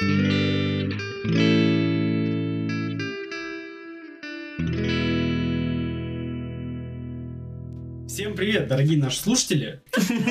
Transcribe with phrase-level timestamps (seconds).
[0.00, 0.08] Всем
[8.34, 9.82] привет, дорогие наши слушатели!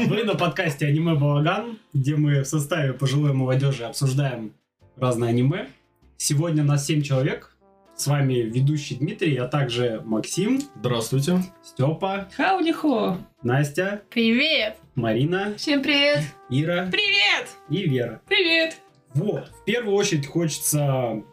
[0.08, 4.56] Вы на подкасте «Аниме Балаган», где мы в составе пожилой молодежи обсуждаем
[4.96, 5.68] разное аниме.
[6.18, 7.56] Сегодня нас 7 человек.
[7.96, 11.44] С вами ведущий Дмитрий, а также Максим, Здравствуйте.
[11.64, 13.20] Степа, Хаудихо.
[13.44, 14.78] Настя, Привет!
[14.96, 16.24] Марина, Всем привет!
[16.50, 17.50] Ира Привет!
[17.70, 18.20] и Вера.
[18.28, 18.82] Привет.
[19.14, 21.24] Вот, в первую очередь хочется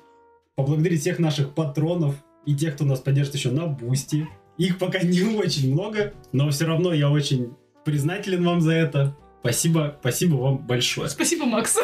[0.54, 2.14] поблагодарить всех наших патронов
[2.46, 4.26] и тех, кто нас поддержит еще на Бусти.
[4.56, 9.16] Их пока не очень много, но все равно я очень признателен вам за это.
[9.40, 11.08] Спасибо, спасибо вам большое.
[11.08, 11.76] Спасибо, Макс.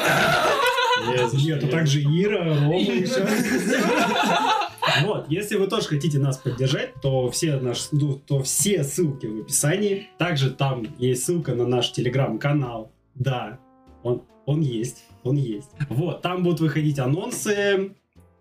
[1.34, 3.26] Нет, а также Ира, Рома еще.
[5.04, 9.40] Вот, если вы тоже хотите нас поддержать, то все, наши, ну, то все ссылки в
[9.40, 10.08] описании.
[10.18, 12.92] Также там есть ссылка на наш телеграм-канал.
[13.14, 13.58] Да,
[14.02, 15.70] он, он есть, он есть.
[15.88, 17.94] Вот, там будут выходить анонсы.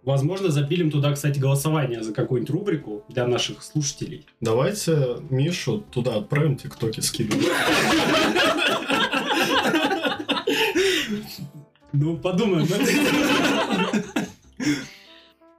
[0.03, 4.25] Возможно, запилим туда, кстати, голосование за какую-нибудь рубрику для наших слушателей.
[4.39, 7.47] Давайте Мишу туда отправим, тиктоки скидывать.
[11.93, 12.67] Ну, подумаем.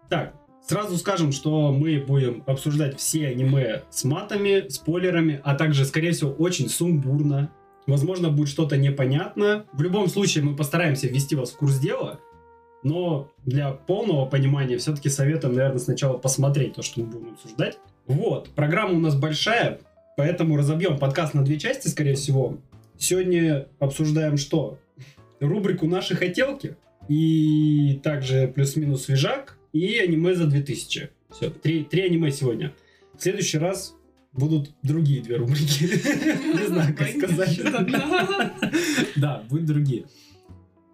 [0.08, 0.34] Так,
[0.66, 6.32] сразу скажем, что мы будем обсуждать все аниме с матами, спойлерами, а также, скорее всего,
[6.32, 7.52] очень сумбурно.
[7.86, 9.66] Возможно, будет что-то непонятно.
[9.72, 12.20] В любом случае, мы постараемся ввести вас в курс дела.
[12.82, 17.78] Но для полного понимания все-таки советуем, наверное, сначала посмотреть то, что мы будем обсуждать.
[18.06, 19.80] Вот, программа у нас большая,
[20.16, 22.58] поэтому разобьем подкаст на две части, скорее всего.
[22.98, 24.78] Сегодня обсуждаем что?
[25.40, 26.76] Рубрику «Наши хотелки»
[27.08, 31.10] и также плюс-минус свежак и аниме за 2000.
[31.30, 32.72] Все, три, три аниме сегодня.
[33.16, 33.94] В следующий раз
[34.33, 35.83] будут другие две рубрики.
[35.83, 37.61] Не знаю, как сказать.
[39.15, 40.05] Да, будут другие.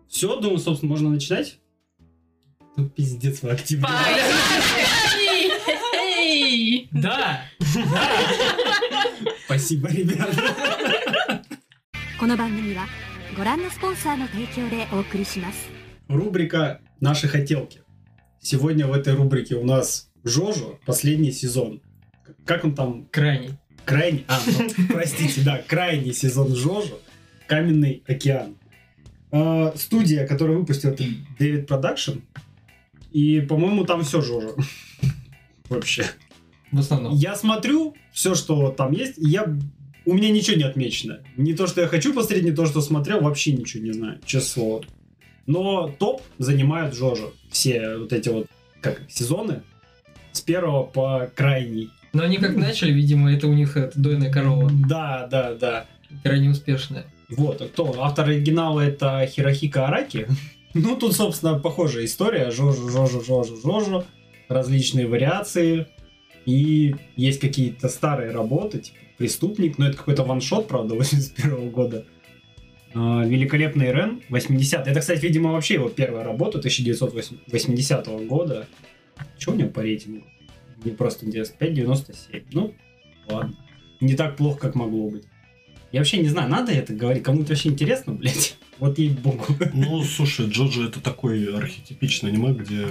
[0.08, 1.59] Все, думаю, собственно, можно начинать.
[2.77, 3.88] Ну, пиздец, вы активны.
[5.95, 6.88] Эй!
[6.91, 7.42] Да.
[9.45, 10.33] Спасибо, ребята.
[12.20, 12.86] この番組は
[13.36, 15.67] ご覧のスポンサーの提供でお送りします。
[16.08, 17.81] Рубрика «Наши хотелки».
[18.39, 21.81] Сегодня в этой рубрике у нас Жожо, последний сезон.
[22.48, 23.07] Как он там?
[23.11, 23.51] Крайний.
[23.85, 24.25] Крайний...
[24.27, 26.98] А, ну, простите, да, крайний сезон Жожо.
[27.47, 28.57] Каменный океан.
[29.31, 31.05] А, студия, которая выпустила это
[31.39, 32.20] David Production.
[33.13, 34.57] И, по-моему, там все Жожо.
[35.69, 36.07] Вообще.
[36.73, 37.14] В основном.
[37.17, 39.45] Я смотрю все, что там есть, и я...
[40.07, 41.20] У меня ничего не отмечено.
[41.36, 44.65] Не то, что я хочу посмотреть, не то, что смотрел, вообще ничего не знаю, честное
[44.65, 44.85] слово.
[45.45, 47.35] Но топ занимают Жожо.
[47.51, 48.47] Все вот эти вот
[48.80, 49.63] как сезоны
[50.33, 51.91] с первого по крайний.
[52.13, 54.70] Но они как начали, видимо, это у них это дойная корова.
[54.89, 55.86] Да, да, да.
[56.23, 57.05] Крайне успешная.
[57.29, 57.95] Вот, а кто?
[58.02, 60.27] Автор оригинала это Хирохика Араки.
[60.74, 62.51] Ну, тут, собственно, похожая история.
[62.51, 64.05] Жожо, Жожо, Жожо, Жожо.
[64.48, 65.86] Различные вариации.
[66.47, 72.07] И есть какие-то старые работы, типа «Преступник», но это какой-то ваншот, правда, 81 года.
[72.95, 78.67] А, Великолепный Рен, 80 Это, кстати, видимо, вообще его первая работа 1980 года.
[79.39, 80.24] Что у него по рейтингу?
[80.83, 81.56] Мне просто интересно.
[81.58, 82.44] 5,97.
[82.52, 82.74] Ну,
[83.28, 83.55] ладно.
[84.00, 85.24] Не так плохо, как могло быть.
[85.90, 87.22] Я вообще не знаю, надо это говорить?
[87.22, 88.56] Кому-то вообще интересно, блядь?
[88.78, 89.44] Вот ей-богу.
[89.74, 92.86] Ну, слушай, Джоджо это такой архетипичный аниме, где,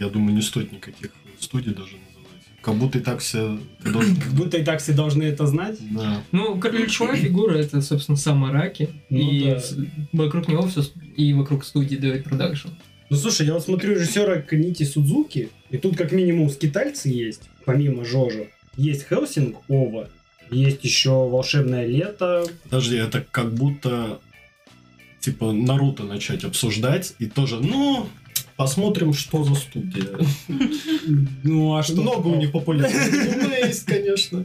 [0.00, 2.42] я думаю, не стоит никаких студий даже называть.
[2.60, 4.16] Как будто и так все ты должен...
[4.16, 5.78] Как будто и так все должны это знать.
[5.92, 6.22] Да.
[6.32, 8.88] Ну, ключевая фигура это, собственно, сам Араки.
[9.10, 9.60] Ну и да.
[10.12, 10.82] вокруг него все
[11.16, 12.70] и вокруг студии David Production.
[13.10, 18.04] Ну слушай, я вот смотрю режиссера Канити Судзуки, и тут как минимум скитальцы есть, помимо
[18.04, 18.46] Жожо.
[18.76, 20.10] Есть Hellsing OVA,
[20.50, 22.44] есть еще Волшебное лето.
[22.64, 24.20] Подожди, это как будто
[25.20, 28.08] типа Наруто начать обсуждать и тоже, ну,
[28.56, 30.18] посмотрим, что за студия.
[31.44, 32.02] Ну а что?
[32.02, 34.44] Много у них популярных есть, конечно.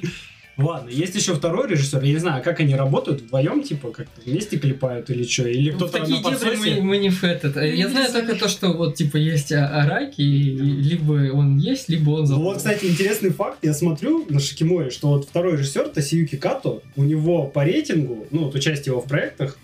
[0.56, 4.60] Ладно, есть еще второй режиссер, я не знаю, как они работают вдвоем, типа, как-то вместе
[4.60, 6.76] клепают или что, или В кто-то такие на подсосе.
[6.76, 7.56] мы, мы не в этот.
[7.56, 11.90] Не Я знаю только то, что вот типа есть А- Араки, и либо он есть,
[11.90, 12.44] либо он Ну забыл.
[12.44, 13.58] вот, кстати, интересный факт.
[13.64, 18.44] Я смотрю на Шикимори, что вот второй режиссер Тасиюки Като, у него по рейтингу, ну,
[18.46, 19.58] вот участие его в проектах,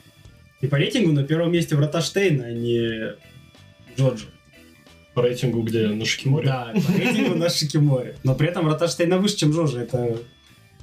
[0.62, 3.13] и по рейтингу на первом месте Врата Штейна, а не
[3.95, 4.25] Джорджа.
[5.13, 6.47] По рейтингу, где на Шикиморе.
[6.47, 8.15] Да, по рейтингу на Шикимори.
[8.24, 9.81] Но при этом Врата Штейна выше, чем Джорджа.
[9.81, 10.18] Это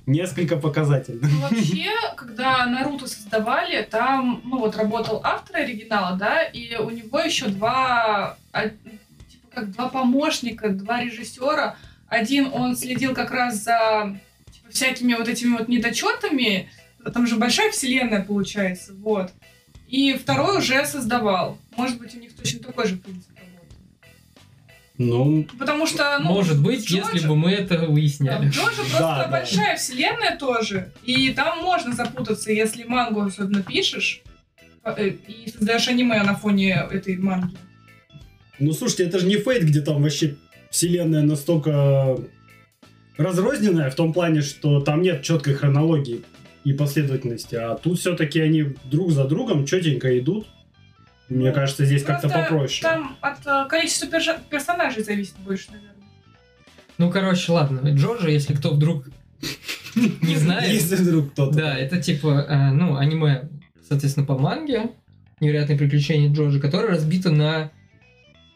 [0.07, 1.29] несколько показательно.
[1.29, 7.19] Ну, вообще, когда Наруто создавали, там, ну вот, работал автор оригинала, да, и у него
[7.21, 11.77] еще два, а, типа, как два помощника, два режиссера.
[12.09, 14.17] Один, он следил как раз за
[14.51, 16.71] типа, всякими вот этими вот недочетами.
[17.13, 19.33] Там же большая вселенная получается, вот.
[19.89, 21.59] И второй уже создавал.
[21.77, 23.36] Может быть, у них точно такой же принцип.
[24.99, 28.49] Ну, Потому что, ну, Может быть, Джоджо- если бы мы это Да, выясняли.
[28.49, 29.29] Джоджо просто Да, да.
[29.29, 30.93] большая вселенная тоже.
[31.05, 34.23] И там можно запутаться, если мангу особенно пишешь.
[34.85, 37.57] э, И создаешь аниме на фоне этой манги.
[38.59, 40.37] ну слушайте, это же не фейт, где там вообще
[40.71, 42.17] вселенная настолько
[43.19, 46.23] разрозненная в том плане, что там нет четкой хронологии
[46.65, 50.47] и последовательности, а тут все-таки они друг за другом четенько идут.
[51.29, 52.83] Мне кажется, здесь как-то попроще.
[52.83, 55.93] Там от э, количества перша- персонажей зависит больше, наверное.
[56.99, 57.81] Ну, короче, ладно.
[57.91, 59.09] Джорджа, если кто вдруг
[60.23, 61.57] не знает, Если вдруг кто-то.
[61.57, 63.49] Да, это типа, э, ну, аниме,
[63.89, 64.91] соответственно, по манге
[65.41, 67.71] «Невероятные приключения Джорджа», которое разбито на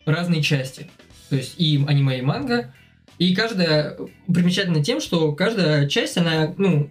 [0.06, 0.88] разные части.
[1.28, 2.72] То есть и аниме, и манга.
[3.19, 3.96] И каждая
[4.32, 6.90] примечательна тем, что каждая часть, она, ну,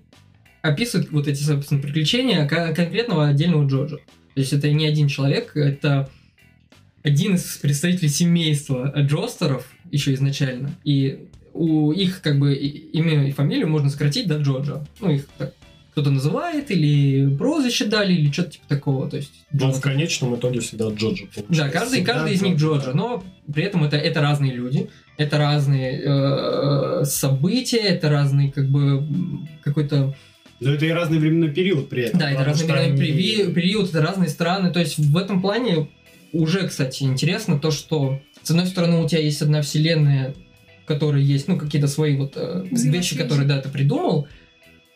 [0.61, 3.97] описывает вот эти, собственно, приключения кон- конкретного отдельного Джорджа.
[4.33, 6.09] То есть это не один человек, это
[7.03, 10.71] один из представителей семейства Джостеров еще изначально.
[10.83, 14.85] И у их как бы имя и фамилию можно сократить до Джорджа.
[14.99, 15.53] Ну, их так
[15.91, 19.09] кто-то называет, или прозвище дали, или что-то типа такого.
[19.09, 19.91] То есть Но в Джостер.
[19.91, 21.43] конечном итоге всегда Джоджо получается.
[21.49, 24.89] Да, каждый, Всегда каждый из них Джоджо, Джорджа, но при этом это, это разные люди,
[25.17, 29.05] это разные э, события, это разный как бы
[29.63, 30.15] какой-то
[30.59, 32.19] Но это и разный временной период при этом.
[32.19, 34.71] Да, это разный временной они- период, это разные страны.
[34.71, 35.87] То есть в этом плане
[36.31, 40.35] уже, кстати, интересно то, что с одной стороны у тебя есть одна вселенная,
[40.83, 44.27] в которой есть, ну, какие-то свои вот э, вещи, которые, да, ты придумал,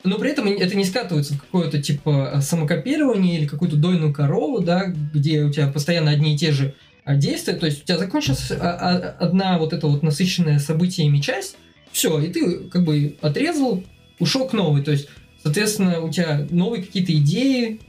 [0.03, 4.85] но при этом это не скатывается в какое-то типа самокопирование или какую-то дойную корову, да,
[4.85, 6.73] где у тебя постоянно одни и те же
[7.05, 7.53] а, действия.
[7.53, 11.55] То есть у тебя закончилась а, а, одна вот эта вот насыщенная событиями часть,
[11.91, 13.83] все, и ты как бы отрезал,
[14.19, 14.83] ушел к новой.
[14.83, 15.07] То есть,
[15.43, 17.79] соответственно, у тебя новые какие-то идеи,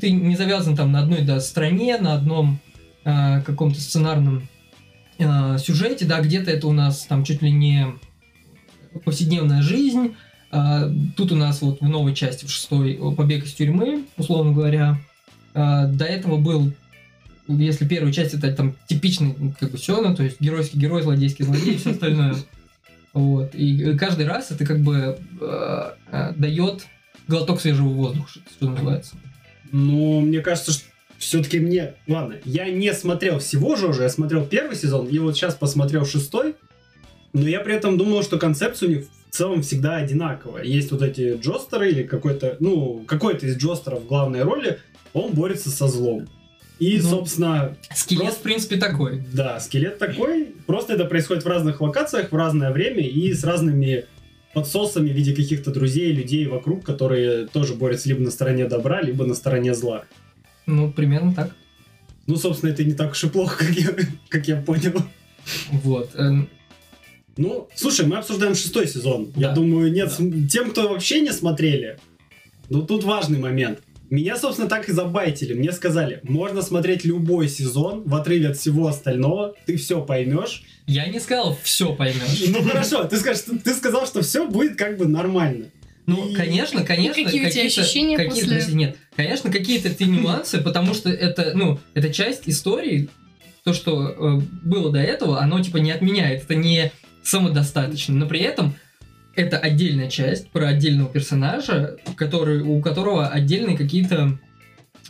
[0.00, 2.58] ты не завязан там на одной да, стране, на одном
[3.04, 4.48] а, каком-то сценарном
[5.18, 7.86] а, сюжете, да, где-то это у нас там чуть ли не
[9.04, 10.14] повседневная жизнь,
[10.50, 15.00] а, тут у нас вот в новой части, в шестой, побег из тюрьмы, условно говоря.
[15.54, 16.72] А, до этого был,
[17.48, 21.46] если первая часть это там типичный, ну, как бы все, то есть геройский герой, злодейский
[21.46, 22.36] злодей все остальное.
[23.12, 23.54] Вот.
[23.54, 26.86] И каждый раз это как бы э, э, дает
[27.28, 29.16] глоток свежего воздуха, что- называется.
[29.70, 30.84] Ну, мне кажется, что
[31.18, 31.94] все-таки мне...
[32.08, 36.56] Ладно, я не смотрел всего Жожа, я смотрел первый сезон, и вот сейчас посмотрел шестой,
[37.32, 40.64] но я при этом думал, что концепция у них в целом всегда одинаковая.
[40.64, 44.78] Есть вот эти джостеры или какой-то, ну, какой-то из джостеров в главной роли,
[45.14, 46.28] он борется со злом.
[46.78, 49.22] И, Ну, собственно, Скелет, Просто- в принципе, такой.
[49.32, 54.06] да, скелет такой, просто это происходит в разных локациях, в разное время и с разными
[54.52, 59.24] подсосами в виде каких-то друзей, людей вокруг, которые тоже борются либо на стороне добра, либо
[59.24, 60.04] на стороне зла.
[60.66, 61.54] Ну, примерно так.
[62.26, 63.90] Ну, собственно, это не так уж и плохо, как я,
[64.28, 64.94] как я понял.
[65.70, 66.10] Вот.
[66.16, 66.48] Эм,
[67.38, 69.32] Ну, слушай, мы обсуждаем шестой сезон.
[69.36, 69.54] Я Да.
[69.54, 70.48] думаю, нет, Да.
[70.48, 71.98] тем, кто вообще не смотрели,
[72.68, 73.78] ну, тут важный момент.
[74.12, 75.54] Меня, собственно, так и забайтили.
[75.54, 80.64] Мне сказали, можно смотреть любой сезон в отрыве от всего остального, ты все поймешь.
[80.86, 82.44] Я не сказал, все поймешь.
[82.48, 85.70] Ну, хорошо, ты, скажешь, ты сказал, что все будет как бы нормально.
[86.04, 87.24] Ну, И- конечно, конечно.
[87.24, 88.56] какие у тебя какие-то- ощущения какие-то, после?
[88.58, 93.08] подожди, Нет, конечно, какие-то ты нюансы, потому что это, ну, это часть истории,
[93.64, 98.40] то, что э, было до этого, оно типа не отменяет, это не самодостаточно, но при
[98.40, 98.74] этом
[99.34, 104.38] это отдельная часть про отдельного персонажа, который, у которого отдельные какие-то,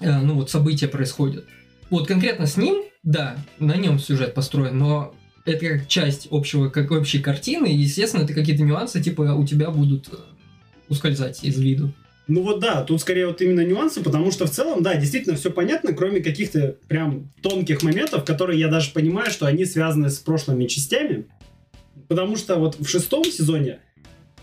[0.00, 1.44] э, ну вот, события происходят.
[1.90, 5.14] Вот конкретно с ним, да, на нем сюжет построен, но
[5.44, 9.70] это как часть общего, как общей картины, и, естественно, это какие-то нюансы, типа, у тебя
[9.70, 10.16] будут э,
[10.88, 11.92] ускользать из виду.
[12.28, 15.50] Ну вот да, тут скорее вот именно нюансы, потому что в целом, да, действительно все
[15.50, 20.66] понятно, кроме каких-то прям тонких моментов, которые я даже понимаю, что они связаны с прошлыми
[20.66, 21.26] частями.
[22.08, 23.80] Потому что вот в шестом сезоне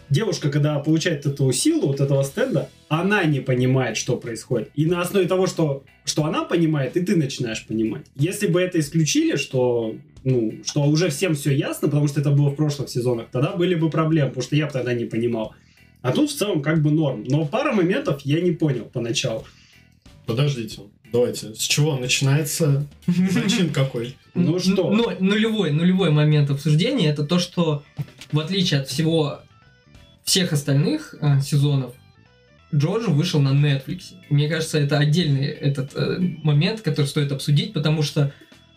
[0.09, 4.69] девушка, когда получает эту силу, вот этого стенда, она не понимает, что происходит.
[4.75, 8.05] И на основе того, что, что она понимает, и ты начинаешь понимать.
[8.15, 12.49] Если бы это исключили, что, ну, что уже всем все ясно, потому что это было
[12.49, 15.53] в прошлых сезонах, тогда были бы проблемы, потому что я бы тогда не понимал.
[16.01, 17.25] А тут в целом как бы норм.
[17.27, 19.45] Но пара моментов я не понял поначалу.
[20.25, 21.53] Подождите, давайте.
[21.55, 24.15] С чего начинается зачин какой?
[24.33, 24.91] Ну что?
[24.91, 27.83] Ну, нулевой, нулевой момент обсуждения это то, что
[28.31, 29.41] в отличие от всего
[30.29, 31.93] всех остальных э, сезонов,
[32.73, 34.13] Джорджо вышел на Netflix.
[34.29, 38.31] Мне кажется, это отдельный этот э, момент, который стоит обсудить, потому что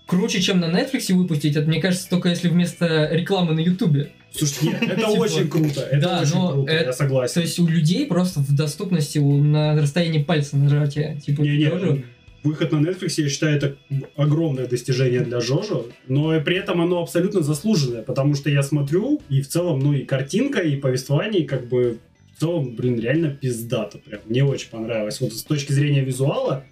[0.07, 4.13] круче, чем на Netflix выпустить, это, мне кажется, только если вместо рекламы на Ютубе.
[4.35, 5.81] Слушай, нет, это Типа, очень круто.
[5.83, 7.35] Это да, очень но круто, это- я согласен.
[7.35, 11.21] То есть у людей просто в доступности у- на расстоянии пальца нажатия.
[11.21, 12.05] Типа, Не, не, тоже-
[12.43, 13.77] выход на Netflix, я считаю, это
[14.17, 19.21] огромное достижение для Жожо, но и при этом оно абсолютно заслуженное, потому что я смотрю,
[19.29, 21.99] и в целом, ну и картинка, и повествование, как бы,
[22.37, 24.21] в целом, блин, реально пиздато прям.
[24.27, 25.21] Мне очень понравилось.
[25.21, 26.65] Вот с точки зрения визуала,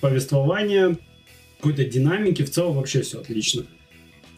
[0.00, 0.96] повествования,
[1.56, 3.64] какой-то динамики, в целом вообще все отлично.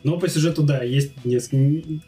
[0.05, 2.03] Но по сюжету, да, есть несколько...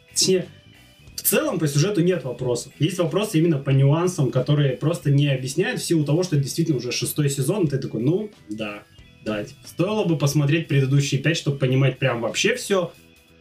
[1.21, 2.73] в целом по сюжету нет вопросов.
[2.79, 6.79] Есть вопросы именно по нюансам, которые просто не объясняют в силу того, что это действительно
[6.79, 7.69] уже шестой сезон.
[7.69, 8.85] Ты такой, ну, да,
[9.23, 9.45] да.
[9.67, 12.91] стоило бы посмотреть предыдущие пять, чтобы понимать прям вообще все.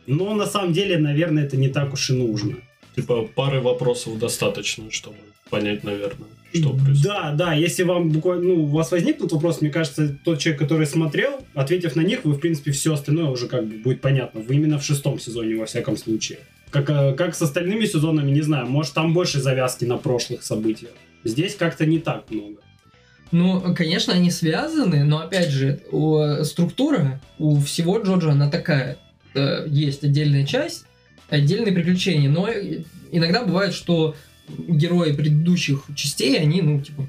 [0.08, 2.58] Но на самом деле, наверное, это не так уж и нужно.
[2.98, 5.16] Типа пары вопросов достаточно, чтобы
[5.50, 7.04] понять, наверное, что происходит.
[7.04, 10.86] Да, да, если вам буквально, ну, у вас возникнут вопросы, мне кажется, тот человек, который
[10.86, 14.42] смотрел, ответив на них, вы, в принципе, все остальное уже как бы будет понятно.
[14.42, 16.40] Вы именно в шестом сезоне, во всяком случае.
[16.72, 20.92] Как, э, как с остальными сезонами, не знаю, может, там больше завязки на прошлых событиях.
[21.24, 22.58] Здесь как-то не так много.
[23.32, 28.98] Ну, конечно, они связаны, но опять же, у- структура у всего Джоджо, она такая.
[29.36, 30.86] Э, Есть отдельная часть,
[31.30, 32.50] отдельные приключения, но
[33.12, 34.16] иногда бывает, что
[34.48, 37.08] герои предыдущих частей, они, ну, типа,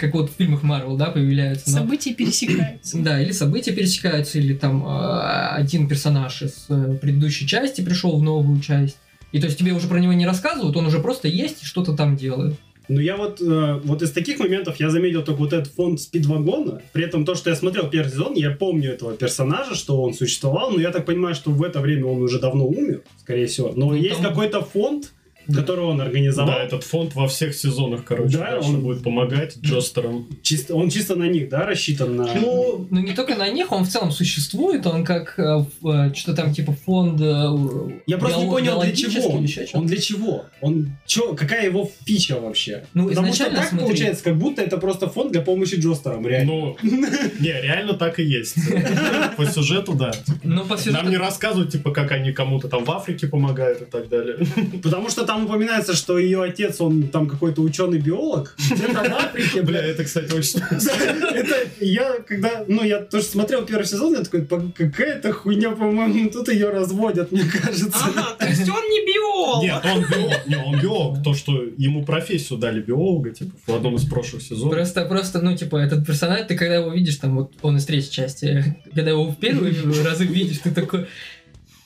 [0.00, 1.70] как вот в фильмах Марвел, да, появляются.
[1.70, 2.98] но- События пересекаются.
[2.98, 8.22] Да, или события пересекаются, или там э, один персонаж из э, предыдущей части пришел в
[8.22, 8.96] новую часть.
[9.32, 11.92] И то есть тебе уже про него не рассказывают, он уже просто есть и что-то
[11.94, 12.54] там делает.
[12.88, 16.82] Ну, я вот, э, вот из таких моментов я заметил только вот этот фонд спидвагона.
[16.92, 20.72] При этом то, что я смотрел первый сезон, я помню этого персонажа, что он существовал,
[20.72, 23.72] но я так понимаю, что в это время он уже давно умер, скорее всего.
[23.76, 25.12] Но Ну, есть там- какой-то фонд,
[25.54, 26.50] который он организовал.
[26.54, 30.26] Да, этот фонд во всех сезонах, короче, Да, он- будет помогать Джостерам.
[30.42, 32.34] Чисто, он чисто на них, да, рассчитан на...
[32.34, 36.42] Ну, ну не только на них, он в целом существует, он как э, э, что-то
[36.42, 37.20] там типа фонд.
[37.20, 39.46] э, Я просто не понял, для чего.
[39.46, 39.78] что-то.
[39.78, 40.44] Он для чего?
[40.60, 42.84] Он чё, какая его фича вообще?
[42.94, 43.86] Ну, Потому что так смотри.
[43.86, 46.50] получается, как будто это просто фонд для помощи Джостерам, реально.
[46.52, 48.54] Ну, не, реально так и есть.
[49.36, 50.12] По сюжету, да.
[50.42, 53.84] Ну, по сюжету- Нам не рассказывают, типа, как они кому-то там в Африке помогают и
[53.84, 54.38] так далее.
[54.82, 58.54] Потому что там упоминается, что ее отец, он там какой-то ученый-биолог.
[58.70, 60.60] Где-то в Африке, Бля, это, кстати, очень...
[60.70, 66.30] Это я, когда, ну, я тоже смотрел первый сезон, я такой, «По- какая-то хуйня, по-моему,
[66.30, 67.90] тут ее разводят, мне кажется.
[67.92, 69.62] Ага, то есть он не биолог.
[69.62, 70.46] Нет, он биолог.
[70.46, 71.22] Не, он биолог.
[71.22, 74.74] То, что ему профессию дали биолога, типа, в одном из прошлых сезонов.
[74.74, 78.12] Просто, просто, ну, типа, этот персонаж, ты когда его видишь, там, вот он из третьей
[78.12, 81.06] части, когда его в первые разы видишь, ты такой, «Э,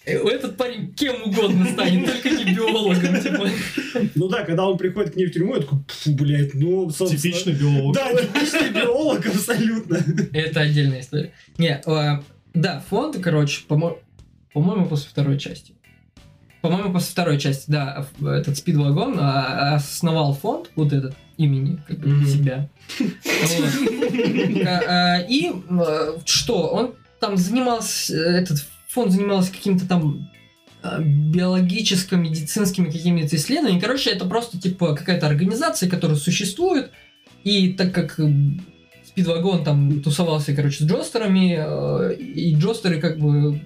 [0.05, 3.49] этот парень кем угодно станет, только не биологом, типа.
[4.15, 7.23] Ну да, когда он приходит к ней в тюрьму, я такой, «Пф, блядь, ну, собственно...
[7.23, 7.95] Типичный биолог.
[7.95, 9.99] Да, типичный биолог, абсолютно.
[10.33, 11.33] Это отдельная история.
[11.59, 13.99] Не, а, да, фонд, короче, помо-
[14.53, 15.73] по-моему, после второй части.
[16.61, 22.09] По-моему, после второй части, да, этот спидвагон а, основал фонд, вот этот имени как бы,
[22.09, 22.27] Мгм.
[22.27, 22.69] себя.
[24.67, 25.51] А, И
[26.25, 30.31] что, он там занимался, этот фонд занимался каким-то там
[30.83, 33.81] а, биологическо-медицинскими какими-то исследованиями.
[33.81, 36.91] Короче, это просто типа какая-то организация, которая существует,
[37.43, 38.19] и так как
[39.07, 43.61] Спидвагон там тусовался, короче, с Джостерами, э, и Джостеры как бы Ну,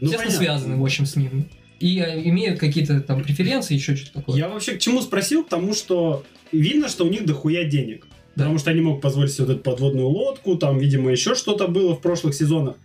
[0.00, 0.30] тесно понятно.
[0.38, 1.48] связаны, в общем, с ним.
[1.78, 4.38] И э, имеют какие-то там преференции, еще что-то такое.
[4.38, 5.44] Я вообще к чему спросил?
[5.44, 8.06] К тому, что видно, что у них дохуя денег.
[8.34, 8.44] Да.
[8.44, 11.94] Потому что они могут позволить себе вот эту подводную лодку, там, видимо, еще что-то было
[11.94, 12.76] в прошлых сезонах.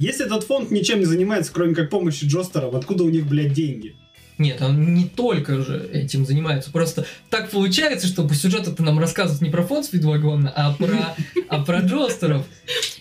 [0.00, 3.94] Если этот фонд ничем не занимается, кроме как помощи Джостерам, откуда у них, блядь, деньги?
[4.38, 6.70] Нет, он не только же этим занимается.
[6.72, 11.14] Просто так получается, что по сюжету ты нам рассказывают не про фонд Спидвагона, а про,
[11.50, 12.46] а про Джостеров.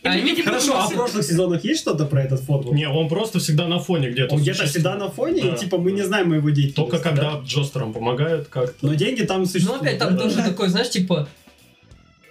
[0.04, 2.70] А они- Хорошо, а в прошлых сезонах есть что-то про этот фонд?
[2.74, 4.36] Не, он просто всегда на фоне где-то.
[4.36, 5.54] Он где-то всегда на фоне, Да.
[5.54, 6.76] и типа мы не знаем его деятельности.
[6.76, 7.42] Только когда да?
[7.46, 8.86] Джостерам помогают как-то.
[8.86, 9.82] Но деньги там Ну, существуют.
[9.84, 10.24] опять там да?
[10.24, 11.30] тоже такой, знаешь, типа,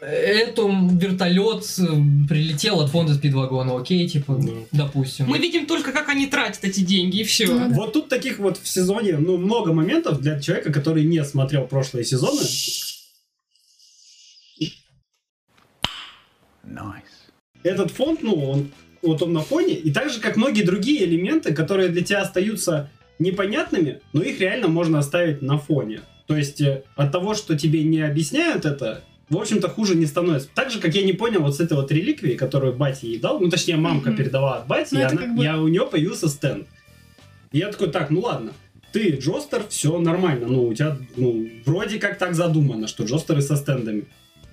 [0.01, 1.83] эту вертолет э,
[2.29, 4.53] прилетел от фонда Спидвагона, окей, типа, Да.
[4.73, 5.27] допустим.
[5.27, 7.47] Мы видим только, как они тратят эти деньги, и все.
[7.47, 11.67] Ну, Вот тут таких вот в сезоне, ну, много моментов для человека, который не смотрел
[11.67, 12.43] прошлые сезоны.
[17.63, 18.71] Этот фонд, ну, он,
[19.03, 22.91] вот он на фоне, и так же, как многие другие элементы, которые для тебя остаются
[23.19, 26.01] непонятными, но их реально можно оставить на фоне.
[26.27, 30.49] То есть э, от того, что тебе не объясняют это, в общем-то, хуже не становится.
[30.55, 33.39] Так же, как я не понял вот с этой вот реликвии, которую батя ей дал,
[33.41, 34.17] ну, точнее, мамка Мгм.
[34.19, 36.67] передала от бати, Ну, и она- как бы- я, у нее появился стенд.
[37.53, 38.53] И я такой, так, ну ладно,
[38.93, 43.57] ты Джостер, все нормально, ну, у тебя, ну, вроде как так задумано, что Джостеры со
[43.57, 44.05] стендами.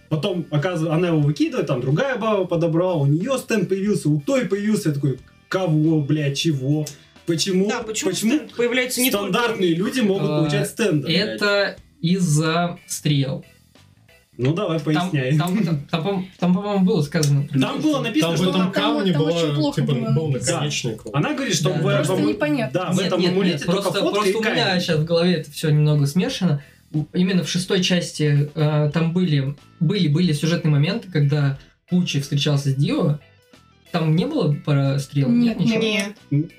[0.09, 4.45] Потом, оказывается, она его выкидывает, там другая баба подобрала, у нее стенд появился, у той
[4.45, 6.85] появился, я такой, кого, блядь, чего.
[7.25, 9.33] Почему, Да, почему, почему стенд появляется не только...
[9.33, 11.07] стандартные люди могут А, получать стенды?
[11.07, 11.41] блядь?
[11.41, 13.43] Это из-за стрел.
[14.37, 15.37] Ну давай Там, поясняй.
[15.37, 17.47] там, там, там, по- там, по-моему, было сказано.
[17.47, 18.71] Там было написано, Там что этом там...
[18.71, 21.01] камне там была, очень плохо типа, было был наконечник.
[21.13, 21.95] Она говорит, что Да, в, да.
[21.95, 22.79] Просто в непонятно.
[22.79, 25.05] Да, в Нет, этом нет, амулете нет, просто, фотка просто и у меня сейчас в
[25.05, 26.61] голове это все немного смешано.
[27.13, 31.57] Именно в шестой части э, там были, были, были сюжетные моменты, когда
[31.89, 33.19] Пучи встречался с Дио.
[33.91, 35.29] Там не было про стрел?
[35.29, 35.79] Нет, ничего?
[36.31, 36.51] Нет.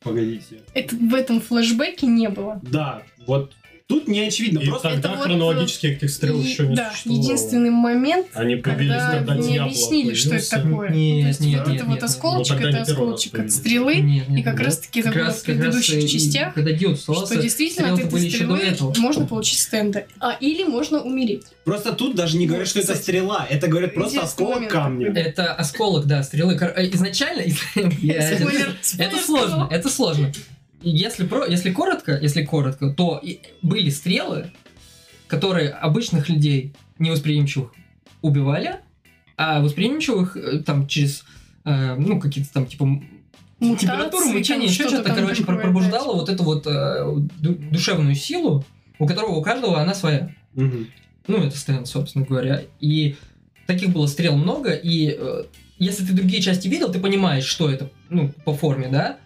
[0.00, 0.60] Погодите.
[0.74, 2.60] Это в этом флешбеке не было.
[2.62, 3.52] Да, вот
[3.88, 4.58] тут не очевидно.
[4.60, 7.22] И Просто тогда вот, хронологически этих стрел И- еще не да, существовало.
[7.22, 10.90] единственный момент, Они появились, когда когда мне объяснили, что это такое.
[10.90, 12.02] Нет, Ну, то есть нет, вот нет, это нет, вот нет.
[12.04, 13.94] осколочек, Ну, это раз осколочек от стрелы.
[13.96, 14.66] Нет, нет, И как нет.
[14.66, 18.76] раз-таки это Как было раз- в раз предыдущих частях, Когда что действительно от этой стрелы
[18.98, 20.06] можно получить стенды.
[20.20, 21.44] А или можно умереть.
[21.64, 23.46] Просто тут даже не говорят, что это стрела.
[23.48, 25.12] Это говорят просто осколок камня.
[25.14, 26.54] Это осколок, да, стрелы.
[26.60, 27.42] Э, Изначально...
[28.98, 30.32] Это сложно, это сложно.
[30.80, 34.52] Если, про, если коротко, если коротко, то и были стрелы,
[35.26, 37.72] которые обычных людей невосприимчивых
[38.22, 38.76] убивали,
[39.36, 41.24] а восприимчивых э, там через
[41.64, 42.84] э, ну какие-то там типа
[43.60, 47.04] Мутации, температуру, мучение, еще что-то короче, пробуждало да, вот эту вот э,
[47.40, 48.64] ду- душевную силу,
[49.00, 50.32] у которого у каждого она своя.
[50.54, 50.86] Мгм.
[51.26, 52.62] Ну, это стенд, собственно говоря.
[52.80, 53.16] И
[53.66, 55.44] таких было стрел много, и э,
[55.78, 59.18] если ты другие части видел, ты понимаешь, что это, ну, по форме, да,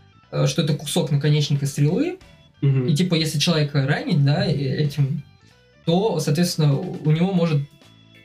[0.46, 2.18] что это кусок наконечника стрелы,
[2.60, 2.86] Мгм.
[2.86, 5.22] и типа, если человека ранить, да, этим,
[5.84, 7.60] то, соответственно, у него может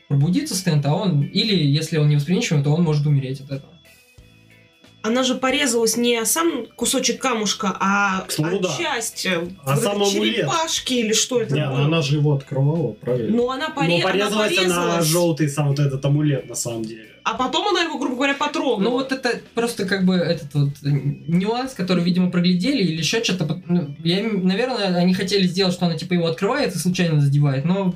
[0.08, 3.74] пробудиться стенд, а он, или если он не восприимчивый, то он может умереть от этого.
[5.08, 8.78] Она же порезалась не сам кусочек камушка, а, слову, а да.
[8.78, 10.36] часть э, А вот сам амулет.
[10.36, 11.78] черепашки или что это Не, было.
[11.78, 13.36] ну она же его открывала, правильно?
[13.36, 16.84] Ну, она, поре- Но она порезалась она порезалась, желтый сам вот этот амулет на самом
[16.84, 17.06] деле.
[17.24, 18.80] а потом она его, грубо говоря, потрогала.
[18.84, 23.62] Ну, вот это просто как бы этот вот нюанс, который, видимо, проглядели или еще что-то.
[23.68, 27.96] Ну, Я, наверное, они хотели сделать, что она типа его открывает и случайно задевает, но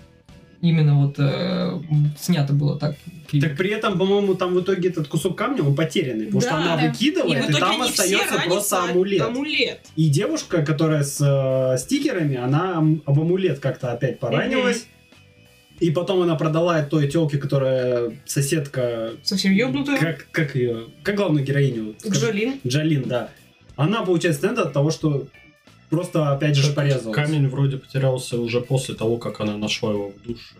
[0.61, 1.79] именно вот э,
[2.19, 2.95] снято было так.
[3.39, 6.57] Так при этом, по-моему, там в итоге этот кусок камня, он потерянный, потому что Да.
[6.57, 6.85] она Да.
[6.85, 9.21] и выкидывает, и, итоге там остается просто амулет.
[9.21, 9.79] амулет.
[9.95, 14.85] И девушка, которая с э, стикерами, она об амулет как-то опять поранилась.
[15.79, 19.97] И потом она продала той телке, которая соседка, Совсем ёбнутая.
[19.97, 21.95] как, как ее, как главную героиню?
[21.97, 22.27] Скажи.
[22.27, 22.53] Джолин.
[22.67, 23.29] Джалин, да.
[23.77, 25.27] Она получает стенд от того, что
[25.91, 27.15] просто опять же порезалась.
[27.15, 30.55] Камень вроде потерялся уже после того, как она нашла его в душе.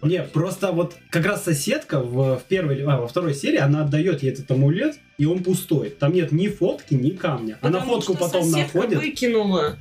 [0.00, 4.22] Не, просто вот как раз соседка в, в первой, а, во второй серии, она отдает
[4.22, 5.90] ей этот амулет, и он пустой.
[5.90, 7.58] Там нет ни фотки, ни камня.
[7.60, 8.98] Она Потому фотку что потом соседка находит.
[8.98, 9.78] выкинула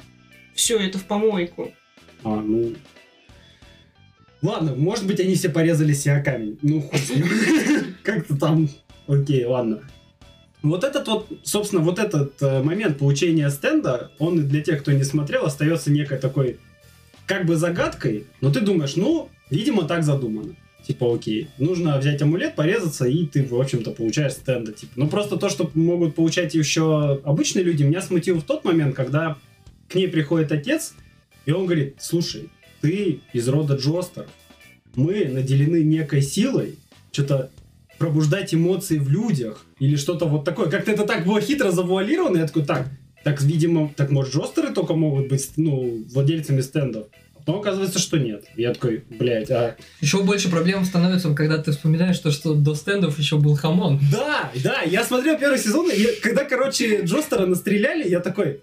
[0.54, 1.74] все это в помойку.
[2.24, 2.76] А, ну...
[4.44, 6.58] Ладно, может быть, они все порезали себе камень.
[6.62, 7.26] Ну, ним.
[8.04, 8.70] Как-то там...
[9.08, 9.82] Окей, ладно.
[10.62, 15.04] Вот этот вот, собственно, вот этот э, момент получения стенда, он для тех, кто не
[15.04, 16.58] смотрел, остается некой такой,
[17.26, 20.56] как бы загадкой, но ты думаешь, ну, видимо, так задумано.
[20.86, 24.72] Типа, окей, нужно взять амулет, порезаться, и ты, в общем-то, получаешь стенда.
[24.72, 24.94] Типа.
[24.96, 29.38] Ну, просто то, что могут получать еще обычные люди, меня смутило в тот момент, когда
[29.88, 30.94] к ней приходит отец,
[31.46, 32.50] и он говорит, слушай,
[32.82, 34.28] ты из рода Джостер,
[34.96, 36.78] мы наделены некой силой,
[37.12, 37.52] что-то
[38.02, 40.72] пробуждать эмоции в людях, или что-то вот такое.
[40.72, 42.88] Как-то это так было хитро завуалировано, я такой, так,
[43.24, 47.06] так, видимо, так может Джостары только могут быть, ну, владельцами стендов.
[47.36, 48.46] А потом оказывается, что нет.
[48.56, 49.76] Я такой, блядь, а...
[50.00, 54.00] Еще больше проблем становится, когда ты вспоминаешь то, что до стендов еще был хамон.
[54.12, 58.62] Да, да, я смотрел первый сезон, и когда, короче, Джостара настреляли, я такой,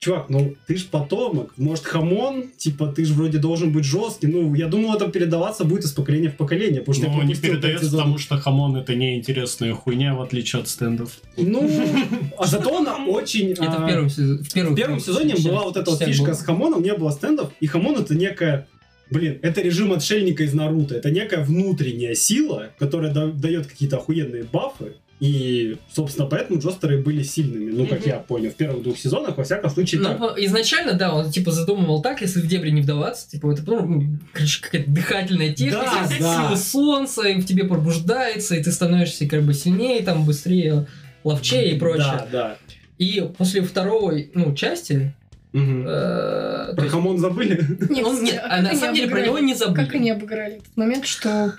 [0.00, 4.28] чувак, ну ты ж потомок, может хамон, типа ты же вроде должен быть жесткий.
[4.28, 7.34] Ну, я думал, это передаваться будет из поколения в поколение, потому что я Ну, не
[7.34, 11.18] передается, потому что хамон это неинтересная хуйня, в отличие от стендов.
[11.36, 11.70] Ну,
[12.38, 13.52] а зато она очень...
[13.52, 16.94] Это а, в первом, сезоне- в первом сезоне была вот эта фишка с хамоном, не
[16.94, 18.66] было стендов, и хамон это некая
[19.10, 20.94] Блин, это режим отшельника из Наруто.
[20.94, 24.92] Это некая внутренняя сила, которая да- дает какие-то охуенные бафы.
[25.20, 27.70] И, собственно, поэтому Джостеры были сильными.
[27.70, 28.08] Ну, как Мгм.
[28.08, 30.38] я понял, в первых двух сезонах, во всяком случае, Ну, так.
[30.38, 34.02] изначально, да, он типа задумывал так, если в дебри не вдаваться, типа это, ну,
[34.32, 36.56] короче, какая-то дыхательная техника, Да, сила да.
[36.56, 40.86] солнца, и в тебе пробуждается, и ты становишься как бы сильнее, там, быстрее,
[41.22, 42.06] ловчее и прочее.
[42.06, 42.56] Да, да.
[42.96, 45.12] И после второй, ну, части,
[45.52, 45.84] Мгм.
[45.86, 47.60] э, Про хамон забыли?
[47.90, 49.84] Нет, он- нет, а на самом деле про него не забыли.
[49.84, 51.54] Как они обыграли этот момент, что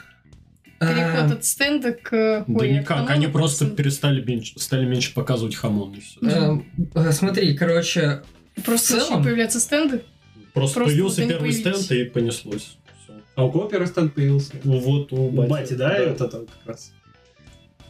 [0.87, 2.43] переход от стенда к...
[2.47, 6.19] Да никак, хамона они просто перестали меньше, стали меньше показывать хамон все.
[6.21, 6.59] э,
[6.95, 8.21] э, Смотри, короче,
[8.65, 10.01] Просто целом- появляться стенды.
[10.53, 11.59] Просто, просто появился первый появились.
[11.85, 12.77] стенд и понеслось.
[13.05, 13.13] Всё.
[13.35, 14.51] А у кого первый стенд появился?
[14.63, 16.91] Ну вот у У Бати, да, это там как раз.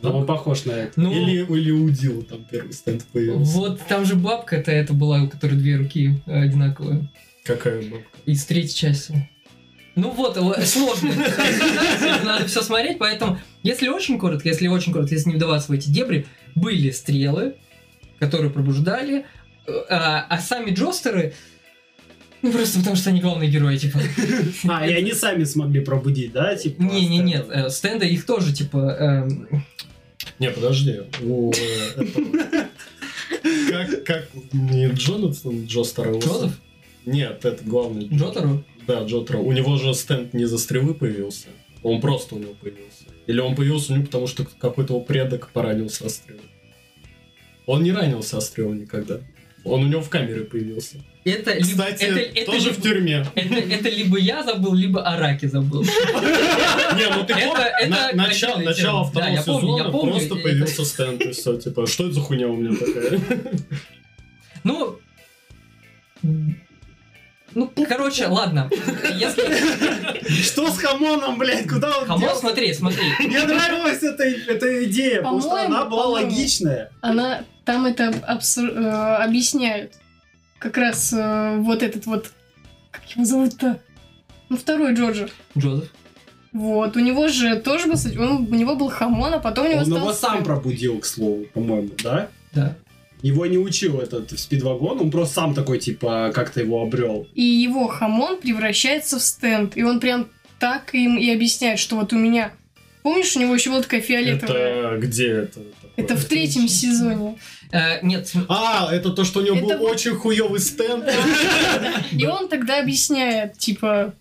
[0.03, 0.99] Да, он похож на это.
[0.99, 3.51] Ну, Или, или удил там первый стенд появился.
[3.53, 7.09] вот там же бабка-то это была, у которой две руки э, одинаковые.
[7.43, 8.17] Какая бабка?
[8.25, 9.29] Из третьей части.
[9.95, 11.11] Ну вот, сложно.
[12.23, 15.89] Надо все смотреть, поэтому, если очень коротко, если очень коротко, если не вдаваться в эти
[15.89, 16.25] дебри,
[16.55, 17.55] были стрелы,
[18.19, 19.25] которые пробуждали,
[19.67, 21.33] э, а, а сами джостеры,
[22.41, 23.99] ну просто потому что они главные герои, типа.
[24.69, 26.55] А, и они сами смогли пробудить, да?
[26.55, 27.65] Типа, Не, не, нет, стендов?
[27.65, 29.65] э, стенды их тоже, типа, эм,
[30.39, 31.01] Не, подожди.
[31.21, 32.05] У э,
[33.69, 36.17] Как, как не Джонатан Джостера?
[36.17, 36.59] Джозеф?
[37.05, 38.07] Нет, это главный.
[38.07, 38.63] Джотеру?
[38.87, 39.37] Да, Джотера.
[39.37, 41.47] У него же стенд не за стрелы появился.
[41.83, 43.05] Он просто у него появился.
[43.27, 46.41] Или он появился у него, потому что какой-то его предок поранился о стрелу.
[47.65, 49.19] Он не ранился о стрелу никогда.
[49.63, 50.97] Он у него в камере появился.
[51.23, 53.27] Это либо, Кстати, это, это тоже либо- в тюрьме.
[53.35, 55.83] Это, это либо я забыл, либо Араки забыл.
[55.83, 62.13] Не, ну ты помнишь, начало, второго сезона просто появился стенд и все, типа, что это
[62.13, 63.21] за хуйня у меня такая?
[64.63, 64.99] Ну,
[67.55, 68.69] ну, короче, ладно.
[69.15, 70.41] Если...
[70.43, 71.67] Что с хамоном, блядь?
[71.67, 72.39] Куда он Хамон, делся?
[72.39, 73.03] смотри, смотри.
[73.19, 76.91] Мне нравилась эта, эта идея, потому что она была логичная.
[77.01, 79.93] Она там это абсур- э, объясняют.
[80.59, 82.31] Как раз э, вот этот вот...
[82.91, 83.79] Как его зовут-то?
[84.49, 85.29] Ну, второй Джорджи.
[85.57, 85.89] Джозеф.
[86.53, 87.95] Вот, у него же тоже был...
[88.21, 89.97] Он, у него был хамон, а потом у него Он стал...
[89.97, 92.27] его сам пробудил, к слову, по-моему, да?
[92.53, 92.75] Да.
[93.21, 97.27] Его не учил этот спидвагон, он просто сам такой, типа, как-то его обрел.
[97.35, 99.77] И его хамон превращается в стенд.
[99.77, 100.27] И он прям
[100.59, 102.51] так им и объясняет, что вот у меня...
[103.03, 104.95] Помнишь, у него еще была такая фиолетовая?
[104.95, 105.59] Это где это?
[105.95, 107.37] Это, в третьем сезоне.
[107.71, 111.05] Э, нет, А, это то, что у него Это был очень хуёвый стенд.
[112.11, 114.13] И он тогда объясняет, типа,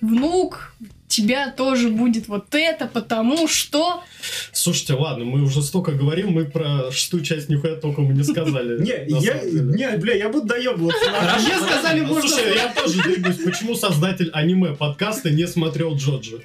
[0.00, 0.74] внук,
[1.10, 4.02] тебя тоже будет вот это, потому что...
[4.52, 8.80] Слушайте, ладно, мы уже столько говорим, мы про шестую часть нихуя толком и не сказали.
[8.80, 11.10] Не, я, не, бля, я буду доебываться.
[11.10, 12.28] Хорошо, Мне сказали, Ну, можно...
[12.28, 13.36] Слушай, я тоже двигаюсь.
[13.44, 16.42] Почему создатель аниме подкаста не смотрел Джоджи?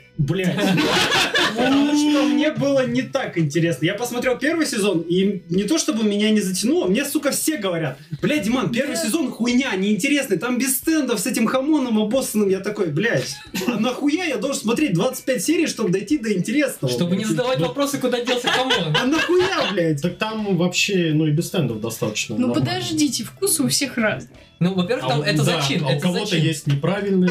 [1.56, 3.86] Потому что мне было не так интересно.
[3.86, 7.98] Я посмотрел первый сезон, и не то чтобы меня не затянуло, мне, сука, все говорят,
[8.22, 12.50] блядь, Диман, первый сезон хуйня, неинтересный, там без стендов с этим хамоном обоссанным.
[12.50, 13.36] Я такой, блядь,
[13.68, 16.92] а нахуя я должен смотреть 25 серий, чтобы дойти до интересного?
[16.92, 18.96] чтобы не задавать вопросы, куда делся хамон.
[19.00, 20.02] А нахуя, блядь?
[20.02, 22.36] Так там вообще, ну и без стендов достаточно.
[22.38, 24.38] Ну подождите, вкусы у всех разные.
[24.60, 25.84] Ну, во-первых, А там это зачин.
[25.84, 27.30] а у это кого-то есть неправильные.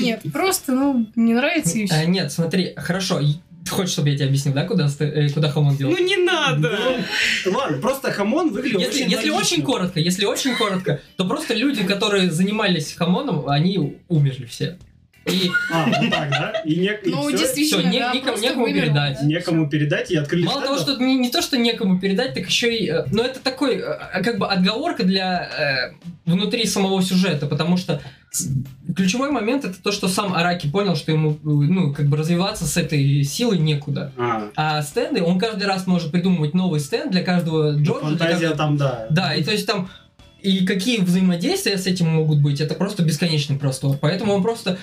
[0.00, 2.06] Нет, просто, ну, не нравится и А, все.
[2.06, 3.20] нет, смотри, хорошо.
[3.64, 5.92] Ты хочешь, чтобы я тебе объяснил, да, куда, э, куда хамон делся?
[5.92, 6.78] Ну не надо.
[7.46, 9.54] Ладно, просто хамон выглядел Если, очень если логично.
[9.56, 14.78] очень коротко, если очень коротко, то просто люди, которые занимались хамоном, они умерли все.
[15.26, 16.52] И А, вот так, да?
[16.64, 17.36] И, не, и Ну, всё?
[17.38, 19.18] действительно, всё, не- да, просто некому вымерло, передать.
[19.20, 19.26] да.
[19.26, 22.76] некому передать и открыли мало того, что не, не то, что некому передать, так еще
[22.76, 22.88] и...
[22.88, 25.48] э, Ну, это такой, э, как бы, отговорка для
[25.96, 28.00] э, внутри самого сюжета, потому что
[28.94, 32.64] ключевой момент это то, что сам Араки понял, что ему, э, ну, как бы развиваться
[32.66, 34.12] с этой силой некуда.
[34.16, 38.00] А, А стенды, он каждый раз может придумывать новый стенд для каждого Джорджа.
[38.06, 39.06] фантазия каждого- там, да.
[39.10, 39.88] Да, и то есть там
[40.42, 43.96] и какие взаимодействия с этим могут быть, это просто бесконечный простор.
[44.00, 44.78] Поэтому он просто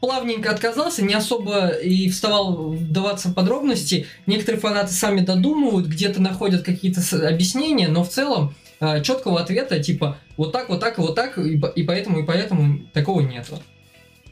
[0.00, 4.06] плавненько отказался, не особо и вставал вдаваться в подробности.
[4.26, 10.18] Некоторые фанаты сами додумывают, где-то находят какие-то объяснения, но в целом э, четкого ответа типа
[10.36, 13.60] вот так, вот так вот так, и, и поэтому, и поэтому такого нету.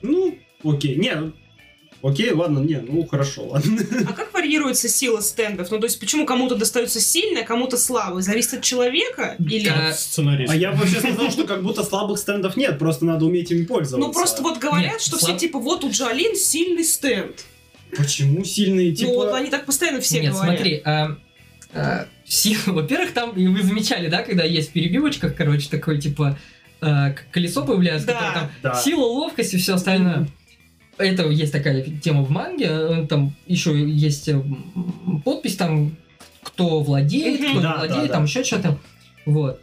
[0.02, 0.96] Ну, окей.
[0.96, 1.32] Не, ну,
[2.02, 3.78] окей, ладно, не, ну хорошо, ладно.
[4.08, 5.70] А как варьируется сила стендов?
[5.70, 8.22] Ну, то есть, почему кому-то достается сильно, а кому-то слабый?
[8.22, 9.36] Зависит от человека?
[9.38, 9.70] Или...
[9.70, 10.52] Э, Сценарист.
[10.52, 14.06] А я вообще сказал, что как будто слабых стендов нет, просто надо уметь ими пользоваться.
[14.06, 17.44] Ну, просто вот говорят, Нет, что слаб- все типа, вот у Джалин сильный стенд.
[17.96, 19.10] Почему сильные, типа...
[19.10, 20.56] Ну, вот они так постоянно все Нет, говорят.
[20.56, 21.16] смотри, а,
[21.72, 26.38] а, сила, во-первых, там, и вы замечали, да, когда есть в перебивочках, короче, такое, типа,
[26.80, 28.14] а, колесо появляется, Да.
[28.14, 28.74] которое там Да.
[28.74, 30.28] сила, ловкость и все остальное.
[30.98, 34.42] Это есть такая тема в манге, э, там еще есть э,
[35.24, 35.96] подпись там,
[36.42, 38.14] кто владеет, кто не Да, владеет, да.
[38.14, 38.78] там еще что-то.
[39.26, 39.60] Вот.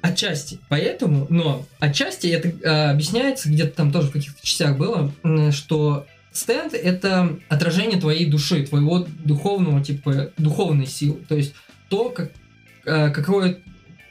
[0.00, 0.58] Отчасти.
[0.68, 5.12] Поэтому, но отчасти это э, объясняется, где-то там тоже в каких-то частях было,
[5.50, 11.20] что стенд это отражение твоей души, твоего духовного, типа, духовной силы.
[11.28, 11.54] То есть
[11.88, 12.32] то, как,
[12.84, 13.58] э, какое,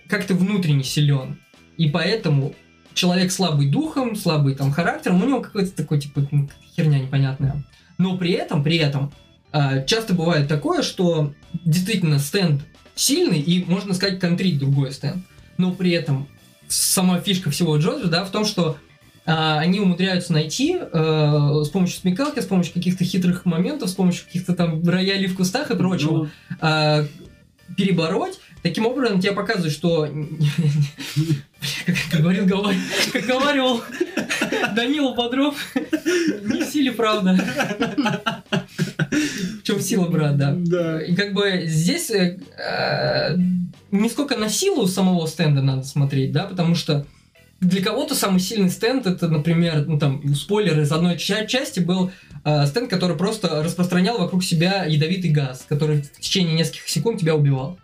[0.07, 1.37] как ты внутренне силен.
[1.77, 2.53] И поэтому
[2.93, 7.63] человек слабый духом, слабый там характером, у него какой-то такой, типа, м, херня непонятная.
[7.97, 9.11] Но при этом, при этом,
[9.53, 11.33] э, часто бывает такое, что
[11.65, 12.61] действительно стенд
[12.95, 15.23] сильный и, можно сказать, контрить другой стенд.
[15.57, 16.27] Но при этом
[16.67, 18.77] сама фишка всего Джоджи, да, в том, что
[19.25, 24.25] а, они умудряются найти э, с помощью смекалки, с помощью каких-то хитрых моментов, с помощью
[24.25, 27.05] каких-то там роялей в кустах и прочего, Ну, а,
[27.77, 28.39] перебороть.
[28.63, 30.07] Таким образом, тебе показывают, что...
[32.11, 32.75] Как говорил, говор-
[33.13, 33.83] как говаривал
[34.75, 37.37] Данила Бодров, не в силе правда.
[39.11, 40.53] В чем сила, брат, да.
[40.57, 41.01] Да.
[41.01, 43.37] И как бы здесь э, э,
[43.91, 47.05] не сколько на силу самого стенда надо смотреть, да, потому что
[47.61, 52.11] для кого-то самый сильный стенд это, например, ну там спойлер из одной ча- части был
[52.43, 57.35] э, стенд, который просто распространял вокруг себя ядовитый газ, который в течение нескольких секунд тебя
[57.35, 57.77] убивал.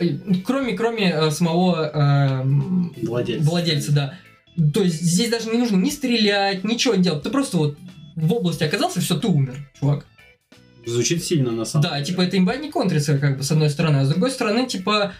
[0.00, 3.48] И, Кроме, кроме э, самого эм, Владельца.
[3.50, 4.14] владельца, да.
[4.72, 7.22] То есть здесь даже не нужно ни стрелять, ничего делать.
[7.24, 7.76] Ты просто вот
[8.16, 10.06] в области оказался, все, ты умер, чувак.
[10.86, 12.04] Звучит сильно на самом Да, деле.
[12.04, 13.96] типа это имба не контрится, как бы, с одной стороны.
[13.98, 15.12] А с другой стороны, типа,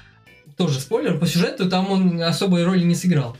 [0.56, 3.36] тоже спойлер, по сюжету там он особой роли не сыграл.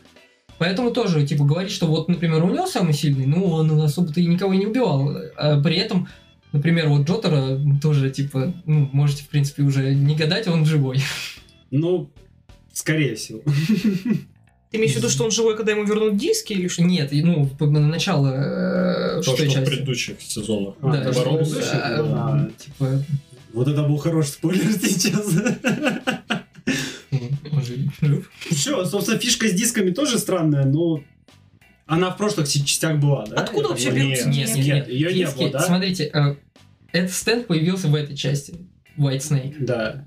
[0.59, 4.27] Поэтому тоже, типа, говорить, что вот, например, у него самый сильный, ну, он особо-то и
[4.27, 5.17] никого не убивал.
[5.37, 6.09] А при этом,
[6.53, 11.01] например, вот Джотера тоже, типа, ну, можете, в принципе, уже не гадать, он живой.
[11.71, 12.11] Ну,
[12.73, 13.40] скорее всего.
[14.71, 16.83] Ты имеешь в виду, что он живой, когда ему вернут диски или что?
[16.83, 19.64] Нет, ну, на начало э, То, что в части.
[19.71, 20.75] предыдущих сезонах.
[20.83, 22.51] А, Да, что, э, Да.
[22.59, 23.05] типа,
[23.53, 25.33] Вот это был хороший спойлер сейчас.
[27.11, 27.21] ну,
[27.53, 27.64] он же жив.
[28.51, 31.03] Все, собственно, фишка с дисками тоже странная, но
[31.87, 33.37] она в прошлых частях была, да?
[33.37, 34.59] Откуда вообще берутся диски?
[34.59, 34.89] нет.
[34.89, 35.61] Её не было, да?
[35.61, 36.37] Смотрите, э,
[36.93, 38.55] этот стенд появился в этой части.
[38.97, 39.55] White Snake.
[39.59, 40.07] Да.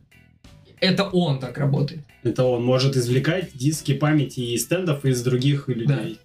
[0.80, 2.02] Это он так работает.
[2.24, 6.20] Это он может извлекать диски памяти из стендов из других людей.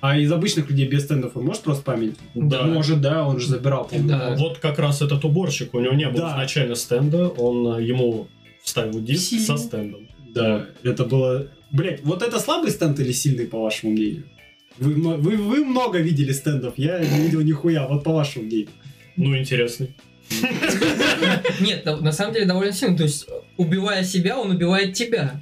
[0.00, 2.16] А из обычных людей без стендов он может просто память?
[2.34, 2.64] Да.
[2.64, 3.88] Может, да, он же забирал.
[3.90, 4.34] Да.
[4.38, 6.32] Вот как раз этот уборщик, у него не было Да.
[6.34, 8.28] изначально стенда, он э, ему
[8.62, 9.46] вставил диск Сильно.
[9.46, 10.06] со стендом.
[10.34, 11.48] Да, это было...
[11.70, 14.24] Блять, вот это слабый стенд или сильный, по вашему мнению?
[14.78, 18.68] Вы, вы, вы много видели стендов, я не видел нихуя, вот по вашему мнению.
[19.16, 19.94] Ну, интересный.
[21.60, 22.96] Нет, на самом деле довольно сильно.
[22.96, 25.40] То есть, убивая себя, он убивает тебя.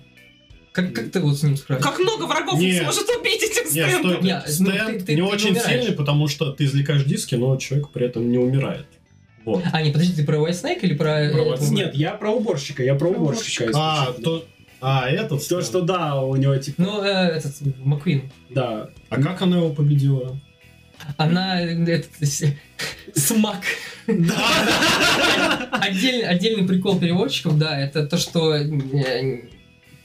[0.72, 1.88] Как, как ты вот с ним справишься?
[1.90, 2.82] Как много врагов он Нет.
[2.82, 4.12] сможет убить этим Нет, стендом?
[4.12, 5.68] стой, Не, ну, стенд ты- ты- не ты очень умираешь.
[5.68, 8.86] сильный, потому что ты извлекаешь диски, но человек при этом не умирает.
[9.44, 9.62] Вот.
[9.72, 11.04] А, не, подожди, ты про White Snake или про...
[11.04, 11.54] Про этого?
[11.56, 11.74] White Snake.
[11.74, 13.70] Нет, я про уборщика, я про Про уборщика.
[13.74, 14.24] А, исключительно.
[14.38, 14.46] то...
[14.84, 16.82] А, этот То, что да, у него типа...
[16.82, 18.30] Ну, э, этот, Маквин.
[18.50, 18.90] Да.
[19.10, 20.36] А как она его победила?
[21.16, 21.62] Она...
[21.62, 22.10] э, Этот,
[23.14, 23.60] смак.
[25.70, 29.42] Отдельный, отдельный прикол переводчиков, да, это то, что э,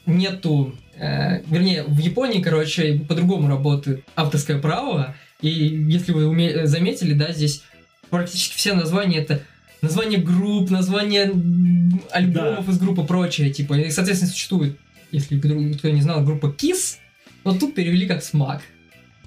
[0.05, 0.75] нету...
[0.95, 7.31] э, вернее, в Японии, короче, по-другому работает авторское право, и если вы уме- заметили, да,
[7.31, 7.63] здесь
[8.09, 9.41] практически все названия это
[9.87, 11.31] название групп, название
[12.11, 14.77] альбомов из группы, прочее, типа, и, соответственно, существует,
[15.11, 16.97] если кто не знал, группа KISS,
[17.43, 18.61] вот тут перевели как смак.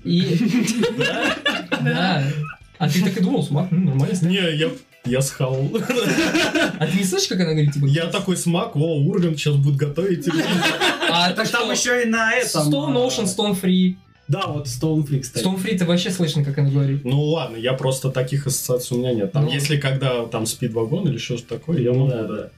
[0.05, 0.39] И...
[1.83, 2.25] Да.
[2.79, 4.19] А ты так и думал, смак, ну, нормально.
[4.23, 4.71] Не, я,
[5.05, 5.71] я схавал.
[6.79, 9.77] А ты не слышишь, как она говорит, типа, Я такой смак, о, Ургант сейчас будет
[9.77, 10.27] готовить.
[11.11, 12.71] А Так там еще и на этом...
[12.71, 13.97] Stone Ocean, Stone Free.
[14.31, 15.45] Да, вот Free, кстати.
[15.45, 17.05] Free, ты вообще слышно, как она говорит.
[17.05, 19.33] Ну ладно, я просто таких ассоциаций у меня нет.
[19.33, 19.51] Там, Ну.
[19.53, 22.51] если когда там спидвагон или что-то такое, я могу, да.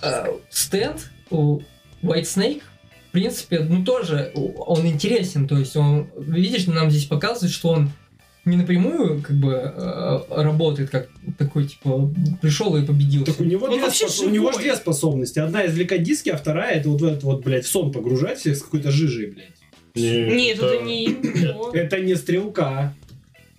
[0.00, 1.62] А, Стенд White
[2.02, 2.62] Snake,
[3.08, 5.46] в принципе, ну тоже он интересен.
[5.46, 7.90] То есть он, видишь, нам здесь показывает, что он
[8.46, 13.24] не напрямую как бы э, работает, как такой, типа, пришел и победил.
[13.26, 15.38] Так у него, Он две вообще спос- у него же две способности.
[15.38, 18.56] Одна извлекать диски, а вторая это вот в этот вот, блядь, в сон погружать всех
[18.56, 19.59] с какой-то жижей, блядь.
[19.94, 21.70] Нет, это не его.
[21.74, 22.94] Это не стрелка.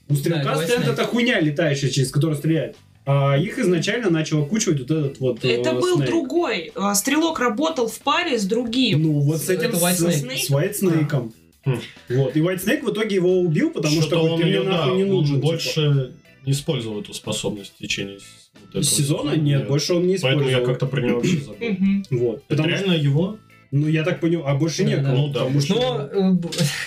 [0.10, 2.76] У стрелка это стенд это хуйня летающая, через которую стреляет.
[3.06, 6.06] А их изначально начал окучивать вот этот вот э, Это был Snake.
[6.06, 6.72] другой.
[6.76, 9.02] А, Стрелок работал в паре с другим.
[9.02, 10.38] Ну, вот с Это этим, White с, Snake.
[10.38, 11.32] с White Snake.
[11.66, 11.80] Хм.
[12.10, 12.36] Вот.
[12.36, 14.70] И White Snake в итоге его убил, потому что, говорит, он ты мне ее, да,
[14.72, 15.36] нахуй не он нужен.
[15.38, 15.48] типа.
[15.48, 16.12] больше
[16.46, 18.24] не использовал эту способность в течение с-
[18.60, 19.36] вот этого Сезона?
[19.36, 20.62] Нет, больше он не Поэтому использовал.
[20.62, 21.78] я как-то про него вообще забыл.
[22.12, 22.44] Вот.
[22.50, 23.38] Это что, реально его?
[23.72, 25.12] Ну, я так понял, а больше Да, некого.
[25.16, 26.40] Ну да, потому что- Но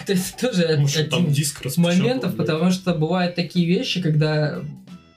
[0.07, 4.61] это тоже Может, там один диск из моментов, потому что бывают такие вещи, когда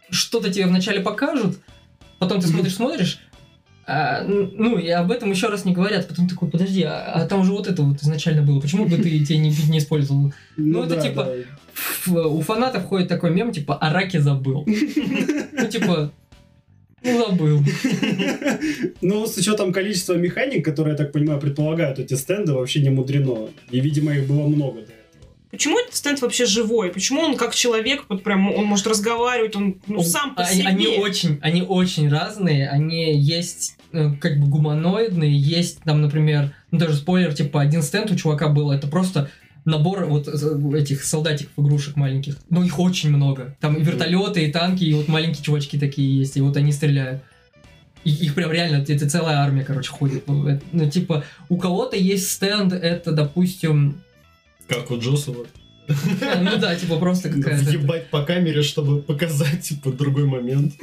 [0.09, 1.59] что-то тебе вначале покажут,
[2.19, 3.19] потом ты смотришь, смотришь,
[3.85, 7.43] а, ну и об этом еще раз не говорят, потом такой, подожди, а, а там
[7.45, 10.33] же вот это вот изначально было, почему бы ты тебя не, не использовал?
[10.57, 11.25] ну, это типа-
[12.05, 12.27] да.
[12.27, 14.65] У фанатов ходит такой мем, типа, о раке забыл.
[15.59, 16.11] Ну, типа,
[17.03, 17.63] ну, забыл.
[19.01, 23.49] Ну, с учетом количества механик, которые, я так понимаю, предполагают эти стенды, вообще не мудрено.
[23.69, 24.97] И, видимо, их было много до этого.
[25.51, 26.91] Почему этот стенд вообще живой?
[26.91, 30.67] Почему он как человек, вот прям, он может разговаривать, он ну, сам по они, себе.
[30.67, 36.79] они очень, они очень разные, они есть э, как бы гуманоидные, есть там, например, ну
[36.79, 39.29] даже спойлер, типа один стенд у чувака был, это просто
[39.67, 42.37] набор вот э, этих солдатиков игрушек маленьких.
[42.49, 43.55] Но их очень много.
[43.59, 47.21] Там и вертолеты, и танки, и вот маленькие чувачки такие есть, и вот они стреляют.
[48.03, 50.27] И их прям реально, это целая армия, короче, ходит.
[50.27, 54.01] Ну, это- ну, типа, у кого-то есть стенд, это, допустим,
[54.67, 55.45] Как у Джосова.
[55.87, 57.65] ну да, типа просто какая-то...
[57.65, 60.73] Въебать по камере, чтобы показать, типа, другой момент.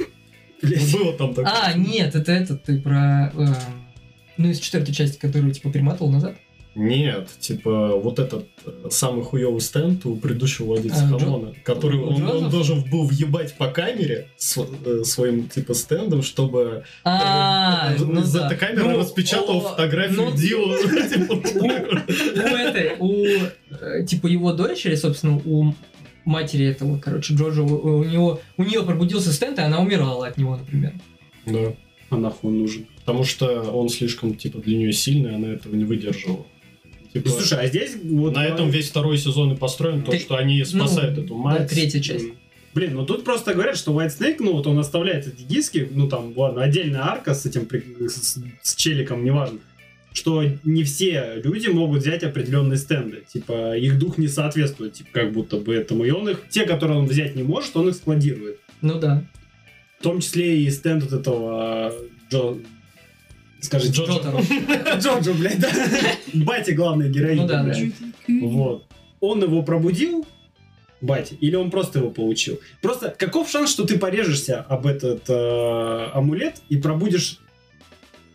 [0.61, 1.51] Было там такое.
[1.51, 3.31] А, нет, это этот, ты про...
[3.35, 3.55] эм,
[4.37, 6.35] Ну, из четвертой части, которую, типа, перематывал назад.
[6.75, 11.99] Нет, типа, вот этот э, самый хуёвый стенд у предыдущего владельца А, Джо- Хамона, который
[12.01, 17.93] у он, он должен был въебать по камере св- э, своим, типа, стендом, чтобы А,
[17.93, 18.47] э, ну за да.
[18.47, 20.75] эта камера Ну, распечатала о, фотографию ну, Дио.
[21.07, 21.33] типа,
[22.43, 23.25] у этой, у,
[23.73, 25.73] э, типа, его дочери, собственно, у
[26.25, 30.37] матери этого, короче, Джорджа, у, у него, у нее пробудился стенд, и она умирала от
[30.37, 30.91] него, например.
[31.45, 31.73] Да.
[32.09, 32.85] А нахуй он нужен?
[32.99, 36.45] Потому что он слишком, типа, для нее сильный, она этого не выдерживала.
[37.15, 38.35] Типа, Ну, слушай, а здесь вот...
[38.35, 41.39] на этом весь второй сезон и построен, то, Ты- что они спасают ну, эту Да,
[41.39, 41.69] мать.
[41.69, 42.25] третья часть.
[42.73, 46.09] Блин, ну тут просто говорят, что White Snake, ну вот он оставляет эти диски, ну
[46.09, 47.69] там, ладно, отдельная арка с этим,
[48.09, 49.59] с, с челиком, неважно,
[50.11, 53.23] что не все люди могут взять определенные стенды.
[53.31, 56.03] Типа, их дух не соответствует, типа, как будто бы этому.
[56.03, 58.59] И он их, те, которые он взять не может, он их складирует.
[58.81, 59.23] Ну да.
[60.01, 61.93] В том числе и стенд вот этого
[62.29, 62.57] Джо...
[63.65, 64.41] Скажите, Джо- Джотаро.
[64.99, 65.69] Джоджо, блядь, да?
[66.33, 67.63] Бати главной героини, Ну да, да.
[67.63, 67.93] блядь.
[68.41, 68.85] Вот.
[69.19, 70.25] Он его пробудил,
[71.01, 72.59] Бати, или он просто его получил?
[72.81, 77.39] Просто каков шанс, что ты порежешься об этот э, амулет и пробудишь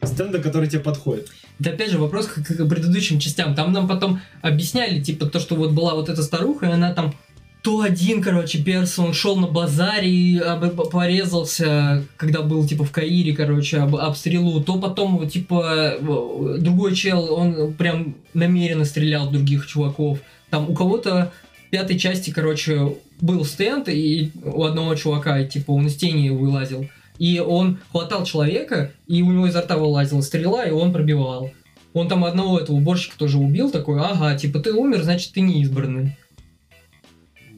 [0.02, 1.28] стенда, который тебе подходит?
[1.58, 3.54] Это опять же вопрос к, к предыдущим частям.
[3.54, 7.14] Там нам потом объясняли, типа, то, что вот была вот эта старуха, и она там
[7.62, 10.42] то один, короче, перс, он шел на базаре и
[10.90, 16.94] порезался, когда был, типа, в Каире, короче, об, об стрелу, то потом, типа, э, другой
[16.94, 20.20] чел, он прям намеренно стрелял других чуваков.
[20.48, 21.32] Там у кого-то
[21.66, 26.88] в пятой части, короче, был стенд, и у одного чувака, типа, он из тени вылазил.
[27.18, 31.50] И он хватал человека, и у него изо рта вылазила стрела, и он пробивал.
[31.92, 35.60] Он там одного этого уборщика тоже убил, такой, ага, типа, ты умер, значит, ты не
[35.62, 36.16] избранный.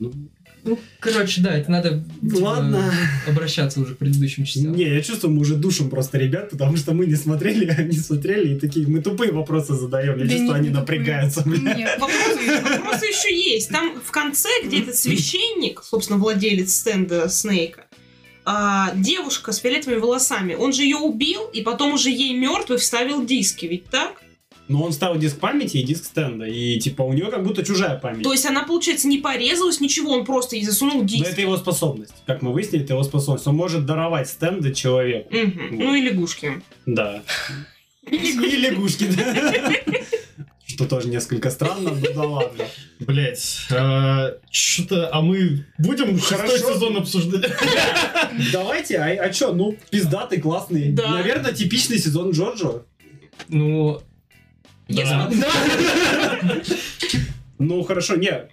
[0.02, 0.28] Ну,
[0.64, 2.92] Ну, короче, да, это надо типа, Ладно.
[3.28, 4.72] обращаться уже к предыдущим частям.
[4.76, 8.54] Не, я чувствую, мы уже душим просто ребят, потому что мы не смотрели, они смотрели,
[8.54, 10.18] и такие, мы тупые вопросы задаем.
[10.18, 10.80] Я Да чувствую, нет, они не тупые.
[11.00, 11.74] напрягаются, бля.
[11.74, 11.98] Нет.
[11.98, 13.70] Вопросы, вопросы еще есть.
[13.70, 17.86] Там в конце, где этот священник, собственно, владелец стенда Снейка,
[18.44, 23.24] а, девушка с фиолетовыми волосами, он же ее убил, и потом уже ей мертвый вставил
[23.24, 24.20] диски, ведь так?
[24.68, 27.98] Но он ставил диск памяти и диск стенда, и типа у нее как будто чужая
[27.98, 28.22] память.
[28.22, 31.28] То есть она, получается, не порезалась, ничего, он просто ей засунул Но диски.
[31.28, 32.14] это его способность.
[32.26, 33.46] Как мы выяснили, это его способность.
[33.46, 35.34] Он может даровать стенды человеку.
[35.34, 35.68] Мгм.
[35.78, 36.62] Ну и лягушки.
[36.86, 37.22] Да.
[38.10, 38.16] И
[38.56, 39.72] лягушки, да.
[40.64, 42.64] Что тоже несколько странно, но да ладно.
[43.00, 43.66] Блять,
[44.50, 46.74] что-то, а мы будем шестой Хорошо.
[46.74, 47.52] сезон обсуждать?
[48.52, 50.92] Давайте, а, а чё, ну, пиздатый, классный.
[50.92, 51.10] Да.
[51.10, 52.84] Наверное, типичный сезон Джорджо.
[53.48, 54.00] Ну,
[54.94, 55.30] Да.
[57.58, 58.48] Ну, хорошо, не.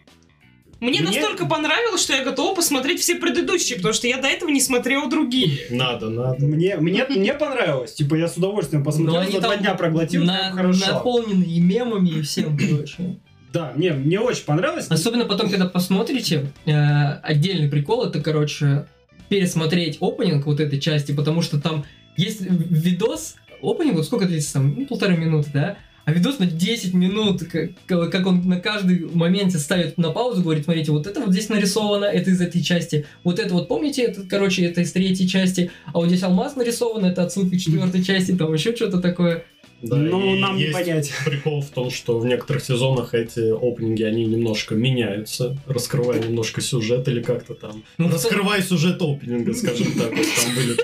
[0.79, 4.49] Мне, Мне- настолько понравилось, что я готова посмотреть все предыдущие, потому что я до этого
[4.49, 5.61] не смотрела другие.
[5.71, 6.45] Надо, надо.
[6.45, 7.93] Мне, мне, мне понравилось.
[7.93, 10.85] Типа, я с удовольствием посмотрел, они за два там дня проглотил, на- хорошо.
[10.93, 13.17] наполнены и мемами, и всем, короче.
[13.51, 14.87] Да, не, мне очень понравилось.
[14.89, 18.85] Особенно потом, когда посмотрите, э, отдельный прикол, это, короче,
[19.27, 21.83] пересмотреть опенинг вот этой части, потому что там
[22.15, 25.77] есть видос, опенинг, вот сколько длится там, ну, полторы минуты, да?
[26.09, 30.63] А видос на 10 минут, как, как он на каждый моменте ставит на паузу, говорит,
[30.63, 34.23] смотрите, вот это вот здесь нарисовано, это из этой части, вот это вот, помните, это,
[34.27, 38.31] короче, это из третьей части, а вот здесь алмаз нарисован, это отсылка к четвертой части,
[38.35, 39.43] там еще что-то такое.
[39.81, 41.11] Да, ну, и нам не понять.
[41.25, 47.07] Прикол в том, что в некоторых сезонах эти опенинги, они немножко меняются, раскрывая немножко сюжет
[47.07, 47.83] или как-то там.
[47.97, 50.75] Ну, Раскрывая сюжет опенинга, скажем так, вот там были.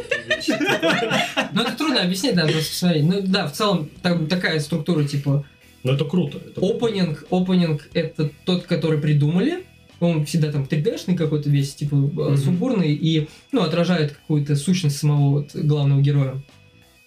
[1.54, 3.04] Ну, это трудно объяснить, надо просто посмотреть.
[3.06, 5.46] Ну, да, в целом, там такая структура, типа,
[5.84, 6.38] Но это круто.
[6.38, 6.62] это.
[6.62, 9.64] Опенинг, опенинг это тот, который придумали.
[10.02, 15.40] Он всегда там 3D-шный какой-то весь, типа э, сумбурный и, ну, отражает какую-то сущность самого
[15.40, 16.42] вот главного героя.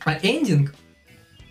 [0.05, 0.75] А эндинг,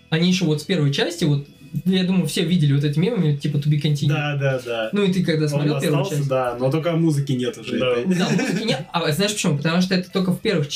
[0.09, 1.47] они еще вот с первой части, вот,
[1.85, 4.07] я думаю, все видели вот эти мемы, типа To Be Continued.
[4.07, 4.89] Да, да, да.
[4.93, 6.29] Ну и ты когда Он смотрел первую остался, часть.
[6.29, 7.79] да, но только музыки нет уже.
[7.79, 7.95] Да.
[8.05, 8.85] Да, музыки нет.
[8.91, 9.57] А знаешь почему?
[9.57, 10.67] Потому что это только в первых,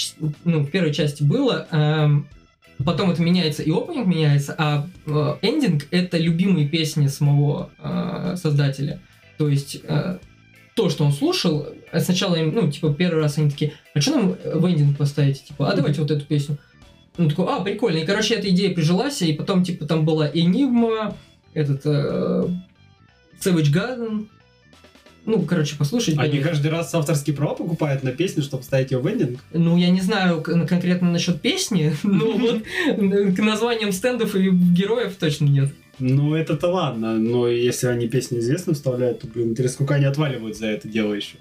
[0.43, 1.67] ну, в первой части было.
[1.71, 2.27] эм,
[2.83, 8.99] потом это меняется, и опенинг меняется, а э, эндинг это любимые песни самого э, создателя.
[9.37, 10.17] То есть э,
[10.75, 11.67] то, что он слушал,
[11.99, 15.43] сначала им, ну, типа, первый раз они такие, а что нам в эндинг поставить?
[15.45, 16.57] Типа, а давайте вот эту песню.
[17.17, 17.97] Он такой, а, прикольно.
[17.97, 21.17] И, короче, эта идея прижилась, и потом, типа, там была Энигма,
[21.53, 22.47] этот, э,
[23.39, 24.27] Savage Garden.
[25.25, 26.17] Ну, короче, послушать.
[26.17, 26.49] Они конечно.
[26.49, 29.39] каждый раз авторские права покупают на песню, чтобы ставить ее в эндинг?
[29.53, 32.63] Ну, я не знаю кон- конкретно насчет песни, но вот
[32.97, 35.73] к названиям стендов и героев точно нет.
[35.99, 40.57] Ну, это-то ладно, но если они песни известно вставляют, то, блин, интересно, сколько они отваливают
[40.57, 41.35] за это дело еще.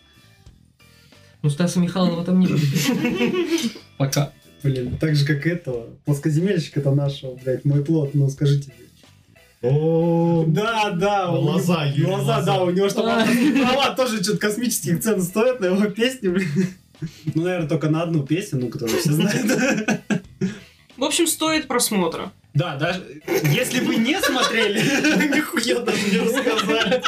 [1.43, 2.61] Ну, Стаса Михайлова там не будет.
[3.97, 4.33] Пока.
[4.63, 5.87] Блин, так же, как этого.
[6.05, 8.73] Плоскоземельщика-то нашего, блядь, мой плод, ну скажите.
[9.63, 11.29] О, Да, да.
[11.29, 12.47] Глаза, него- Юрий, Глаза, глаза.
[12.57, 16.49] да, у него что права тоже что-то космических цен стоят на его песни, блин.
[17.35, 20.01] Ну, наверное, только на одну песню, ну, которую все знают.
[20.97, 22.31] В общем, стоит просмотра.
[22.53, 23.23] Да, даже
[23.55, 24.81] если вы не смотрели,
[25.35, 27.03] нихуя даже не рассказали.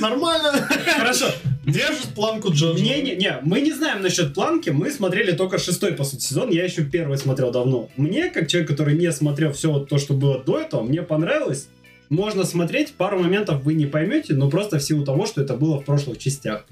[0.00, 0.68] Нормально.
[0.98, 1.26] хорошо.
[1.66, 2.80] Держит планку Джоджо.
[2.80, 6.50] Не, не, не, мы не знаем насчет планки, мы смотрели только шестой, по сути, сезон,
[6.50, 7.90] я еще первый смотрел давно.
[7.96, 11.68] Мне, как человек, который не смотрел все вот то, что было до этого, мне понравилось.
[12.08, 15.80] Можно смотреть, пару моментов вы не поймете, но просто в силу того, что это было
[15.80, 16.66] в прошлых частях.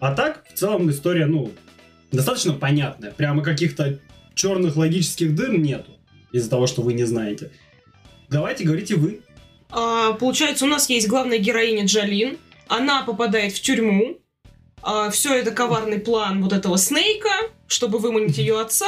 [0.00, 1.52] А так, в целом, история, ну,
[2.10, 3.12] достаточно понятная.
[3.12, 4.00] Прямо каких-то
[4.34, 5.92] черных логических дыр нету
[6.32, 7.52] из-за того, что вы не знаете.
[8.30, 9.20] Давайте говорите вы.
[9.70, 12.36] А, получается, у нас есть главная героиня Джалин.
[12.66, 14.18] Она попадает в тюрьму.
[15.10, 17.30] Все это коварный план вот этого Снейка,
[17.66, 18.86] чтобы выманить ее отца,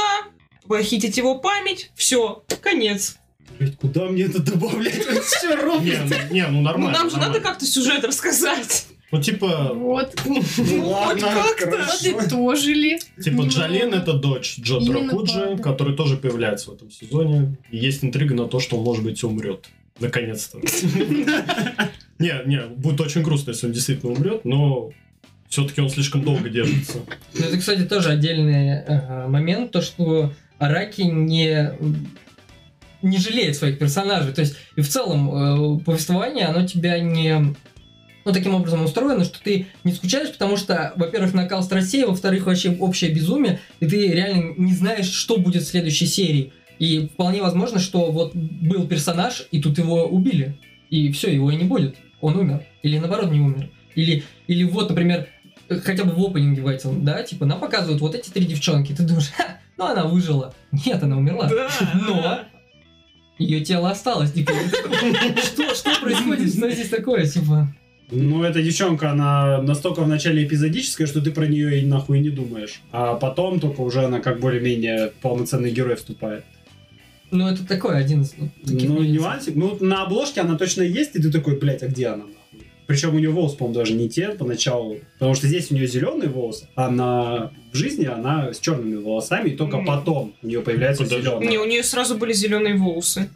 [0.68, 1.90] похитить его память.
[1.94, 3.16] Все, конец.
[3.58, 5.02] Блять, куда мне это добавлять?
[5.24, 5.84] Все ровно.
[5.86, 6.98] Не, ну- не, ну Ну, нормально.
[6.98, 8.86] нам же надо как-то сюжет рассказать.
[9.12, 10.14] Ну, типа, Вот.
[10.58, 11.70] Ну ладно, как-то.
[11.70, 12.12] хорошо.
[12.16, 12.98] Подытожили.
[13.16, 13.48] типа Немного.
[13.50, 17.56] Джалин это дочь Джо Дракуджи, который тоже появляется в этом сезоне.
[17.70, 19.66] И есть интрига на то, что он, может быть, умрет.
[20.00, 20.58] Наконец-то.
[22.18, 24.90] Не, не, будет очень грустно, если он действительно умрет, но
[25.48, 26.98] все-таки он слишком долго держится.
[27.34, 31.72] Ну, это, кстати, тоже отдельный э, момент, то, что Араки не,
[33.02, 34.32] не жалеет своих персонажей.
[34.32, 37.54] То есть, и в целом, э, повествование, оно тебя не...
[38.24, 42.72] Ну, таким образом устроено, что ты не скучаешь, потому что, во-первых, накал страстей, во-вторых, вообще
[42.72, 46.52] общее безумие, и ты реально не знаешь, что будет в следующей серии.
[46.80, 50.58] И вполне возможно, что вот был персонаж, и тут его убили.
[50.90, 51.96] И все, его и не будет.
[52.20, 52.62] Он умер.
[52.82, 53.70] Или наоборот не умер.
[53.94, 55.28] Или, или вот, например,
[55.68, 59.02] хотя бы в опенинге в этом, да, типа, нам показывают вот эти три девчонки, ты
[59.02, 60.54] думаешь, ха, ну она выжила.
[60.86, 61.50] Нет, она умерла.
[61.94, 62.40] Но
[63.38, 64.32] ее тело осталось.
[64.32, 64.52] Типа,
[65.42, 66.54] что, что происходит?
[66.54, 67.26] Что здесь такое?
[67.26, 67.68] Типа,
[68.10, 72.30] Ну, эта девчонка, она настолько в начале эпизодическая, что ты про нее и нахуй не
[72.30, 72.80] думаешь.
[72.92, 76.44] А потом только уже она как более-менее полноценный герой вступает.
[77.30, 79.54] ну это такой один из ну, таких ну, нюансик.
[79.54, 82.24] Ну, на обложке она точно есть, и ты такой, блядь, а где она?
[82.86, 84.98] Причем у нее волос, по-моему, даже не те поначалу.
[85.14, 89.50] Потому что здесь у нее зеленый волос, а на в жизни она с черными волосами,
[89.50, 89.84] и только М.
[89.86, 91.22] потом у нее появляется Подожди.
[91.26, 91.48] зеленый.
[91.48, 93.28] Не, у нее сразу были зеленые волосы.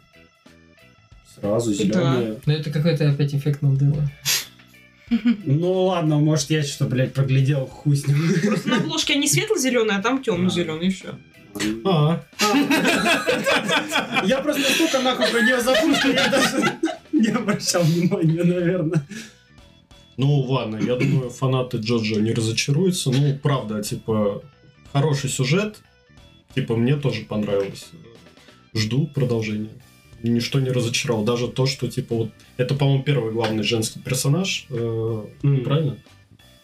[1.39, 2.39] Сразу зеленые.
[2.45, 4.09] Ну это какой-то опять эффект Манделы.
[5.43, 8.17] Ну ладно, может я что-то, блядь, проглядел, хуй с ним.
[8.45, 11.09] Просто на обложке они светло-зеленые, а там темно-зеленые, и все.
[11.83, 12.23] А,
[14.25, 16.77] Я просто настолько нахуй про нее забыл, что я даже
[17.11, 19.05] не обращал внимания, наверное.
[20.17, 23.11] Ну ладно, я думаю, фанаты Джоджо не разочаруются.
[23.11, 24.43] Ну, правда, типа,
[24.91, 25.81] хороший сюжет.
[26.55, 27.87] Типа, мне тоже понравилось.
[28.73, 29.69] Жду продолжения.
[30.23, 31.23] Ничто не разочаровал.
[31.23, 32.31] Даже то, что, типа, вот...
[32.57, 34.67] Это, по-моему, первый главный женский персонаж.
[34.69, 35.25] э,
[35.63, 35.97] Правильно?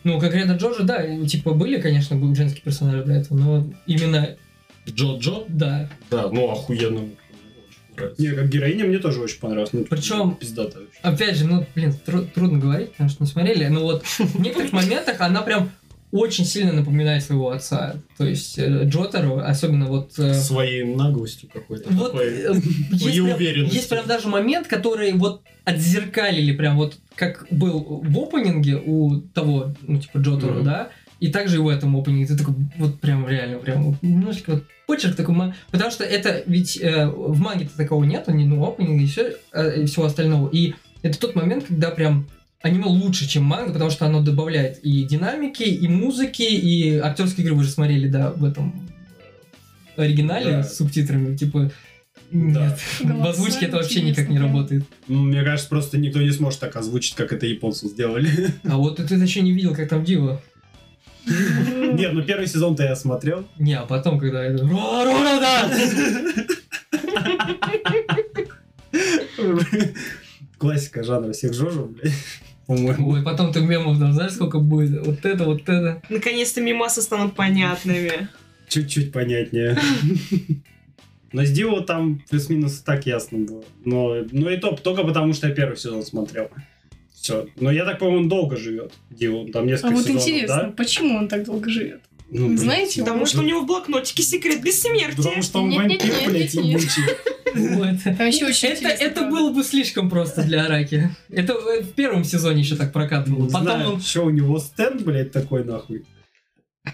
[0.03, 4.37] Ну, конкретно Джорджа, да, типа были, конечно, был женский персонаж до этого, но именно,
[4.87, 5.45] Джо-Джо?
[5.49, 5.89] да.
[6.09, 7.09] Да, ну, охуенно.
[7.97, 8.21] Нравится.
[8.21, 9.71] Не, как героиня мне тоже очень понравилось.
[9.73, 10.99] Ну, Причем- Пиздата вообще.
[11.01, 14.71] Опять же, ну, блин, тру- трудно говорить, потому что не смотрели, но вот в некоторых
[14.71, 15.71] моментах она прям
[16.11, 17.95] очень сильно напоминает своего отца.
[18.17, 20.17] То есть э, Джотеру, особенно вот...
[20.17, 21.89] э, Своей наглостью какой-то.
[21.89, 22.27] Вот такой.
[22.29, 22.53] э,
[22.91, 23.77] есть, и прям, уверенностью.
[23.77, 29.73] есть прям даже момент, который вот отзеркалили прям вот как был в опенинге у того,
[29.81, 30.63] ну типа Джотеру, Мгм.
[30.63, 30.89] да,
[31.20, 32.28] и также и в этом опенинге.
[32.28, 35.36] Ты такой вот прям реально прям немножечко вот почерк такой,
[35.72, 39.34] потому что это ведь э, в манге-то такого нету, не ну опенинга и, все,
[39.82, 40.49] и всего остального.
[40.49, 42.28] И это тот момент, когда прям
[42.61, 47.55] аниме лучше, чем манга, потому что оно добавляет и динамики, и музыки, и актерские игры
[47.55, 48.88] вы же смотрели, да, в этом
[49.95, 50.63] э, оригинале Да.
[50.63, 51.72] с субтитрами, типа
[52.32, 52.68] Да.
[52.70, 54.45] нет, в Голоса озвучке это вообще никак не да.
[54.45, 54.86] работает.
[55.07, 58.30] Ну, Мне кажется, просто никто не сможет так озвучить, как это японцы сделали.
[58.63, 60.41] А вот ты еще не видел, как там Дива.
[61.28, 63.45] Нет, ну первый сезон-то я смотрел.
[63.59, 64.63] Не, а потом, когда это...
[64.63, 65.69] «Ро- Ророда!»
[70.57, 72.13] Классика жанра всех Жожо, блядь.
[72.65, 73.11] По-моему.
[73.11, 75.05] Ой, потом ты мемов там знаешь, сколько будет?
[75.05, 76.01] Вот это, вот это.
[76.09, 78.28] Наконец-то мимасы станут понятными.
[78.67, 79.80] Чуть-чуть понятнее.
[81.32, 83.63] Но с Дио там плюс-минус так ясно было.
[83.86, 86.49] Но, но и то только потому, что я первый сезон смотрел.
[87.28, 87.45] Все.
[87.57, 88.93] Но я так понимаю, он долго живет.
[89.09, 89.51] Дилан.
[89.51, 90.73] Там А несколько вот сезонов, интересно, да?
[90.78, 92.01] почему он так долго живет?
[92.30, 92.57] Ну, блин.
[92.57, 93.01] Знаете?
[93.01, 95.17] Потому что у него в блокнотике секрет бессмертия.
[95.17, 96.82] Потому что он Нет, нет, вампир, нет, блядь, нет, нет.
[96.82, 97.03] ебучий.
[97.75, 98.17] Вот.
[98.17, 99.32] Там еще очень Это, интересно, это правда.
[99.32, 101.09] было бы слишком просто для Араки.
[101.30, 103.43] Это э, в первом сезоне еще так прокатывало.
[103.43, 104.01] Не Потом знаю, он...
[104.01, 106.05] что у него стенд, блядь, такой нахуй.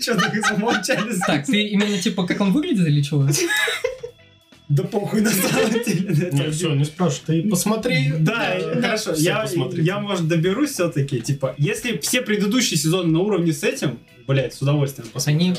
[0.00, 1.12] Что так замолчали?
[1.26, 3.28] Так, ты именно типа как он выглядит или чего?
[4.68, 6.30] Да похуй на самом деле.
[6.32, 8.12] Не, все, не спрашивай, ты посмотри.
[8.18, 9.12] Да, хорошо.
[9.16, 11.20] Я, я, может, доберусь все-таки.
[11.20, 15.38] Типа, если все предыдущие сезоны на уровне с этим, блядь, с удовольствием посмотрю.
[15.38, 15.54] Они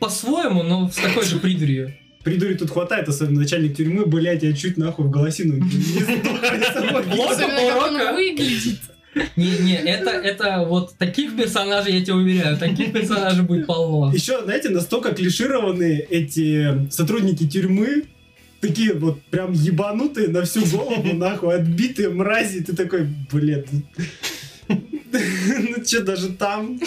[0.00, 1.94] по-своему, но с такой же придурью.
[2.24, 5.62] Придури тут хватает, особенно начальник тюрьмы, блядь, я чуть нахуй в голосину не
[6.84, 8.12] он Барака.
[8.12, 8.78] выглядит.
[9.36, 14.12] Не-не, это, это вот таких персонажей, я тебе уверяю, таких персонажей будет полно.
[14.12, 18.04] Еще, знаете, настолько клишированные эти сотрудники тюрьмы,
[18.60, 23.64] такие вот прям ебанутые на всю голову, нахуй, отбитые мрази, ты такой, блин,
[24.68, 26.78] ну что, даже там?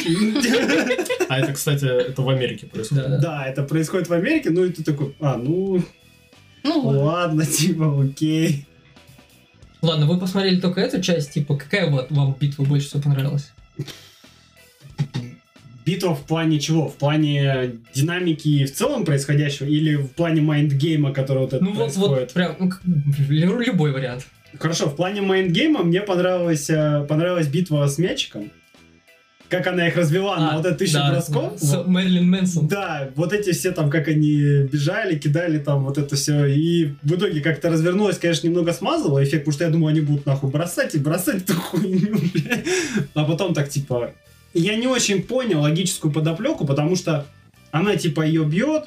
[1.29, 3.05] А это, кстати, это в Америке происходит.
[3.09, 3.17] Да.
[3.17, 5.83] Да, это происходит в Америке, ну и ты такой, а, ну,
[6.63, 7.01] Ну ладно.
[7.03, 8.65] ладно, типа, окей.
[9.81, 13.51] Ладно, вы посмотрели только эту часть, типа, какая вот вам битва больше всего понравилась?
[15.85, 16.87] Битва в плане чего?
[16.87, 21.71] В плане динамики в целом происходящего или в плане mindgame а, который вот это Ну
[21.71, 22.19] вот, происходит?
[22.19, 24.27] вот прям, ну, любой вариант.
[24.59, 28.51] Хорошо, в плане mindgame а мне понравилась, э, понравилась битва с мячиком.
[29.47, 31.53] Как она их развела на А, вот это тысячу да, бросков.
[31.59, 31.87] С Вот.
[31.87, 32.67] Мэрилин Мэнсон.
[32.69, 36.45] Да, вот эти все там, как они бежали, кидали там вот это все.
[36.45, 40.25] И в итоге как-то развернулось, конечно, немного смазало эффект, потому что я думал, они будут
[40.25, 42.17] нахуй бросать и бросать эту хуйню.
[43.13, 44.13] А потом так типа...
[44.53, 47.25] Я не очень понял логическую подоплеку, потому что
[47.71, 48.85] она типа ее бьет,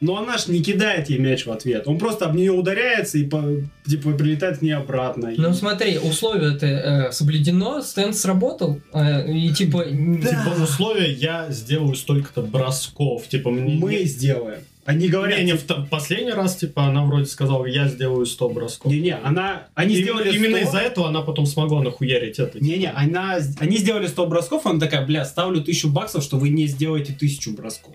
[0.00, 1.86] но она ж не кидает ей мяч в ответ.
[1.86, 5.32] Он просто об нее ударяется и по- типа прилетает к ней обратно.
[5.36, 9.84] Ну смотри, условие-то э, соблюдено, стенд сработал, э, и типа...
[9.84, 13.28] Типа условия я сделаю столько-то бросков.
[13.28, 13.74] Типа мне...
[13.74, 14.60] мы сделаем.
[14.84, 18.48] Они говорят, Не, не, в т- последний раз, типа, она вроде сказала, я сделаю 100
[18.48, 18.90] бросков.
[18.90, 20.66] не-не, она, они Именно, сделали именно 100.
[20.68, 22.58] из-за этого она потом смогла нахуярить это.
[22.58, 26.66] Не-не, она, они сделали 100 бросков, она такая, бля, ставлю 1000 баксов, что вы не
[26.66, 27.94] сделаете 1000 бросков.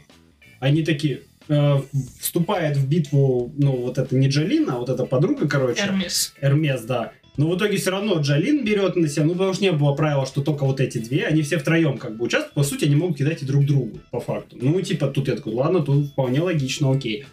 [0.62, 1.82] Они такие, э,
[2.22, 5.82] вступает в битву, ну, вот это не Джалина, а вот эта подруга, короче.
[5.84, 6.34] Эрмис.
[6.42, 7.12] Эрмес, да.
[7.38, 10.26] Но в итоге все равно Джалин берет на себя, ну, потому что не было правила,
[10.26, 13.18] что только вот эти две, они все втроем как бы участвуют, по сути, они могут
[13.18, 14.58] кидать и друг другу, по факту.
[14.60, 17.26] Ну, типа, тут я такой, ладно, тут вполне логично, окей.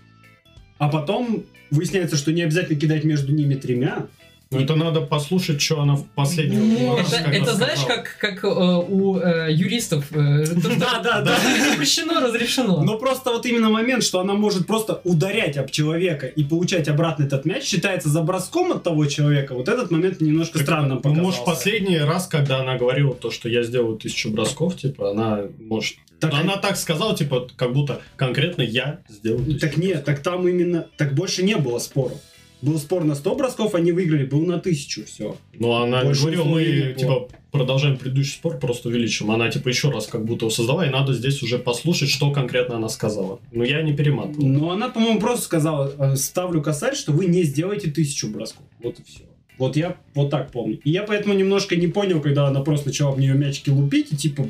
[0.76, 4.06] А потом выясняется, что не обязательно кидать между ними тремя.
[4.54, 8.44] Ну, это надо послушать, что она в последнем Ну, раз Это, это знаешь, как, как
[8.44, 10.04] э, у э, юристов.
[10.12, 11.36] э, то, что Да, да, да.
[11.70, 12.82] Запрещено, разрешено.
[12.82, 17.24] Но просто вот именно момент, что она может просто ударять об человека и получать обратно
[17.24, 19.54] этот мяч, считается за броском от того человека.
[19.54, 21.22] Вот этот момент немножко Так, странным ну, показался.
[21.22, 25.96] может, последний раз, когда она говорила то, что я сделаю тысячу бросков, типа, она, может...
[26.20, 30.46] Так, она так сказала, типа, как будто конкретно я сделаю тысячу так нет, так там
[30.48, 30.86] именно...
[30.96, 32.18] Так больше не было споров.
[32.64, 35.36] Был спор на 100 бросков, они выиграли, был на 1000, все.
[35.58, 39.30] Но она Больше говорила, мы, типа, продолжаем предыдущий спор, просто увеличим.
[39.30, 42.88] Она, типа, еще раз как будто создала, и надо здесь уже послушать, что конкретно она
[42.88, 43.38] сказала.
[43.52, 44.46] Но я не перематывал.
[44.46, 48.64] Но она, по-моему, просто сказала, э, ставлю косарь, что вы не сделаете 1000 бросков.
[48.82, 49.24] Вот и все.
[49.58, 50.80] Вот я вот так помню.
[50.84, 54.16] И я поэтому немножко не понял, когда она просто начала в нее мячики лупить, и
[54.16, 54.48] типа,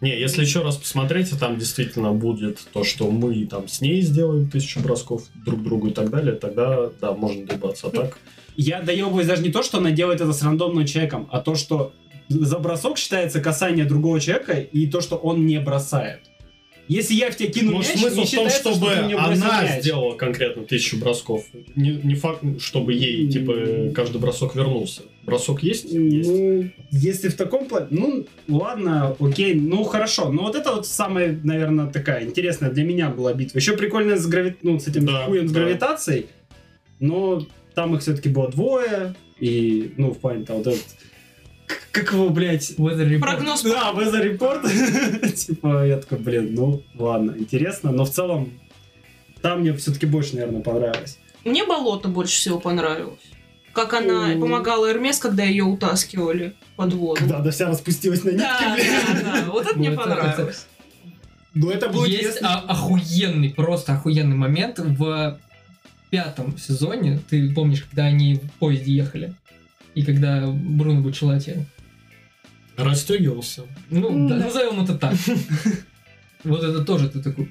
[0.00, 4.50] Не, если еще раз посмотреть, там действительно будет то, что мы там с ней сделаем
[4.50, 7.86] тысячу бросков друг другу и так далее, тогда, да, можно доебаться.
[7.86, 8.18] А так,
[8.56, 11.94] Я доебываюсь даже не то, что она делает это с рандомным человеком, а то, что
[12.28, 16.20] за бросок считается касание другого человека и то, что он не бросает.
[16.88, 19.02] Если я в тебя кину может, мяч, смысл не в том, считается, чтобы что ты
[19.02, 19.80] мне бросил она мяч.
[19.80, 21.44] сделала конкретно тысячу бросков.
[21.74, 25.02] Не, не факт, чтобы ей, типа, каждый бросок вернулся.
[25.24, 25.86] Бросок есть?
[25.92, 26.30] Есть.
[26.30, 30.30] Ну, если в таком плане, ну, ладно, окей, ну, хорошо.
[30.30, 33.58] Но вот это вот самая, наверное, такая интересная для меня была битва.
[33.58, 34.54] Еще прикольная с, грави...
[34.62, 35.60] ну, с этим Да, хуем с да.
[35.60, 36.26] гравитацией,
[37.00, 40.84] но там их все-таки было двое, и, ну, в плане там вот этот...
[41.92, 43.20] Как его, блядь, Weather Report.
[43.20, 43.62] Прогноз.
[43.62, 45.28] Да, Weather Report.
[45.32, 47.90] типа, я такой, блин, ну, ладно, интересно.
[47.90, 48.52] Но в целом,
[49.40, 51.18] там мне все-таки больше, наверное, понравилось.
[51.44, 53.20] Мне болото больше всего понравилось.
[53.72, 54.38] Как она О.
[54.40, 57.20] помогала Эрмес, когда ее утаскивали под воду.
[57.20, 58.86] Когда она вся распустилась на нитке, Да, блин.
[59.06, 59.50] да, да.
[59.50, 60.66] Вот это мне понравилось.
[61.54, 62.60] Ну, это было Есть интересно.
[62.60, 65.38] охуенный, просто охуенный момент в
[66.10, 67.20] пятом сезоне.
[67.30, 69.34] Ты помнишь, когда они в поезде ехали?
[69.96, 71.66] И когда Бруно Бучелати...
[72.76, 73.62] Расстегивался.
[73.88, 74.44] Ну, Ну, да, да.
[74.44, 75.14] назовем это так.
[76.44, 77.48] Вот это тоже ты такой...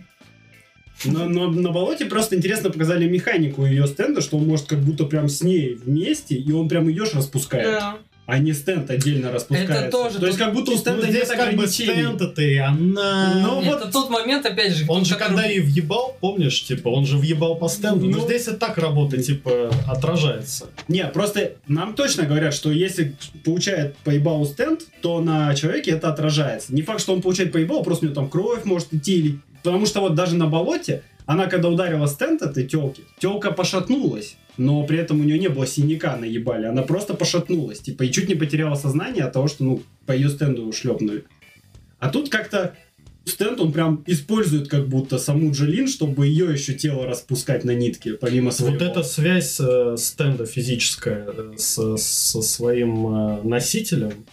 [1.04, 5.06] Но, но на болоте просто интересно показали механику ее стенда, что он может как будто
[5.06, 7.66] прям с ней вместе, и он прям ее ж распускает.
[7.66, 7.98] Да.
[8.28, 9.74] А не стенд отдельно распускается.
[9.74, 11.94] Это тоже То есть как будто у Ну, стенда здесь нет как бы ограничений.
[11.94, 13.34] стенд это и она...
[13.44, 17.06] Ну, Это вот- тот момент, опять же, Он же когда и въебал, помнишь, типа, он
[17.06, 18.06] же въебал по стенду.
[18.08, 18.18] Ну.
[18.18, 20.66] Но здесь это так работает, типа, отражается.
[20.88, 26.74] Не, просто нам точно говорят, что если получает поебал стенд, то на человеке это отражается.
[26.74, 29.16] Не факт, что он получает поебал, просто у него там кровь может идти.
[29.20, 29.40] Или...
[29.66, 34.38] Потому что вот даже на болоте, она когда ударила стенд этой телки, телка пошатнулась.
[34.58, 38.12] Но при этом у нее не было синяка на ебале, она просто пошатнулась, типа, и
[38.12, 41.26] чуть не потеряла сознание от того, что, ну, по ее стенду шлепнули.
[42.00, 42.76] А тут как-то
[43.26, 48.14] стенд, он прям использует как будто саму Джолин, чтобы ее еще тело распускать на нитке,
[48.14, 48.78] помимо своего.
[48.78, 54.26] Вот эта связь э, стенда физическая э, с, со своим э, носителем,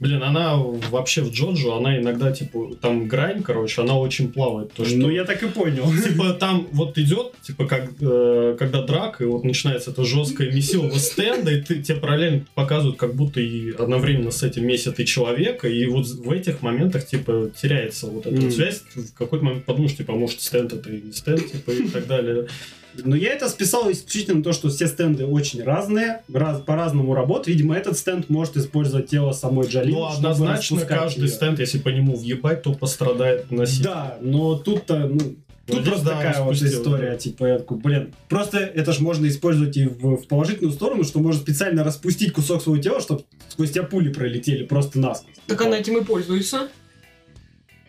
[0.00, 4.72] блин, она вообще в Джоджо, она иногда, типа, там грань, короче, она очень плавает.
[4.72, 5.84] То, что, Ну, я так и понял.
[6.02, 10.90] типа, там вот идет, типа, как, э, когда драка, и вот начинается это жесткое месиво
[10.98, 15.68] стенда, и ты, тебе параллельно показывают, как будто и одновременно с этим месят и человека,
[15.68, 18.50] и вот в этих моментах, типа, теряется вот эта Мгм.
[18.50, 18.82] связь.
[18.94, 22.06] В какой-то момент подумаешь, типа, а может, стенд это и не стенд, типа, и так
[22.06, 22.46] далее.
[22.94, 27.48] Но я это списал исключительно на то, что все стенды очень разные, раз, по-разному работают.
[27.48, 29.94] Видимо, этот стенд может использовать тело самой Джолин.
[29.94, 31.34] Ну, чтобы однозначно, каждый её.
[31.34, 33.84] стенд, если по нему въебать, то пострадает носитель.
[33.84, 35.18] Да, но тут-то, ну,
[35.66, 37.16] тут здесь, просто да, такая вот история, да.
[37.16, 41.20] типа, я такой, блин, просто это ж можно использовать и в, в положительную сторону, что
[41.20, 45.34] можно специально распустить кусок своего тела, чтобы сквозь тебя пули пролетели просто насквозь.
[45.46, 46.68] Так она этим и пользуется.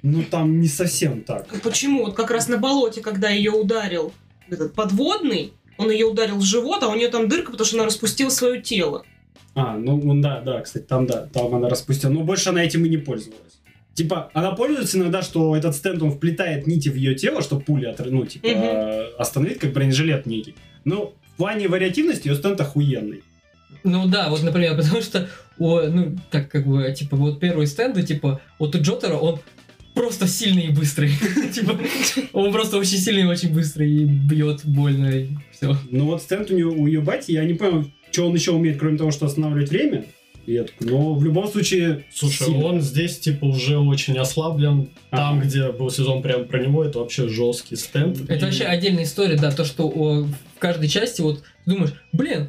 [0.04, 1.48] Ну, там не совсем так.
[1.62, 2.06] Почему?
[2.06, 4.12] Вот как раз на болоте, когда ее ударил
[4.52, 7.86] этот подводный, он ее ударил в живот, а у нее там дырка, потому что она
[7.86, 9.04] распустила свое тело.
[9.56, 12.12] А, ну, ну да, да, кстати, там да, там она распустила.
[12.12, 13.60] Но больше она этим и не пользовалась.
[13.94, 17.90] Типа, она пользуется иногда, что этот стенд, он вплетает нити в ее тело, чтобы пули
[17.90, 20.56] отр- ну, типа, э, остановить, как бронежилет некий.
[20.86, 23.24] Но в плане вариативности ее стенд охуенный.
[23.84, 25.28] Ну да, вот, например, потому что,
[25.60, 29.40] о, ну, так как бы, типа, вот первые стенды, типа, вот у Джотера он
[29.94, 31.12] просто сильный и быстрый.
[31.54, 31.78] Типа,
[32.34, 35.76] он просто очень сильный и очень быстрый и бьет больно и все.
[35.90, 38.78] Но вот стенд у, нее, у ее бати, я не понял, что он еще умеет,
[38.80, 40.06] кроме того, что останавливать время.
[40.48, 42.06] И я такой, но в любом случае...
[42.12, 42.66] Слушай, сильно.
[42.66, 44.90] он здесь, типа, уже очень ослаблен.
[45.12, 45.46] Там, Ага.
[45.46, 48.20] где был сезон прям про него, это вообще жесткий стенд.
[48.28, 51.94] Это И- вообще отдельная история, да, то, что о, в каждой части вот ты думаешь,
[52.12, 52.48] блин,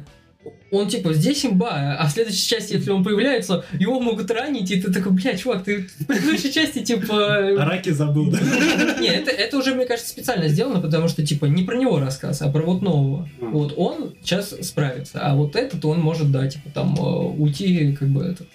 [0.71, 4.81] он типа здесь имба, а в следующей части, если он появляется, его могут ранить, и
[4.81, 7.55] ты такой, бля, чувак, ты в предыдущей части типа...
[7.57, 8.39] Раки забыл, да?
[8.99, 12.41] Не, это, это уже, мне кажется, специально сделано, потому что, типа, не про него рассказ,
[12.41, 13.29] а про вот нового.
[13.39, 13.45] А.
[13.45, 18.09] Вот он сейчас справится, а вот этот он может, да, типа, там, э, уйти, как
[18.09, 18.47] бы, этот,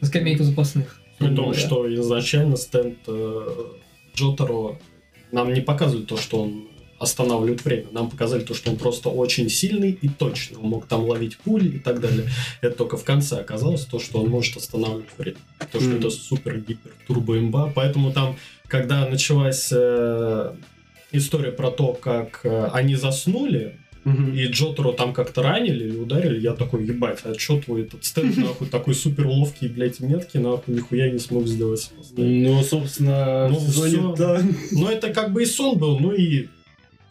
[0.00, 1.00] на скамейку запасных.
[1.18, 3.46] При том, что изначально стенд э,
[4.14, 4.78] Джотаро
[5.32, 6.69] нам не показывает то, что он
[7.00, 7.86] останавливает время.
[7.92, 10.58] Нам показали то, что он просто очень сильный и точный.
[10.58, 12.28] Он мог там ловить пули и так далее.
[12.60, 15.38] Это только в конце оказалось то, что он может останавливать время.
[15.72, 15.98] То, что Мгм.
[15.98, 17.72] это супер-гипер турбо-имба.
[17.74, 18.36] Поэтому там,
[18.68, 20.54] когда началась э,
[21.12, 23.76] история про то, как э, они заснули,
[24.34, 28.34] и Джотеру там как-то ранили или ударили, я такой, ебать, а чё твой этот стенд,
[28.38, 31.90] нахуй, такой супер ловкий, блядь, меткий, нахуй, нихуя не смог сделать.
[32.16, 34.14] Ну, собственно, Ну, в сезоне, всё.
[34.16, 34.42] да.
[34.72, 36.48] Но это как бы и сон был, ну и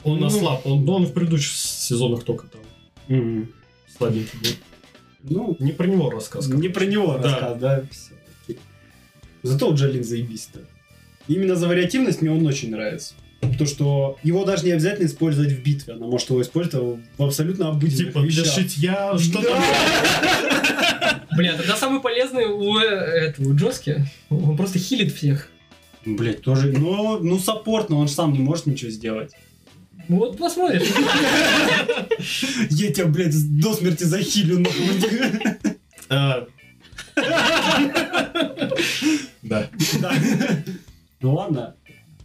[0.04, 0.28] он Ну.
[0.28, 0.66] ослаб.
[0.66, 2.62] Он, ну, он в предыдущих сезонах только там
[3.08, 3.50] Мгм.
[3.98, 4.50] слабенький был.
[5.24, 6.48] Ну, Не про него рассказ.
[6.48, 7.24] не про него Да.
[7.24, 7.84] рассказ, да?
[8.44, 8.58] Окей.
[9.44, 10.60] Зато у Джолин заебись-то.
[11.28, 13.14] Именно за вариативность мне он очень нравится.
[13.58, 15.94] То, что его даже не обязательно использовать в битве.
[15.94, 18.54] Она может его использовать в абсолютно обыденных Типа для вещах.
[18.54, 19.62] шитья, что там.
[21.38, 25.50] Бля, тогда самый полезный у э, этого, Джоски, он просто хилит всех.
[26.06, 26.74] Блять, тоже.
[26.78, 29.32] Ну, ну, саппорт, но он же сам не может ничего сделать.
[30.10, 30.90] Вот посмотришь.
[32.72, 35.70] Я тебя, блядь, до смерти захилю, нахуй.
[36.10, 36.48] А.
[39.44, 39.70] Да.
[40.02, 40.12] Да.
[41.22, 41.76] Ну ладно.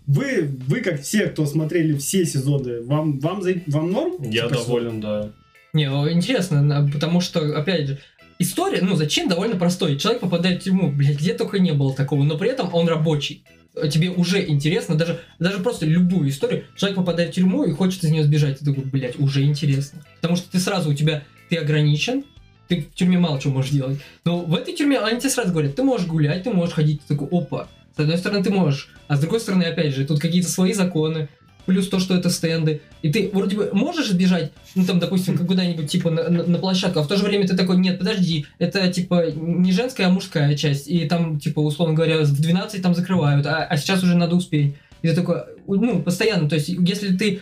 [0.06, 4.22] Вы, вы как все, кто смотрели все сезоны, вам, вам, вам норм?
[4.22, 5.30] Я Типа, доволен, да.
[5.72, 7.98] Не, ну, интересно, потому что, опять же,
[8.38, 9.98] история, ну, зачем, довольно простой.
[9.98, 13.44] Человек попадает в тюрьму, блядь, где только не было такого, но при этом он рабочий.
[13.90, 16.64] Тебе уже интересно, даже, даже просто любую историю.
[16.76, 18.60] Человек попадает в тюрьму и хочет из нее сбежать.
[18.60, 20.00] Ты такой, блядь, уже интересно.
[20.16, 22.24] Потому что ты сразу, у тебя, ты ограничен,
[22.68, 23.98] ты в тюрьме мало чего можешь делать.
[24.24, 27.14] Но в этой тюрьме они тебе сразу говорят, ты можешь гулять, ты можешь ходить, ты
[27.14, 27.68] такой, опа.
[27.96, 31.28] С одной стороны, ты можешь, а с другой стороны, опять же, тут какие-то свои законы,
[31.66, 32.80] плюс то, что это стенды.
[33.02, 36.58] И ты вроде бы можешь сбежать, ну там, допустим, как куда-нибудь типа на, на- на
[36.58, 40.10] площадку, а в то же время ты такой, нет, подожди, это типа не женская, а
[40.10, 40.88] мужская часть.
[40.88, 44.74] И там, типа, условно говоря, в 12 там закрывают, а, а сейчас уже надо успеть.
[45.02, 47.40] И ты такой, ну, постоянно, то есть, если ты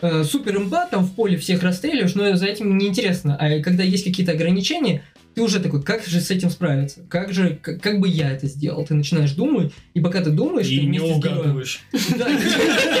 [0.00, 3.36] э, супер имба, там в поле всех расстреливаешь, но за этим неинтересно.
[3.36, 5.02] А когда есть какие-то ограничения,
[5.34, 7.00] ты уже такой, как же с этим справиться?
[7.08, 8.84] Как же, как, как бы я это сделал?
[8.86, 11.80] Ты начинаешь думать, и пока ты думаешь, И ты не угадываешь.
[12.16, 12.26] Да,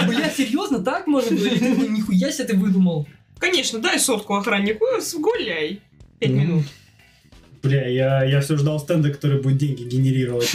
[0.08, 1.52] бля, серьезно, так может быть?
[1.52, 3.06] И ты такой, Нихуя себе ты выдумал.
[3.38, 4.84] Конечно, дай сотку охраннику,
[5.18, 5.80] гуляй.
[6.18, 6.64] Пять Ну, минут.
[7.62, 10.52] Бля, я, я все ждал стенда, который будет деньги генерировать.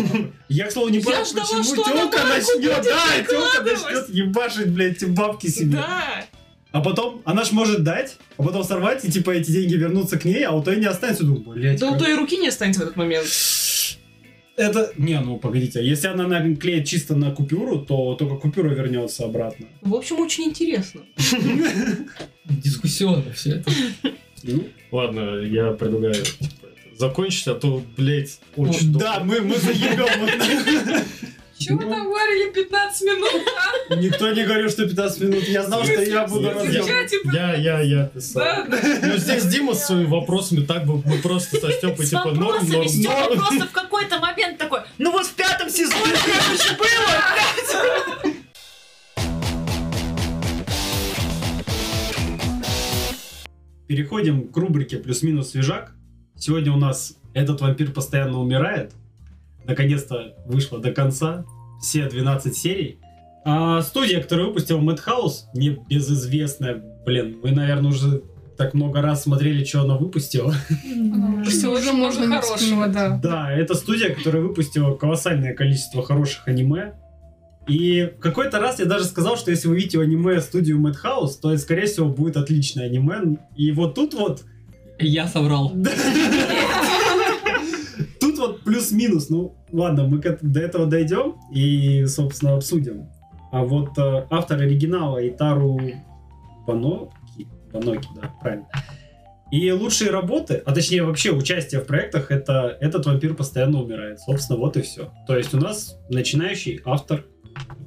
[0.48, 5.48] Я, к слову, не понял, почему тёлка начнет, да, тёлка начнет ебашить, блядь, эти бабки
[5.48, 5.78] себе.
[5.78, 6.26] Да.
[6.72, 10.26] А потом, она ж может дать, а потом сорвать, и типа эти деньги вернутся к
[10.26, 11.24] ней, а у той не останется.
[11.24, 13.28] Думаю, блядь, Да у той руки не останется в этот момент.
[14.56, 14.92] Это...
[14.98, 19.66] Не, ну погодите, если она наклеит чисто на купюру, то только купюра вернется обратно.
[19.82, 21.02] В общем, очень интересно.
[22.46, 23.72] Дискуссионно все это.
[24.44, 31.06] Ну, Ладно, я предлагаю типа, закончить, а то, блядь, очень да, мы, мы заебем.
[31.60, 33.48] Чего вы там говорили 15 минут,
[33.90, 33.96] а?
[33.96, 35.44] Никто не говорил, что 15 минут.
[35.44, 38.66] Я знал, что я буду чате Я, я, я писал.
[38.66, 42.88] Ну, здесь Дима с своими вопросами так бы мы просто со Степой типа норм, норм,
[43.04, 43.38] норм.
[43.38, 46.88] просто в какой-то момент такой, ну вот в пятом сезоне это же было,
[48.24, 48.36] блядь!»
[53.88, 55.92] Переходим к рубрике «Плюс-минус свежак».
[56.38, 58.94] Сегодня у нас «Этот вампир постоянно умирает».
[59.70, 61.46] Наконец-то вышло до конца.
[61.80, 62.98] Все 12 серий.
[63.46, 66.82] А студия, которая выпустила Madhouse, мне безызвестная.
[67.06, 68.24] Блин, вы, наверное, уже
[68.58, 70.56] так много раз смотрели, что она выпустила.
[71.48, 73.20] Всё, уже можно хорошего, да.
[73.22, 76.96] Да, это студия, которая выпустила колоссальное количество хороших аниме.
[77.68, 81.52] И в какой-то раз я даже сказал, что если вы видите аниме студию Madhouse, то
[81.52, 83.38] это, скорее всего, будет отличное аниме.
[83.56, 84.44] И вот тут вот
[85.00, 85.72] Я соврал.
[88.70, 89.30] Плюс-минус.
[89.30, 93.10] Ну, ладно, мы до этого дойдем и, собственно, обсудим.
[93.52, 95.80] А вот э, автор оригинала Итару
[96.68, 98.68] Баноки, Баноки, да, правильно.
[99.52, 104.20] И лучшие работы, а точнее вообще участие в проектах, это этот вампир постоянно умирает.
[104.20, 105.12] Собственно, вот и все.
[105.26, 107.26] То есть у нас начинающий автор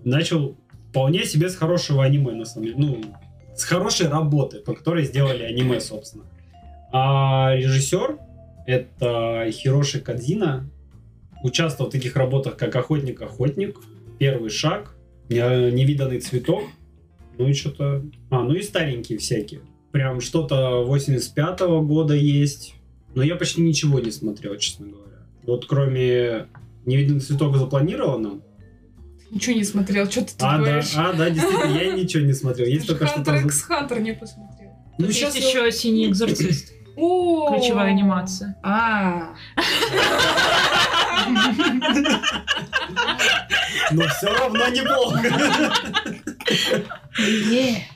[0.02, 0.58] начал
[0.90, 2.76] вполне себе с хорошего аниме, на самом деле.
[2.78, 3.00] Ну,
[3.54, 6.24] с хорошей работы, по которой сделали аниме, собственно.
[6.92, 8.18] А режиссер
[8.66, 10.68] это Хироши Кадзина.
[11.42, 13.76] Участвовал в таких работах, как «Охотник-охотник»,
[14.18, 14.94] «Первый шаг»,
[15.28, 16.62] «Не- «Невиданный цветок»,
[17.38, 18.04] ну и что-то...
[18.30, 19.62] А, ну и старенькие всякие.
[19.90, 22.74] Прям что-то 85-го года есть.
[23.14, 25.26] Но я почти ничего не смотрел, честно говоря.
[25.42, 26.46] Вот кроме
[26.86, 28.40] «Невиданный цветок» запланировано.
[29.30, 30.92] Ничего не смотрел, что ты А, да, говоришь?
[30.96, 32.68] а, да, действительно, я ничего не смотрел.
[32.68, 33.46] Есть только Хантер что-то...
[33.48, 34.70] X Хантер не посмотрел.
[34.98, 38.56] Ну, сейчас еще «Синий экзорцист», О, ключевая анимация.
[38.62, 39.34] А,
[43.92, 45.20] Но все равно неплохо.
[47.50, 47.86] е.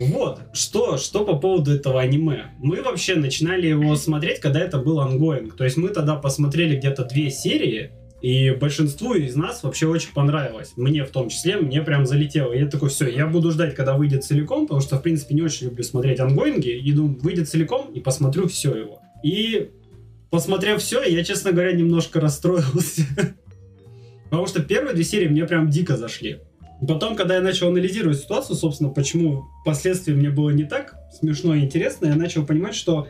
[0.00, 2.46] Вот, что, что по поводу этого аниме.
[2.58, 5.56] Мы вообще начинали его смотреть, когда это был ongoing.
[5.56, 7.92] То есть мы тогда посмотрели где-то две серии,
[8.24, 10.72] и большинству из нас вообще очень понравилось.
[10.76, 12.54] Мне в том числе, мне прям залетело.
[12.54, 15.42] И я такой, все, я буду ждать, когда выйдет целиком, потому что, в принципе, не
[15.42, 16.70] очень люблю смотреть ongoing и.
[16.70, 19.02] И думаю, выйдет целиком, и посмотрю все его.
[19.22, 19.72] И
[20.30, 23.02] посмотрев все, я, честно говоря, немножко расстроился.
[24.30, 26.38] Потому что первые две серии мне прям дико зашли.
[26.88, 31.60] Потом, когда я начал анализировать ситуацию, собственно, почему впоследствии мне было не так смешно и
[31.60, 33.06] интересно, я начал понимать, что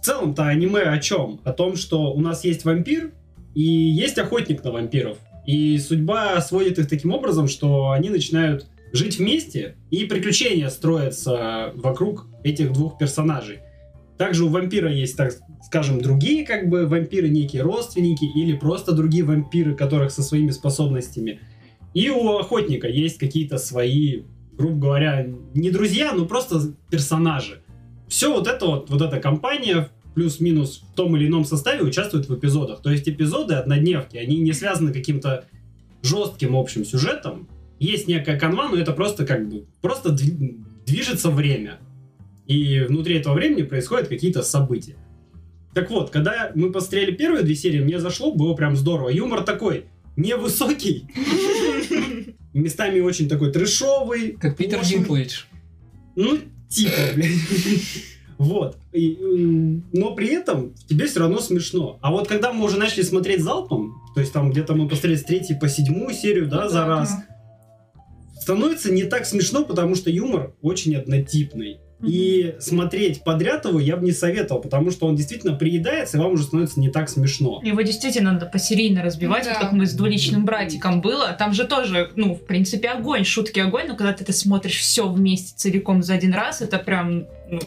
[0.00, 1.40] в целом-то аниме о чем?
[1.44, 3.12] О том, что у нас есть вампир
[3.54, 5.18] и есть охотник на вампиров.
[5.46, 12.26] И судьба сводит их таким образом, что они начинают жить вместе, и приключения строятся вокруг
[12.44, 13.60] этих двух персонажей.
[14.18, 15.32] Также у вампира есть, так
[15.64, 21.40] скажем, другие как бы вампиры, некие родственники, или просто другие вампиры, которых со своими способностями.
[21.94, 24.22] И у охотника есть какие-то свои,
[24.52, 27.62] грубо говоря, не друзья, но просто персонажи.
[28.08, 32.38] Все вот это вот, вот эта компания плюс-минус в том или ином составе участвует в
[32.38, 32.82] эпизодах.
[32.82, 35.46] То есть эпизоды однодневки, они не связаны каким-то
[36.02, 37.48] жестким общим сюжетом.
[37.78, 41.78] Есть некая канва, но это просто как бы, просто дви- движется время.
[42.46, 44.96] И внутри этого времени происходят какие-то события.
[45.74, 49.08] Так вот, когда мы посмотрели первые две серии, мне зашло, было прям здорово.
[49.08, 49.86] Юмор такой
[50.16, 51.06] невысокий,
[52.52, 54.32] местами очень такой трешовый.
[54.32, 54.84] Как Питер.
[54.84, 55.44] Динклэйдж.
[56.14, 56.38] Ну,
[56.68, 57.30] типа, блядь.
[58.42, 58.76] Вот.
[58.92, 59.18] И,
[59.92, 61.98] но при этом тебе все равно смешно.
[62.02, 65.24] А вот когда мы уже начали смотреть залпом, то есть там где-то мы посмотрели с
[65.24, 67.16] третьей по седьмую серию, да, Ну за раз,
[68.40, 71.78] становится не так смешно, потому что юмор очень однотипный.
[72.04, 76.32] И смотреть подряд его я бы не советовал, потому что он действительно приедается, и вам
[76.32, 77.60] уже становится не так смешно.
[77.62, 79.50] Его действительно надо посерийно разбивать, Да.
[79.52, 81.32] вот как мы с двуличным братиком было.
[81.38, 85.08] Там же тоже, ну, в принципе, огонь, шутки огонь, но когда ты это смотришь все
[85.08, 87.60] вместе целиком за один раз, это прям, ну,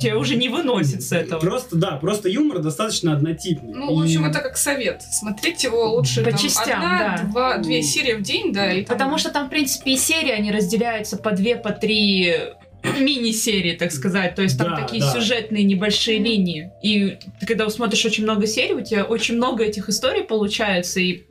[0.00, 1.40] тебе уже не выносит с этого.
[1.40, 3.72] Просто, да, просто юмор достаточно однотипный.
[3.74, 5.02] Ну, в общем, И- это как совет.
[5.02, 7.28] Смотреть его лучше По там, частям, одна, да.
[7.30, 10.30] два, две серии в день, да, и там- Потому что там, в принципе, и серии,
[10.30, 12.34] они разделяются по две, по три
[13.00, 14.34] мини-серии, так сказать.
[14.34, 15.12] То есть там Да, такие да.
[15.12, 16.70] сюжетные небольшие линии.
[16.82, 21.22] И ты, когда смотришь очень много серий, у тебя очень много этих историй получается, и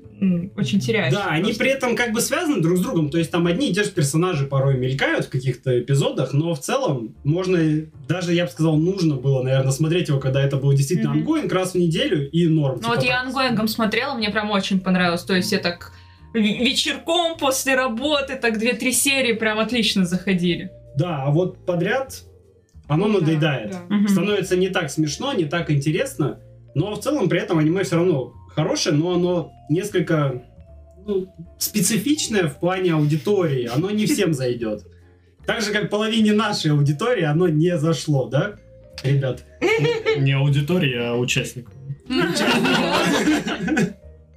[0.56, 1.14] очень теряешь.
[1.14, 3.74] Да, они при этом как бы связаны друг с другом, то есть там одни и
[3.74, 7.58] те же персонажи порой мелькают в каких-то эпизодах, но в целом можно,
[8.08, 11.74] даже я бы сказал, нужно было, наверное, смотреть его, когда это было действительно ongoing раз
[11.74, 12.76] в неделю и норм.
[12.76, 13.26] Ну типа вот я так.
[13.28, 15.24] ongoing ом смотрела, мне прям очень понравилось.
[15.24, 15.92] То есть я так
[16.34, 20.72] вечерком после работы, так две-три серии прям отлично заходили.
[20.96, 22.24] Да, а вот подряд
[22.88, 23.76] оно Ну да, надоедает.
[23.90, 24.08] да.
[24.08, 26.40] Становится не так смешно, не так интересно,
[26.76, 30.44] но в целом при этом аниме все равно хорошее, но оно несколько
[31.06, 34.86] ну, специфичное в плане аудитории, оно не всем зайдет.
[35.46, 38.56] Так же, как половине нашей аудитории оно не зашло, да,
[39.04, 39.44] ребят?
[40.18, 41.74] Не аудитория, а участников.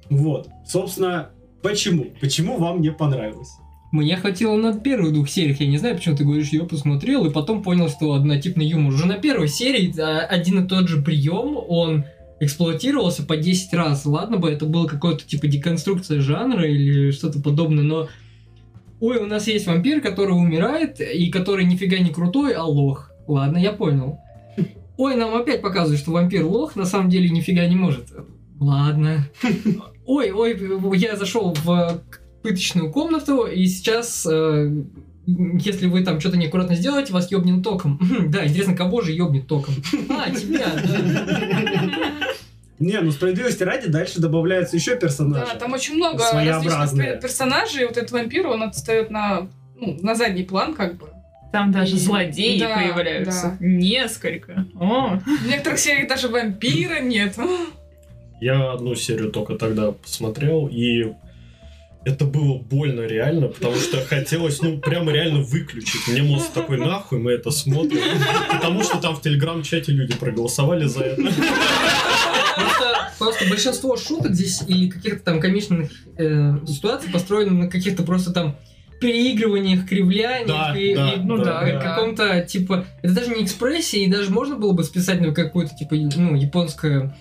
[0.09, 1.29] Вот, собственно,
[1.61, 2.13] почему?
[2.21, 3.49] Почему вам не понравилось?
[3.91, 7.31] Мне хватило на первых двух сериях, я не знаю, почему ты говоришь, я посмотрел, и
[7.31, 8.93] потом понял, что однотипный юмор.
[8.93, 12.03] Уже на первой серии а, один и тот же прием, он
[12.39, 14.05] эксплуатировался по 10 раз.
[14.05, 18.09] Ладно бы это было какое-то типа деконструкция жанра или что-то подобное, но
[18.99, 23.11] ой, у нас есть вампир, который умирает, и который нифига не крутой, а лох.
[23.27, 24.19] Ладно, я понял.
[24.97, 28.07] Ой, нам опять показывают, что вампир лох, на самом деле нифига не может.
[28.59, 29.27] Ладно.
[30.05, 30.57] Ой, ой,
[30.97, 32.01] я зашел в
[32.43, 34.83] пыточную комнату, и сейчас, э,
[35.25, 37.99] если вы там что-то неаккуратно сделаете, вас ёбнет током.
[38.29, 39.73] Да, интересно, кого же ёбнет током?
[40.09, 41.94] А, тебя, да.
[42.79, 45.45] Не, ну справедливости ради, дальше добавляются еще персонажи.
[45.53, 47.85] Да, там очень много различных пер- персонажей.
[47.85, 49.47] Вот этот вампир, он отстает на,
[49.79, 51.07] ну, на задний план, как бы.
[51.53, 53.57] Там даже И- злодеи да, появляются.
[53.59, 53.65] да.
[53.65, 54.65] Несколько.
[54.77, 57.37] О, В некоторых сериях даже вампира нет.
[58.41, 61.13] Я одну серию только тогда посмотрел, и
[62.03, 66.07] это было больно реально, потому что хотелось, ну, прямо реально выключить.
[66.09, 68.01] Мне мозг такой, нахуй мы это смотрим.
[68.51, 71.21] Потому что там в телеграм-чате люди проголосовали за это.
[73.19, 78.55] Просто, большинство шуток здесь или каких-то там комичных э, ситуаций построены на каких-то просто там
[79.01, 81.79] переигрываниях, кривляниях Да, и, да, и, ну да, да.
[81.79, 85.95] каком-то типа это даже не экспрессия и даже можно было бы списать на какой-то типа
[86.15, 87.15] ну японское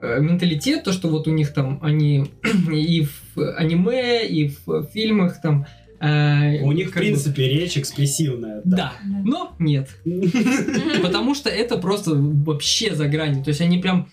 [0.00, 2.30] э, менталитет то что вот у них там они
[2.72, 5.66] и в аниме и в фильмах там
[6.00, 8.60] э, У них, в как бы- принципе, речь экспрессивная.
[8.64, 8.94] да
[9.24, 9.88] но нет
[11.02, 13.44] Потому что это просто вообще за гранью.
[13.44, 14.08] То есть они прям...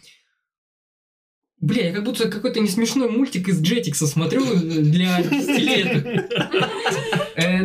[1.62, 6.26] Бля, я как будто какой-то несмешной мультик из Джетикса смотрю для 10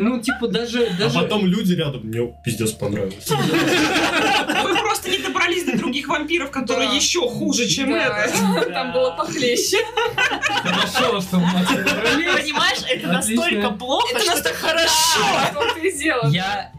[0.03, 0.85] Ну, типа, даже...
[0.87, 1.19] А даже...
[1.19, 3.27] потом люди рядом, мне пиздец понравилось.
[3.31, 8.71] Вы просто не добрались до других вампиров, которые еще хуже, чем это.
[8.71, 9.79] Там было похлеще.
[10.63, 16.29] Хорошо, что мы понимаешь, это настолько плохо, Это что настолько это хорошо.
[16.31, 16.71] Я...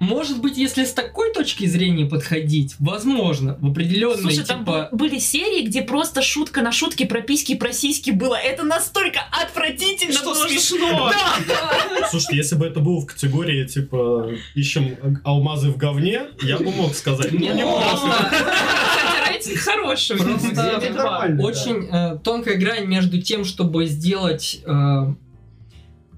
[0.00, 4.90] Может быть, если с такой точки зрения подходить, возможно, в определенной, Слушай, там типа...
[4.92, 8.34] бу- были серии, где просто шутка на шутке про письки и про сиськи было.
[8.34, 11.12] Это настолько отвратительно Что было, смешно.
[11.48, 12.08] Да.
[12.10, 16.94] Слушайте, если бы это было в категории, типа, ищем алмазы в говне, я бы мог
[16.94, 17.32] сказать.
[17.32, 20.16] Не, Ну, не Кстати, рейтинг хороший.
[20.16, 25.14] Просто очень э, тонкая грань между тем, чтобы сделать э,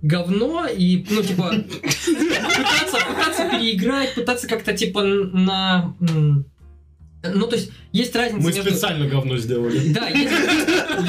[0.02, 5.94] говно и, ну, типа, пытаться, пытаться переиграть, пытаться как-то, типа, на...
[7.22, 8.70] Ну, то есть, есть разница Мы между...
[8.70, 9.92] специально говно сделали.
[9.92, 10.32] Да, есть,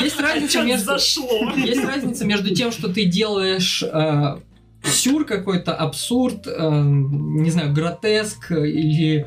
[0.02, 0.86] есть разница Чё между...
[0.86, 1.54] зашло.
[1.56, 4.38] Есть разница между тем, что ты делаешь э,
[4.84, 9.26] сюр какой-то, абсурд, э, не знаю, гротеск или...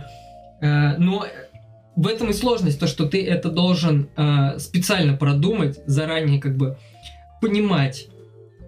[0.60, 1.26] э, но
[1.96, 6.76] в этом и сложность, то, что ты это должен э, специально продумать, заранее как бы
[7.40, 8.08] понимать,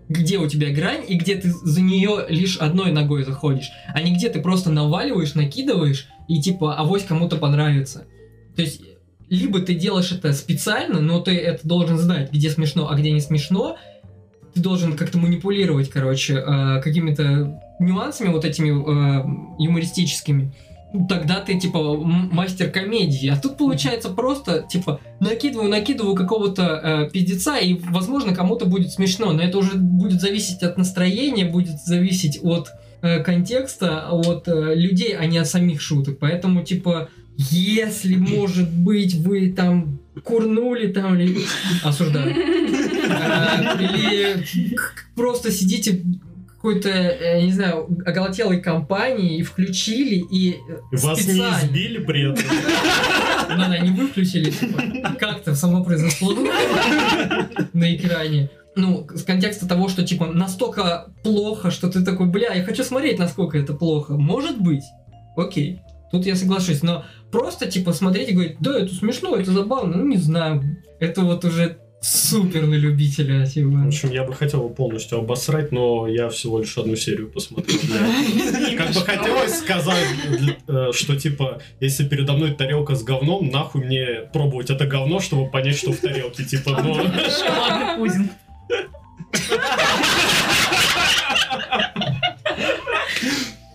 [0.09, 4.14] где у тебя грань и где ты за нее лишь одной ногой заходишь, а не
[4.14, 8.07] где ты просто наваливаешь, накидываешь и типа авось кому-то понравится.
[8.54, 8.82] То есть
[9.28, 13.20] либо ты делаешь это специально, но ты это должен знать, где смешно, а где не
[13.20, 13.76] смешно.
[14.54, 20.52] Ты должен как-то манипулировать, короче, э, какими-то нюансами вот этими э, юмористическими.
[20.93, 23.28] Ну, Тогда ты, типа, мастер комедии.
[23.28, 29.32] А тут получается просто, типа, накидываю, накидываю какого-то э, пиздеца, и, возможно, кому-то будет смешно.
[29.32, 32.68] Но это уже будет зависеть от настроения, будет зависеть от
[33.03, 36.18] э, контекста от э, людей, а не от самих шуток.
[36.18, 41.41] Поэтому, типа, если, может быть, вы там курнули там или...
[41.82, 42.34] Осуждаю.
[43.09, 44.45] А, Или
[45.14, 46.03] просто сидите
[46.67, 52.33] какой-то, э, не знаю, оголтелой компании и включили, и э, Вас не специально- избили при
[52.33, 52.45] этом?
[53.51, 54.83] Ну да, не выключили, типа,
[55.19, 56.35] как-то само произошло
[57.73, 58.51] на экране.
[58.75, 63.19] Ну, с контекста того, что, типа, настолько плохо, что ты такой, бля, я хочу смотреть,
[63.19, 64.14] насколько это плохо.
[64.14, 64.83] Может быть.
[65.37, 65.81] Окей.
[66.11, 70.07] Тут я соглашусь, но просто, типа, смотреть и говорить, да, это смешно, это забавно, ну,
[70.07, 70.62] не знаю.
[70.99, 73.84] Это вот уже супер на любителя, В типа.
[73.86, 77.78] общем, я бы хотел его полностью обосрать, но я всего лишь одну серию посмотрел.
[78.76, 80.07] Как бы хотелось сказать,
[80.68, 85.51] э, что типа, если передо мной тарелка с говном, нахуй мне пробовать это говно, чтобы
[85.51, 86.44] понять, что в тарелке.
[86.44, 86.94] Типа, ну...
[86.94, 88.30] Шоколадный пудинг.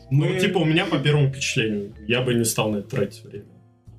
[0.10, 3.46] Ну, типа, у меня по первому впечатлению, я бы не стал на это тратить время.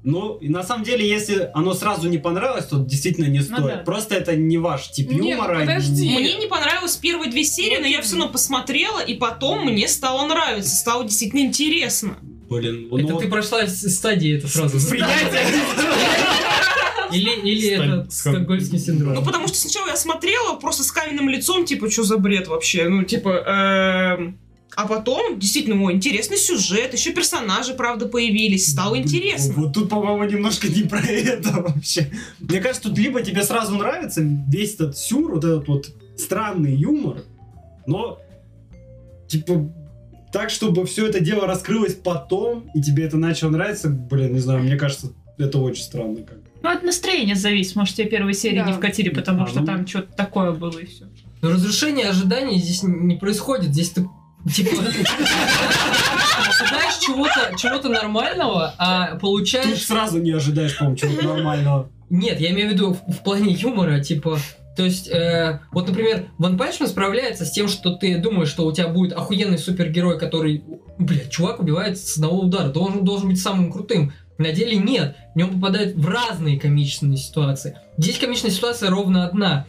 [0.04, 3.62] Ну, и на самом деле, если оно сразу не понравилось, то действительно не стоит.
[3.62, 3.76] да.
[3.84, 5.60] Просто это не ваш тип Не, ну юмора.
[5.60, 6.08] подожди.
[6.08, 9.86] не- Мне не понравилось первые две серии, но я все равно посмотрела, и потом мне
[9.86, 12.16] стало нравиться, стало действительно интересно.
[12.50, 14.76] Блин, ну, Это ты прошла стадии это сразу.
[17.12, 19.12] Или, или Сталь- это стокгольмский синдром.
[19.14, 22.88] Ну, потому что сначала я смотрела просто с каменным лицом, типа, что за бред вообще?
[22.88, 24.38] Ну, типа, эм,
[24.74, 29.54] а потом, действительно, ой, интересный сюжет, еще персонажи, правда, появились, стало интересно.
[29.56, 32.10] Вот тут, по-моему, немножко не про это вообще.
[32.40, 37.18] Мне кажется, тут либо тебе сразу нравится весь этот сюр, вот этот вот странный юмор,
[37.86, 38.18] но
[39.28, 39.70] типа
[40.32, 44.62] так, чтобы все это дело раскрылось потом, и тебе это начало нравиться, блин, не знаю,
[44.62, 46.38] мне кажется, это очень странно как.
[46.62, 47.74] Ну, от настроения зависит.
[47.74, 48.66] Может, тебе первые серии Да.
[48.66, 49.66] не вкатили, потому А, что ну.
[49.66, 51.06] там что-то такое было и все.
[51.42, 53.72] Но разрушение ожиданий здесь не происходит.
[53.72, 54.06] Здесь ты
[54.50, 54.82] типа
[56.48, 59.84] ожидаешь чего-то чего-то нормального, а получаешь.
[59.84, 61.90] сразу не ожидаешь, по-моему, чего-то нормального.
[62.10, 64.38] Нет, я имею в виду в, в плане юмора, типа.
[64.76, 68.72] То есть, э, вот, например, Ван Панчмен справляется с тем, что ты думаешь, что у
[68.72, 70.64] тебя будет охуенный супергерой, который,
[70.98, 74.12] блядь, чувак убивает с одного удара, должен, должен быть самым крутым.
[74.38, 77.78] На деле нет, в нем попадает в разные комичные ситуации.
[77.98, 79.66] Здесь комичная ситуация ровно одна.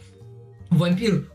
[0.70, 1.26] Вампир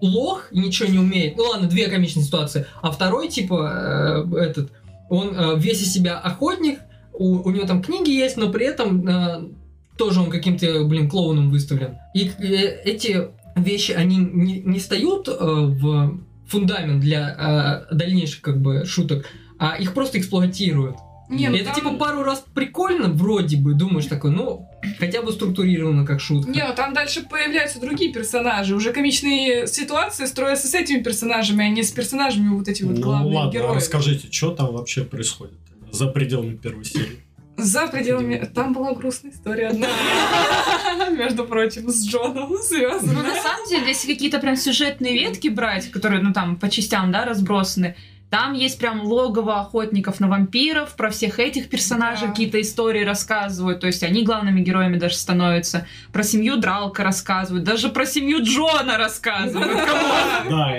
[0.00, 1.36] лох и ничего не умеет.
[1.36, 2.66] Ну ладно, две комичные ситуации.
[2.82, 4.72] А второй, типа, э, этот,
[5.08, 6.80] он э, весь из себя охотник,
[7.12, 9.48] у, у него там книги есть, но при этом э,
[9.96, 11.98] тоже он каким-то, блин, клоуном выставлен.
[12.14, 18.60] И э, эти вещи, они не, не встают э, в фундамент для э, дальнейших, как
[18.60, 19.26] бы, шуток,
[19.58, 20.96] а их просто эксплуатируют.
[21.30, 24.68] Не, ну это там- типа пару раз прикольно, вроде бы, думаешь такой, ну,
[24.98, 26.50] хотя бы структурировано как шутка.
[26.50, 28.74] Не, ну там дальше появляются другие персонажи.
[28.74, 33.02] Уже комичные ситуации строятся с этими персонажами, а не с персонажами вот этих вот Ну
[33.02, 33.76] главных ладно, а героев.
[33.76, 35.58] расскажите, что там вообще происходит
[35.92, 37.20] за пределами первой серии?
[37.56, 38.48] За пределами...
[38.54, 39.86] Там была грустная история одна.
[41.10, 43.22] Между прочим, с Джоном Ну, связана.
[43.22, 47.24] на самом деле, если какие-то прям сюжетные ветки брать, которые, ну, там, по частям, да,
[47.24, 47.96] разбросаны,
[48.30, 52.30] там есть прям логово охотников на вампиров, про всех этих персонажей Да.
[52.32, 55.86] какие-то истории рассказывают, то есть они главными героями даже становятся.
[56.12, 59.76] Про семью Дралка рассказывают, даже про семью Джона рассказывают.
[60.48, 60.78] Да,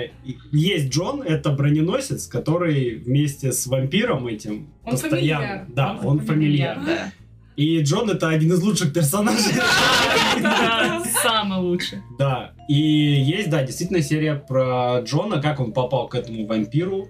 [0.50, 5.46] есть Джон, это броненосец, который вместе с вампиром этим Он постоянно...
[5.46, 5.66] фамильяр.
[5.68, 6.78] Да, он фамильяр.
[6.84, 7.12] да.
[7.54, 9.52] И Джон это один из лучших персонажей.
[10.40, 11.98] Да, самый лучший.
[12.18, 17.08] Да, и есть, да, действительно серия про Джона, как он попал к этому вампиру,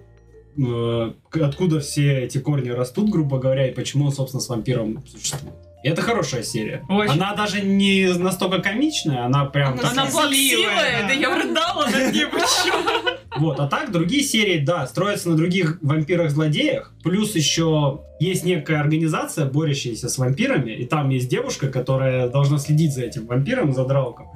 [1.31, 5.55] откуда все эти корни растут, грубо говоря, и почему он, собственно, с вампиром существует.
[5.83, 6.81] И это хорошая серия.
[6.87, 7.13] Очень.
[7.13, 9.73] Она даже не настолько комичная, она прям...
[9.73, 11.07] Она такая- Она плаксивая, да.
[11.07, 12.73] да я рыдала над ним еще.
[13.35, 16.93] Вот, а так другие серии, да, строятся на других вампирах-злодеях.
[17.03, 22.93] Плюс еще есть некая организация, борющаяся с вампирами, и там есть девушка, которая должна следить
[22.93, 24.27] за этим вампиром, за Драуком.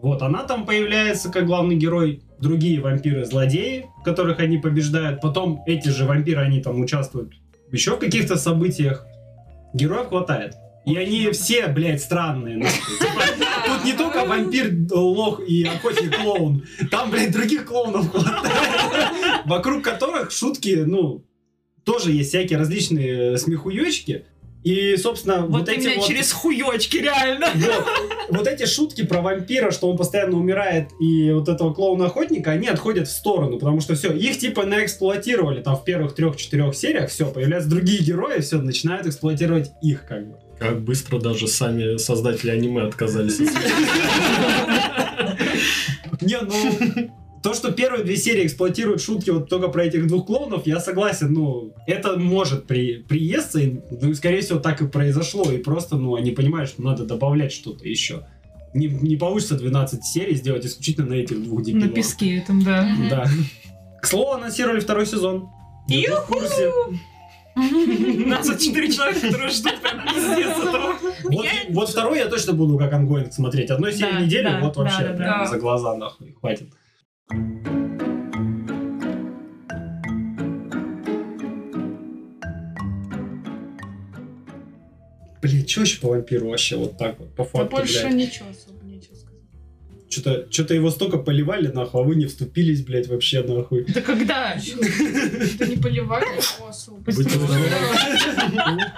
[0.00, 2.22] Вот, она там появляется как главный герой.
[2.40, 5.20] Другие вампиры-злодеи, которых они побеждают.
[5.20, 7.32] Потом эти же вампиры, они там участвуют
[7.72, 9.06] еще в каких-то событиях.
[9.74, 10.54] Героев хватает.
[10.86, 12.60] И они все, блядь, странные.
[12.98, 13.22] Типа,
[13.66, 16.64] Тут не только вампир, лох и охотник клоун.
[16.90, 19.44] Там, блядь, других клоунов хватает.
[19.44, 21.24] Вокруг которых шутки, ну,
[21.84, 24.24] тоже есть всякие различные смехуёчки.
[24.68, 26.06] И, собственно, вот, Вот эти вот...
[26.06, 27.46] через хуёчки, реально.
[27.54, 27.86] Вот,
[28.40, 33.08] вот эти шутки про вампира, что он постоянно умирает, и вот этого клоуна-охотника, они отходят
[33.08, 37.70] в сторону, потому что все, их типа наэксплуатировали там в первых трех-четырех сериях, все, появляются
[37.70, 40.34] другие герои, все, начинают эксплуатировать их как бы.
[40.58, 43.48] Как быстро даже сами создатели аниме отказались от
[46.20, 46.52] Не, ну,
[47.42, 51.32] то, что первые две серии эксплуатируют шутки вот только про этих двух клоунов, я согласен,
[51.32, 55.96] ну, это может при, приесться, и, ну, и, скорее всего, так и произошло, и просто,
[55.96, 58.26] ну, они понимают, что надо добавлять что-то еще.
[58.74, 61.94] Не, не получится 12 серий сделать исключительно на этих двух На дебилах.
[61.94, 62.94] песке этом, да.
[63.08, 63.26] Да.
[64.00, 65.48] К слову, анонсировали второй сезон.
[65.88, 66.70] Я в курсе.
[68.26, 70.94] Нас вот четыре человека, которые ждут прям пиздец этого.
[71.24, 73.70] Вот, вот второй я точно буду как ongoing смотреть.
[73.70, 75.46] Одной серии Да, да, вот вообще да, прям да.
[75.46, 76.68] за глаза нахуй, хватит.
[85.40, 88.14] Блин, что еще по вампиру вообще вот так вот, по Да факту, больше блядь?
[88.14, 89.38] ничего особо нечего сказать.
[90.10, 93.84] Что-то, что-то его столько поливали, нахуй, а вы не вступились, блядь, вообще, нахуй.
[93.84, 94.54] Да когда?
[95.58, 97.12] Да не поливали его особо.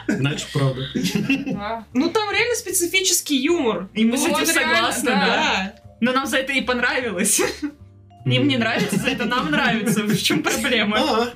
[0.09, 0.83] Значит, правда.
[1.53, 1.85] Да.
[1.93, 3.89] Ну там реально специфический юмор.
[3.93, 5.27] И мы с Ну, этим согласны, да.
[5.27, 5.75] да.
[6.01, 7.43] Но нам за это и понравилось.
[8.27, 10.03] Им не нравится, это нам нравится.
[10.03, 10.99] В чем проблема?
[10.99, 11.33] А,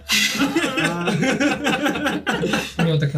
[0.80, 1.10] А.
[2.78, 3.14] У него так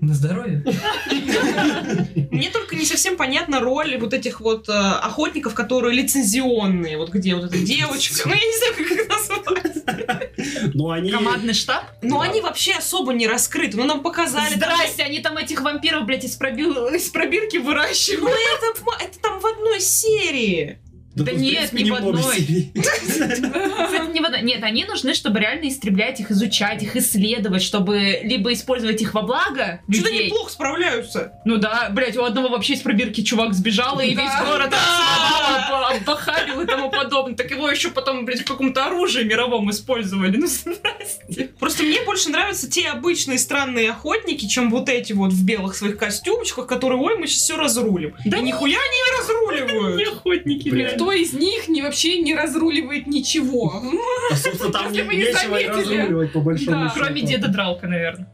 [0.00, 0.62] на, здоровье.
[2.30, 6.98] Мне только не совсем понятна роль вот этих вот э, охотников, которые лицензионные.
[6.98, 8.28] Вот где вот эта девочка.
[8.28, 10.74] Ну, я не знаю, как их назвать.
[10.74, 11.10] Ну, они...
[11.10, 11.84] Командный штаб?
[12.02, 12.24] Но Да.
[12.30, 13.76] они вообще особо не раскрыты.
[13.78, 14.50] Ну, нам показали...
[14.50, 18.30] там- Здрасте, они там этих вампиров, блядь, из, пробил- из пробирки Ну, выращивают.
[18.58, 20.78] это, в ма- это там в одной серии.
[21.14, 22.72] Да в нет, не в одной.
[22.80, 24.42] Кстати.
[24.42, 29.22] Нет, они нужны, чтобы реально истреблять их, изучать их, исследовать, чтобы либо использовать их во
[29.22, 31.32] благо Что-то неплохо справляются.
[31.44, 35.88] Ну да, блядь, у одного вообще из пробирки чувак сбежал и Да, весь город да.
[35.90, 37.34] оббахалил и тому подобное.
[37.36, 40.36] Так его еще потом, блядь, в каком-то оружии мировом использовали.
[40.36, 41.50] Ну, здрасте.
[41.58, 45.96] Просто мне больше нравятся те обычные странные охотники, чем вот эти вот в белых своих
[45.96, 48.14] костюмчиках, которые, ой, мы сейчас все разрулим.
[48.24, 49.96] Да нихуя они не разруливают.
[50.00, 50.84] Не охотники, Бля.
[50.86, 50.99] блядь.
[51.00, 53.82] Кто из них не вообще не разруливает ничего?
[54.30, 56.88] А, собственно, там не- нечего и разруливать, по большому Да.
[56.88, 57.00] счету.
[57.00, 58.26] Кроме деда Дралка, наверное.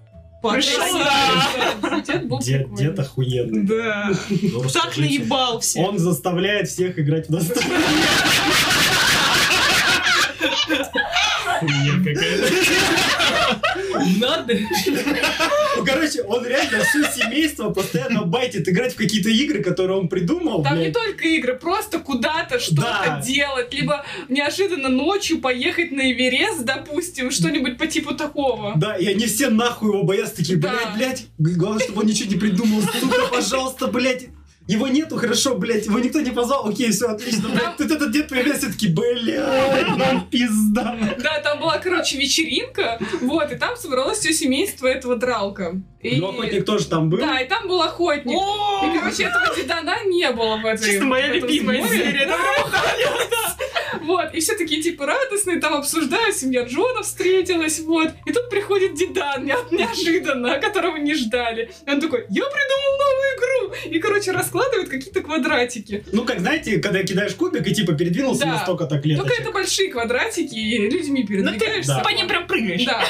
[2.40, 3.62] Дед Дед, охуенный.
[3.64, 4.10] Да.
[4.30, 5.88] ну, Так наебал всех.
[5.88, 7.62] Он заставляет всех играть в достойно.
[11.60, 12.46] Хуйня какая-то.
[14.18, 14.58] Надо.
[15.76, 20.62] Ну, короче, он реально все семейство постоянно байтит играть в какие-то игры, которые он придумал,
[20.62, 27.30] Там не только игры, просто куда-то что-то делать, либо неожиданно ночью поехать на Эверест, допустим,
[27.30, 28.74] что-нибудь по типу такого.
[28.76, 31.26] Да, и они все нахуй его боятся, такие, блядь, блядь.
[31.38, 32.80] Главное, чтобы он ничего не придумал.
[32.82, 34.28] Сука, пожалуйста, блядь.
[34.66, 37.76] Его нету, хорошо, блядь, его никто не позвал, окей, все, отлично, блядь.
[37.76, 40.96] Тут этот дед появляется, такие, блядь, нам пизда.
[41.18, 45.80] Да, там была, короче, вечеринка, вот, и там собралось все семейство этого дралка.
[46.00, 46.16] И...
[46.16, 47.18] Ну, охотник тоже там был.
[47.18, 48.36] Да, и там был охотник.
[48.36, 52.28] И, короче, этого дедана не было в этой Чисто моя любимая серия.
[54.02, 58.10] Вот, и все такие, типа, радостные, там обсуждают, семья Джона встретилась, вот.
[58.24, 61.70] И тут приходит Дедан, не- неожиданно, которого не ждали.
[61.86, 63.90] И он такой, я придумал новую игру!
[63.90, 66.04] И, короче, раскладывает какие-то квадратики.
[66.12, 68.46] Ну, как, знаете, когда кидаешь кубик и, типа, передвинулся Да.
[68.52, 69.26] на столько-то клеточек.
[69.28, 72.00] Только это большие квадратики, и людьми Ну ты передвигаешься.
[72.04, 72.84] по ним прям прыгаешь.
[72.84, 73.04] Да.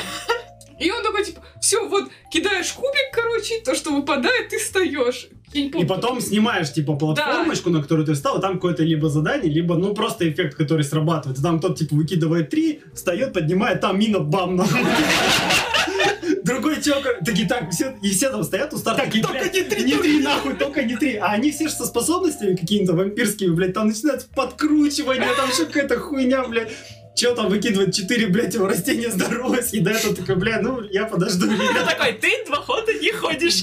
[0.79, 5.29] И он такой, типа, все, вот, кидаешь кубик, короче, то, что выпадает, ты встаешь.
[5.53, 9.77] И потом снимаешь, типа, платформочку, на которую ты встал, и там какое-то либо задание, либо,
[9.77, 11.39] ну, просто эффект, который срабатывает.
[11.39, 14.81] И там кто-то, типа, выкидывает три, встает, поднимает, там мина, бам, нахуй.
[16.45, 19.63] Другой чувак, такие, так, все, и все там стоят у старта, такие, только блядь, не
[19.63, 21.17] три, не только три, нахуй, только не три.
[21.17, 25.99] А они все же со способностями какими-то вампирскими, блядь, там начинается подкручивание, там еще какая-то
[25.99, 26.71] хуйня, блядь.
[27.17, 31.47] Че там выкидывает четыре, блядь, его растения здоровое, съедает, он такой, бля, ну, я подожду,
[31.51, 31.87] ребят.
[31.89, 33.63] такой, ты два хода не ходишь.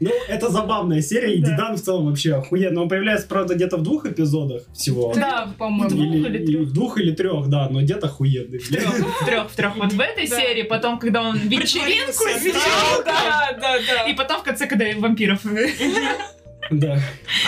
[0.00, 1.50] Ну, это забавная серия, и Да.
[1.50, 2.82] Дидан в целом вообще охуенно.
[2.82, 5.12] Он появляется, правда, где-то в двух эпизодах всего.
[5.14, 5.88] Да, по-моему.
[5.88, 6.68] двух Или, или или трех.
[6.68, 8.58] в двух или трех, да, но дед охуенный.
[8.58, 9.76] В трех, в трех.
[9.76, 10.36] Вот в этой Да.
[10.40, 13.02] серии, потом, когда он вечеринку сделал.
[13.04, 14.02] Да, да, да.
[14.08, 15.40] И потом в конце, когда вампиров.
[16.70, 16.98] Да.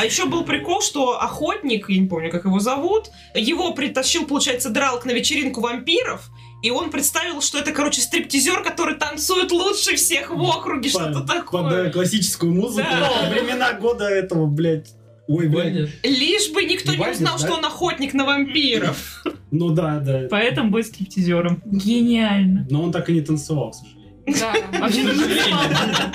[0.01, 4.71] А еще был прикол, что охотник, я не помню, как его зовут, его притащил, получается,
[4.71, 6.31] Дралк на вечеринку вампиров,
[6.63, 11.27] и он представил, что это, короче, стриптизер, который танцует лучше всех в округе, что-то Под,
[11.27, 11.89] такое.
[11.89, 12.89] э, классическую музыку.
[12.91, 13.31] Да.
[13.31, 14.89] Времена года этого, блядь.
[15.27, 15.91] Ой, блядь.
[16.03, 17.47] Лишь бы никто не узнал, да?
[17.47, 19.25] что он охотник на вампиров.
[19.51, 20.27] Ну да, да.
[20.31, 21.63] Поэтому будет стриптизером.
[21.65, 22.67] Гениально.
[22.71, 24.00] Но он так и не танцевал, к сожалению.
[24.39, 24.55] Да.
[24.79, 25.27] Вообще нужно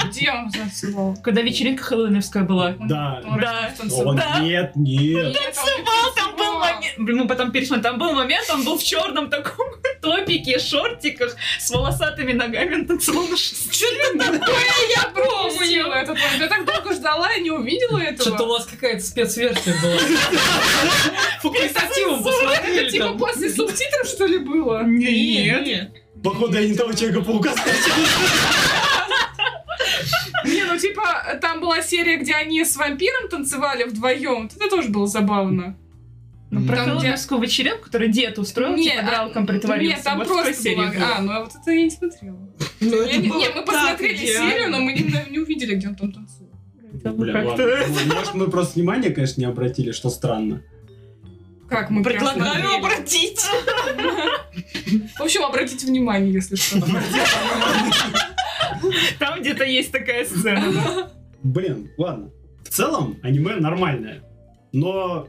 [0.10, 1.18] Где он танцевал?
[1.24, 2.76] Когда вечеринка хэллоуиновская была.
[2.80, 3.22] Да.
[3.26, 3.74] Он Да.
[3.78, 4.08] танцевал.
[4.10, 4.22] Он-.
[4.44, 5.34] Нет, нет.
[5.38, 6.94] Танцевал, там был момент.
[6.98, 9.68] Блин, Мы потом пересмотрели, там был момент, он был в черном таком
[10.02, 14.56] топике, шортиках, с волосатыми ногами на танцевал Что это такое?
[14.96, 16.40] Я пропустила этот момент.
[16.42, 18.48] Я так долго ждала и не увидела Что-то у этого.
[18.50, 19.98] вас какая-то спецверсия была.
[21.42, 23.18] Факультативом Это посмотрели типа там.
[23.18, 24.84] после субтитров, что ли, было?
[24.84, 25.92] Нет.
[26.26, 27.54] Походу, я не того Человека-паука
[30.44, 34.50] Не, ну типа, там была серия, где они с вампиром танцевали вдвоем.
[34.56, 35.78] Это тоже было забавно.
[36.52, 39.96] Ну, про Там, где- вечеринку, которую дед устроил, Нет, типа дралком притворился.
[39.96, 40.88] Нет, там Вот просто серии была...
[40.88, 41.16] было.
[41.16, 42.38] А, ну а вот это я не смотрела.
[42.80, 46.52] Ну, не- мы посмотрели серию, но мы не, увидели, где он там танцует.
[47.04, 47.44] Бля.
[47.44, 50.64] Может, мы просто внимание, конечно, не обратили, что странно.
[51.70, 53.42] Как мы Предлагаю обратить.
[55.18, 56.80] В общем, обратите внимание, если что.
[59.20, 61.10] Там где-то есть такая сцена.
[61.44, 62.30] Блин, ладно.
[62.64, 64.24] В целом, аниме нормальное.
[64.74, 65.28] Но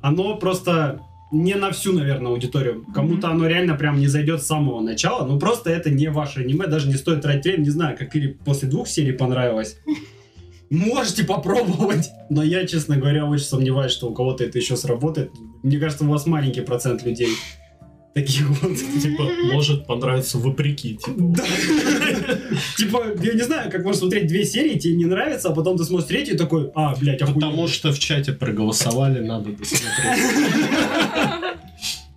[0.00, 1.00] оно просто
[1.30, 2.86] не на всю, наверное, аудиторию.
[2.94, 5.26] Кому-то оно реально прям не зайдет с самого начала.
[5.26, 7.64] Ну, просто это не ваше аниме, даже не стоит тратить время.
[7.64, 9.78] Не знаю, как Ире после двух серий понравилось.
[10.70, 12.10] Можете попробовать.
[12.28, 15.30] Но я, честно говоря, очень сомневаюсь, что у кого-то это еще сработает.
[15.62, 17.28] Мне кажется, у вас маленький процент людей.
[18.14, 18.76] Таких вот.
[19.00, 20.96] Типа, может понравиться вопреки.
[20.96, 21.44] Типа, Да.
[22.76, 25.84] Типа, я не знаю, как можно смотреть две серии, тебе не нравится, а потом ты
[25.84, 27.40] смотришь третью и такой, а, блядь, охуенно.
[27.40, 30.34] Потому что в чате проголосовали, надо досмотреть.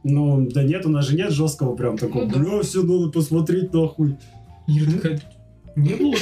[0.03, 3.71] Ну, да нет, у нас же нет жесткого прям такого, Ну бля, все надо посмотреть
[3.71, 4.17] нахуй.
[4.67, 5.21] Ира такая,
[5.75, 6.15] не было.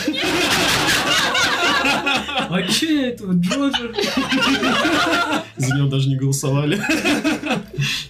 [2.50, 3.26] А че это?
[3.26, 3.96] Джоджер?
[5.58, 6.80] За него даже не голосовали.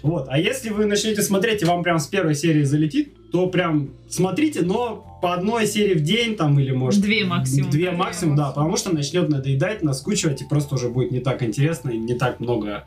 [0.01, 3.89] Вот, а если вы начнете смотреть и вам прям с первой серии залетит, то прям
[4.09, 7.01] смотрите, но по одной серии в день там или может...
[7.01, 7.69] Две максимум.
[7.69, 11.89] Две максимум, да, потому что начнет надоедать, наскучивать, и просто уже будет не так интересно,
[11.89, 12.85] и не так много...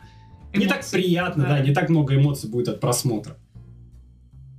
[0.54, 1.48] Не так Эмоций, приятно, да.
[1.50, 3.36] да, не так много эмоций будет от просмотра.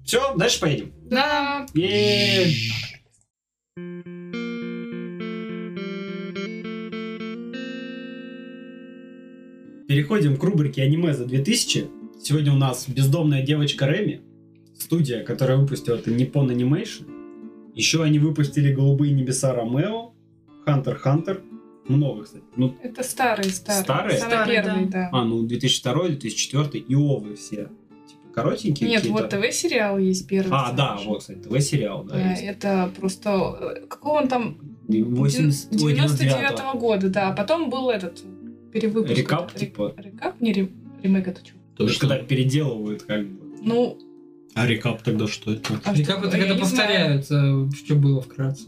[0.06, 0.92] Все, дальше поедем.
[1.10, 2.72] Да, Е-е-е.
[9.94, 11.86] Переходим к рубрике аниме за 2000.
[12.20, 14.22] Сегодня у нас бездомная девочка Реми,
[14.76, 17.06] студия, которая выпустила это Nippon Animation.
[17.76, 20.14] Еще они выпустили Голубые небеса Ромео,
[20.66, 21.44] Хантер Хантер.
[21.88, 22.44] Много, кстати.
[22.56, 23.84] Ну, это старые, старые.
[23.84, 24.18] Старые?
[24.18, 25.10] Старые, первый, да.
[25.12, 27.56] а, ну 2002, 2004 и Овы все.
[28.08, 29.22] Типа коротенькие Нет, какие-то.
[29.22, 30.50] вот ТВ-сериал есть первый.
[30.54, 31.08] А, да, хороший.
[31.08, 32.42] вот, кстати, ТВ-сериал, да, Да, есть.
[32.42, 33.76] это просто...
[33.80, 34.58] э, Какого он там?
[34.88, 37.30] 80, ой, 99 99-го года, да.
[37.30, 38.24] А потом был этот
[38.74, 39.16] перевыпуск.
[39.18, 39.94] Рекап, этот, типа?
[39.98, 40.42] Рекап?
[40.42, 40.72] Не рем-
[41.02, 41.54] ремейк, это что?
[41.78, 43.40] То есть, когда переделывают, как бы.
[43.62, 43.98] Ну,
[44.56, 45.80] А рекап тогда что это?
[45.84, 48.66] а Рекап что- это когда повторяются, что было вкратце.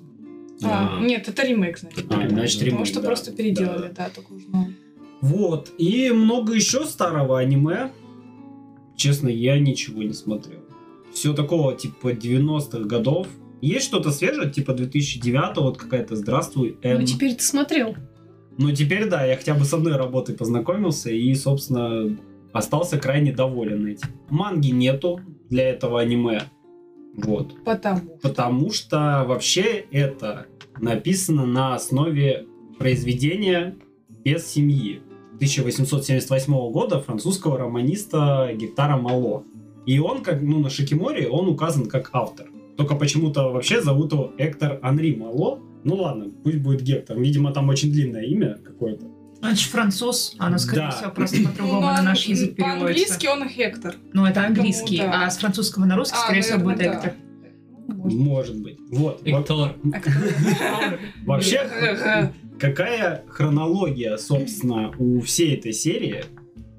[0.64, 1.02] А, А.
[1.03, 2.06] нет, это ремейк, значит.
[2.10, 3.07] А, значит, Потому ремейк, что да.
[3.07, 4.06] просто переделали, Да.
[4.06, 4.45] да, только уже.
[5.22, 5.69] Вот.
[5.77, 7.91] И много еще старого аниме.
[8.95, 10.61] Честно, я ничего не смотрел.
[11.14, 13.27] Все такого, типа, 90-х годов.
[13.61, 17.02] Есть что-то свежее, типа 2009 вот какая-то «Здравствуй, М».
[17.02, 17.95] Ну, теперь ты смотрел.
[18.57, 22.18] Ну, теперь да, я хотя бы с одной работой познакомился и, собственно,
[22.53, 24.10] остался крайне доволен этим.
[24.30, 25.19] Манги нету
[25.49, 26.44] для этого аниме.
[27.15, 27.64] Вот.
[27.64, 28.02] Потому.
[28.22, 30.48] Потому что вообще это
[30.80, 32.45] написано на основе
[32.77, 33.76] произведения
[34.23, 35.02] без семьи
[35.36, 39.44] 1878 года французского романиста Гектара Мало.
[39.86, 42.48] И он, как ну, на Шикиморе, он указан как автор.
[42.77, 45.60] Только почему-то вообще зовут его Эктор Анри Мало.
[45.86, 47.18] Ну ладно, пусть будет Гектор.
[47.20, 49.06] Видимо, там очень длинное имя какое-то.
[49.41, 50.91] Он же француз, оно, скорее Да.
[50.91, 52.80] всего, просто по-другому Ну, на а наш язык переводится.
[52.84, 53.95] По-английски он Гектор.
[54.12, 55.26] Ну, это английский, да.
[55.26, 57.14] а с французского на русский, А, скорее всего, будет да.
[57.88, 58.60] Может.
[58.62, 58.78] Быть.
[58.91, 59.22] Вот.
[59.24, 59.76] Во- Эктор.
[61.26, 66.24] Вообще, какая хронология, собственно, у всей этой серии,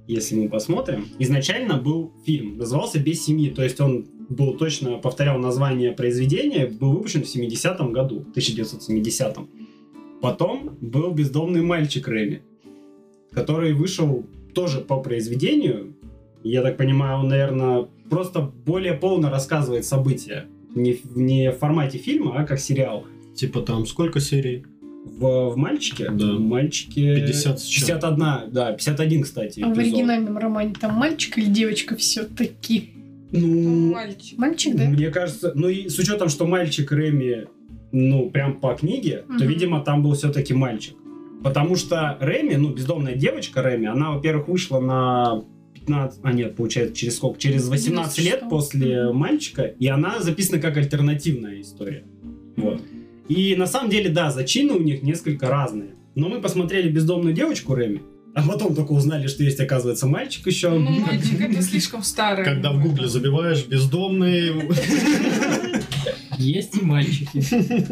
[0.09, 5.39] если мы посмотрим, изначально был фильм, назывался «Без семьи», то есть он был точно, повторял
[5.39, 9.49] название произведения, был выпущен в 70-м году, 1970-м.
[10.21, 12.43] Потом был «Бездомный мальчик Рэми»,
[13.33, 14.25] который вышел
[14.55, 15.95] тоже по произведению.
[16.43, 20.47] Я так понимаю, он, наверное, просто более полно рассказывает события.
[20.75, 23.05] Не, в- не в формате фильма, а как сериал.
[23.35, 24.65] Типа там сколько серий?
[25.05, 26.11] В, в мальчике?
[26.11, 26.35] Да.
[26.35, 27.87] В мальчике 50 с чем?
[27.87, 29.61] 51, да, 51, кстати.
[29.61, 29.93] А в эпизод.
[29.95, 32.91] оригинальном романе там мальчик или девочка все-таки?
[33.33, 34.39] Ну, Мальчик.
[34.39, 34.85] Мальчик, да?
[34.85, 37.47] мне кажется, ну и с учетом, что мальчик Реми,
[37.93, 39.47] ну, прям по книге, то, Мгм.
[39.49, 40.95] видимо, там был все-таки мальчик.
[41.43, 45.45] Потому что Реми, ну, бездомная девочка Реми, она, во-первых, вышла на
[45.75, 47.39] 15, а нет, получается, через сколько?
[47.39, 48.51] Через 18 лет 96.
[48.51, 52.05] после мальчика, и она записана как альтернативная история.
[52.57, 52.81] Вот.
[53.29, 55.91] И на самом деле, да, зачины у них несколько разные.
[56.15, 58.01] Но мы посмотрели бездомную девочку Реми,
[58.37, 60.69] А потом только узнали, что есть, оказывается, мальчик еще.
[60.69, 62.45] Ну, мальчик, это слишком старый.
[62.45, 64.53] Когда в гугле забиваешь бездомный,
[66.39, 67.43] Есть и мальчики.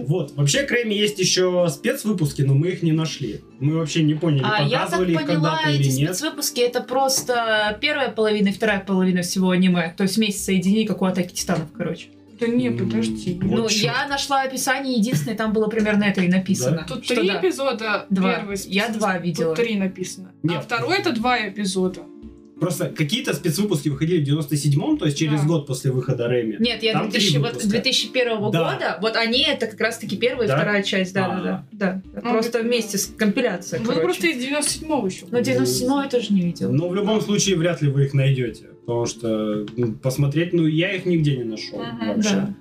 [0.02, 0.36] Вот.
[0.36, 3.40] Вообще, к Рэме есть еще спецвыпуски, но мы их не нашли.
[3.58, 6.14] Мы вообще не поняли, А я так показывали их когда-то эти или нет.
[6.14, 9.94] спецвыпуски это просто первая половина и вторая половина всего аниме.
[9.96, 12.08] То есть вместе соединений, как у Атаки Титанов, короче.
[12.40, 13.38] Да не, подожди.
[13.42, 13.84] Вот ну, чё.
[13.86, 16.84] я нашла описание, единственное, там было примерно это и написано.
[16.88, 17.40] Тут Что три да.
[17.40, 18.06] эпизода.
[18.10, 18.34] Два.
[18.34, 19.54] Первый Я два видела.
[19.54, 20.32] Тут три написано.
[20.42, 20.58] Нет.
[20.58, 22.00] А второй это два эпизода.
[22.60, 25.46] Просто какие-то спецвыпуски выходили в 97-м, то есть через Да.
[25.46, 26.56] год после выхода Рэми.
[26.60, 27.68] Нет, я Там три 2000, вот выпуска.
[27.68, 28.72] 2001 Да.
[28.72, 30.54] года, вот они это как раз-таки первая Да?
[30.54, 31.28] и вторая часть, да, А.
[31.42, 32.20] да, да, да.
[32.24, 34.04] Ну, Просто это- вместе с компиляцией, Ну, короче.
[34.04, 35.26] просто из 97-го еще.
[35.30, 36.70] Но 97 я тоже не видела.
[36.70, 38.66] Но в любом случае вряд ли вы их найдете.
[38.86, 42.30] Потому что ну, посмотреть, ну, я их нигде не нашел Мгм, вообще.
[42.30, 42.54] да.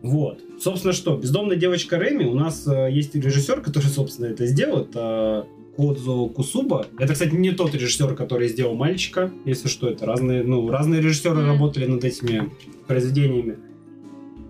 [0.00, 0.40] Вот.
[0.60, 5.46] Собственно, что, бездомная девочка Рэми, у нас э, есть режиссер, который, собственно, это сделал, это
[5.76, 6.86] Кодзо Кусуба.
[6.98, 11.46] Это, кстати, не тот режиссер, который сделал мальчика, если что, это разные, ну, разные режиссеры
[11.46, 12.50] работали над этими
[12.86, 13.58] произведениями.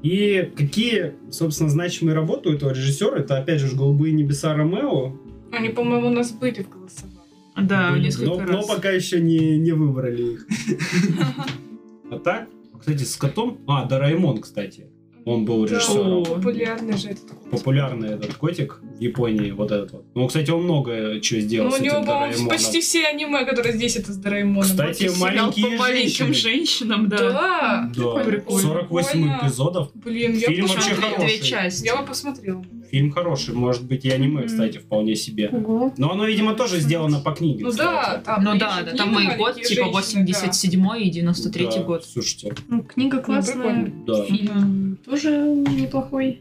[0.03, 5.13] И какие, собственно, значимые работы у этого режиссера, это, опять же, «Голубые небеса Ромео».
[5.53, 7.18] Они, по-моему, у нас были в голосовании.
[7.63, 8.51] Да, Были, несколько но, раз.
[8.51, 10.47] но пока еще не, не выбрали их.
[12.11, 12.49] А так,
[12.79, 13.59] кстати, с котом...
[13.67, 14.87] А, Дораймон, кстати.
[15.25, 16.25] Он был Да, режиссером.
[16.25, 17.51] популярный же этот кот.
[17.51, 20.05] популярный этот котик в Японии, вот этот вот.
[20.15, 23.75] Ну, кстати, он много чего сделал Ну, с у него, по-моему, почти все аниме, которые
[23.75, 24.63] здесь, это с Дораэмоном.
[24.63, 26.35] Кстати, маленькие по маленьким женщины.
[26.35, 27.19] женщинам, да.
[27.19, 27.93] Да.
[27.95, 28.63] Да, Прикольно.
[28.69, 29.39] 48 Прикольно.
[29.43, 29.91] эпизодов.
[29.97, 31.19] Блин, я Фильм бы вообще посмотрела.
[31.29, 31.85] Две части.
[31.85, 32.65] Я бы посмотрела.
[32.91, 35.49] Фильм хороший, может быть, и аниме, кстати, вполне себе.
[35.53, 35.93] Ого.
[35.99, 37.87] Но оно, видимо, тоже сделано по книге, Ну кстати.
[37.87, 40.33] да, там Ну да, да, там и год, «Маленькие типа женщины», да.
[40.33, 42.05] 87 и 93 Да, год.
[42.05, 43.93] Слушайте, Ну, книга Ну, классная.
[44.07, 44.25] да.
[44.25, 46.41] Фильм тоже неплохой.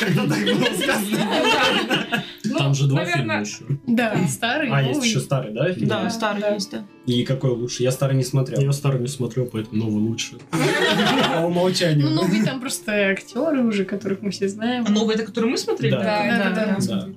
[0.00, 2.24] Как-то так было сказано.
[2.44, 3.64] Ну, там же два фильма еще.
[3.86, 5.68] Да, старый, А, есть еще старый, да?
[5.76, 6.84] Да, старый есть, да.
[7.06, 7.82] И какой лучше?
[7.82, 8.60] Я старый не смотрел.
[8.60, 10.36] Я старый не смотрел, поэтому новый лучше.
[11.34, 12.08] По умолчанию.
[12.10, 14.84] Ну, новые там просто актеры уже, которых мы все знаем.
[14.86, 15.92] А новый, это который мы смотрели?
[15.92, 16.00] Да.
[16.02, 16.76] Да, да, да.
[16.78, 16.86] да.
[16.86, 17.08] Да.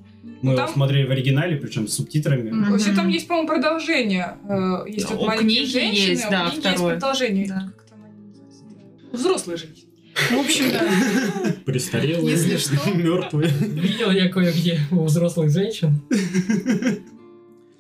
[0.42, 2.52] Мы его Там- смотрели в оригинале, причем с субтитрами.
[2.52, 2.72] Мгм.
[2.72, 4.38] Вообще там есть, по-моему, продолжение.
[4.48, 6.76] Э, Есть Да, вот у маленькие книги женщины, есть, а у да, книги второе.
[6.94, 7.48] есть продолжение.
[7.48, 7.72] Да.
[7.76, 8.64] Как там они называются?
[9.12, 9.88] Взрослые женщины.
[10.16, 11.54] В общем, да.
[11.66, 12.92] Престарелые, Если что.
[12.92, 13.50] мертвые.
[13.50, 16.02] Видел я кое-где у взрослых женщин.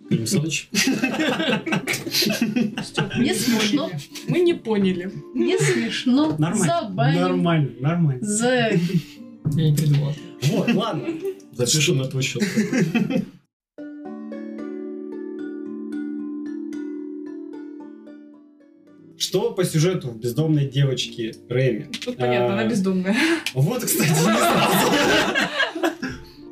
[0.09, 0.69] Клим Саныч.
[3.17, 3.89] Не смешно.
[4.27, 5.11] Мы не поняли.
[5.33, 6.35] Не смешно.
[6.37, 6.65] Нормально.
[6.81, 7.21] Забаним.
[7.21, 8.25] Нормально, нормально.
[8.25, 8.69] За...
[9.55, 10.13] Я не придумал.
[10.43, 11.07] Вот, ладно.
[11.53, 12.43] Запишем на твой счет.
[19.17, 21.89] Что по сюжету в бездомной девочке Рэми?
[22.03, 22.59] Тут понятно, А.
[22.59, 23.15] она бездомная.
[23.53, 24.91] Вот, кстати, не сразу.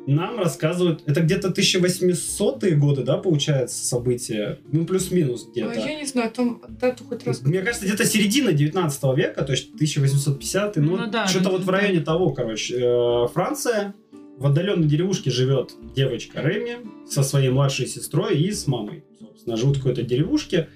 [0.06, 4.58] Нам рассказывают, это где-то 1800-е годы, да, получается, события?
[4.70, 5.80] Ну, плюс-минус А где-то.
[5.80, 7.40] Я не знаю, там дату хоть раз...
[7.40, 11.66] Мне кажется, где-то середина 19 века, то есть 1850 ну, Ну да, что-то вот в
[11.66, 11.72] да.
[11.72, 12.76] районе того, короче.
[12.76, 13.94] Э, Франция,
[14.36, 16.76] в отдаленной деревушке живет девочка Реми
[17.08, 19.04] со своей младшей сестрой и с мамой.
[19.18, 20.68] Собственно, живут в какой-то деревушке.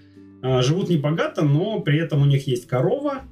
[0.43, 3.23] Э, Живут небогато, но при этом у них есть корова,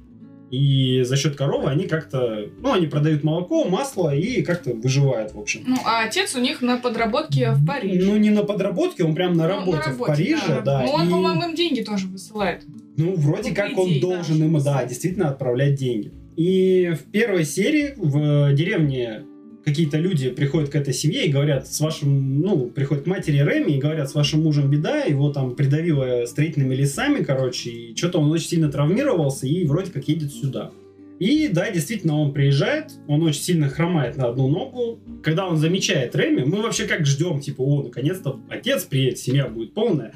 [0.51, 5.39] и за счет коровы они как-то, ну, они продают молоко, масло и как-то выживают, в
[5.39, 5.63] общем.
[5.67, 8.05] Ну, а отец у них на подработке в Париже.
[8.09, 10.83] Ну, не на подработке, он прям на Ну, работе, в Париже, да.
[10.85, 12.63] Ну, он, и- по-моему, им деньги тоже высылает.
[12.97, 16.11] Ну, вроде Ну, как по он идее, должен да, им, да, действительно отправлять деньги.
[16.37, 19.23] И в первой серии в деревне
[19.67, 23.73] какие-то люди приходят к этой семье и говорят, с вашим, ну, приходят к матери Реми
[23.73, 28.31] и говорят, с вашим мужем беда, его там придавило строительными лесами, короче, и что-то он
[28.31, 30.71] очень сильно травмировался и вроде как едет сюда.
[31.19, 34.99] И да, действительно, он приезжает, он очень сильно хромает на одну ногу.
[35.21, 39.73] Когда он замечает Реми, мы вообще как ждем, типа, о, наконец-то отец приедет, семья будет
[39.73, 40.13] полная.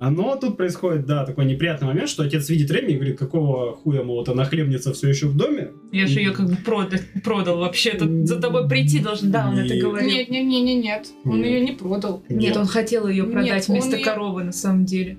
[0.00, 3.74] А Но тут происходит, да, такой неприятный момент, что отец видит Реми и говорит, какого
[3.76, 5.72] хуя, мол, вот она хлебница все еще в доме.
[5.92, 7.90] Я же ее как бы продал, продал вообще.
[7.90, 9.30] Тут за тобой прийти должен.
[9.30, 9.82] Да, он это Нет.
[9.84, 10.08] говорил.
[10.08, 11.06] Нет, нет, нет, нет, нет.
[11.26, 11.46] Он Нет.
[11.46, 12.22] ее не продал.
[12.30, 15.18] Нет, он хотел ее Нет, продать он вместо её- коровы на самом деле.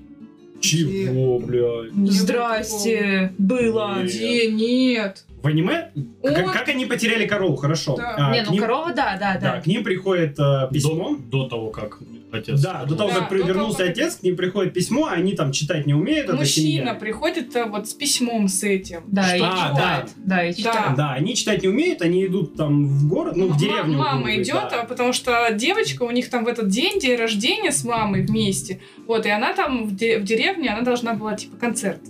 [0.60, 1.92] Чего, блядь?
[2.10, 4.02] Здрасте, было.
[4.02, 4.06] Нет.
[4.10, 4.50] Где?
[4.52, 5.24] Нет.
[5.42, 5.90] В аниме?
[6.22, 7.56] Он- Как, как они потеряли корову?
[7.56, 7.96] Хорошо.
[7.96, 8.14] Да.
[8.16, 9.60] А, Не, ну ним- корова, да, да, Да, да.
[9.60, 11.16] к ним приходит э, письмо.
[11.30, 11.98] До, до того, как
[12.34, 12.60] отец.
[12.60, 15.12] Да, до того, Да, как до того, вернулся как- отец, к ним приходит письмо, а
[15.12, 19.00] они там читать не умеют, Мужчина приходит э, вот с письмом с этим.
[19.06, 19.48] Да, и Что?
[19.50, 20.10] А, читает.
[20.16, 20.56] Да, и Да.
[20.58, 20.96] читает.
[20.96, 23.98] Да, они читать не умеют, они идут там в город, ну, в М- деревню.
[23.98, 24.82] Мама говоря, идет, да.
[24.82, 28.80] а потому что девочка, у них там в этот день день рождения с мамой вместе.
[29.06, 32.00] Вот, и она там в, де- в деревне, она должна была типа концерт.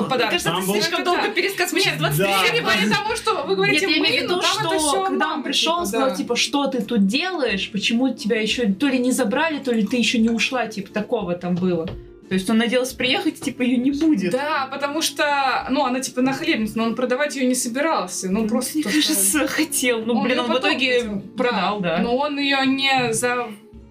[0.00, 0.30] Мне подарок.
[0.30, 1.72] кажется, Там это слишком долго пересказ.
[1.72, 2.44] Мы сейчас 20 Да.
[2.44, 4.66] Я не говорю того, что вы говорите Нет, я мы, имею в но виду, там
[4.66, 8.40] это что все когда он пришел, он сказал, типа, что ты тут делаешь, почему тебя
[8.40, 11.88] еще то ли не забрали, то ли ты еще не ушла, типа, такого там было.
[12.32, 14.32] То есть он надеялся приехать, типа, ее не будет.
[14.32, 18.30] Да, потому что, ну, она типа нахлебница, но он продавать ее не собирался.
[18.30, 18.78] Ну, просто...
[18.78, 20.02] Мне кажется, хотел.
[20.06, 21.20] Ну, блин, её он в итоге хотел.
[21.36, 21.98] продал, да.
[21.98, 23.48] Но он ее не за...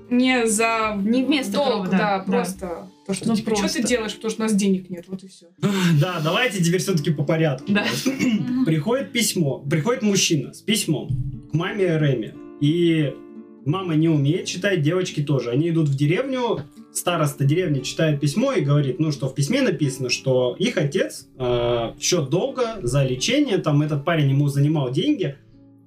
[0.09, 2.87] Не за Не вместо долг, кого, да, да, да.
[3.11, 3.25] Просто.
[3.25, 3.81] То, что, Ну, типа, что просто.
[3.81, 5.47] ты делаешь, потому что у нас денег нет, вот и все.
[5.99, 7.71] Да, давайте теперь все-таки по порядку.
[7.71, 7.85] Да.
[8.65, 11.09] Приходит письмо, приходит мужчина с письмом
[11.51, 12.33] к маме Реми.
[12.61, 13.13] И
[13.65, 15.49] мама не умеет читать, девочки тоже.
[15.49, 16.61] Они идут в деревню,
[16.93, 21.93] староста деревни читает письмо и говорит, ну что в письме написано, что их отец э,
[21.99, 25.37] счет долга за лечение, там этот парень ему занимал деньги,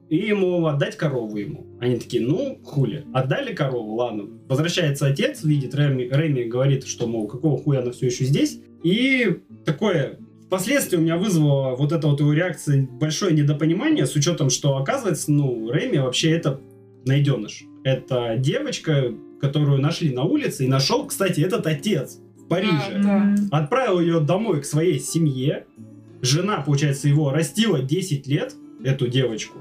[0.08, 1.66] и ему отдать корову ему.
[1.80, 4.24] Они такие, ну, хули, отдали корову, ладно.
[4.48, 8.60] Возвращается отец, видит Реми, Реми говорит, что, мол, какого хуя она все еще здесь.
[8.82, 14.50] И такое Впоследствии у меня вызвало вот это вот его реакция большое недопонимание, с учетом,
[14.50, 16.60] что оказывается, ну, Реми вообще это
[17.06, 17.64] найденыш.
[17.82, 23.00] Это девочка, которую нашли на улице, и нашел, кстати, этот отец в Париже.
[23.02, 23.34] Да.
[23.50, 25.66] Отправил ее домой к своей семье.
[26.22, 28.54] Жена, получается, его растила 10 лет,
[28.84, 29.58] эту девочку.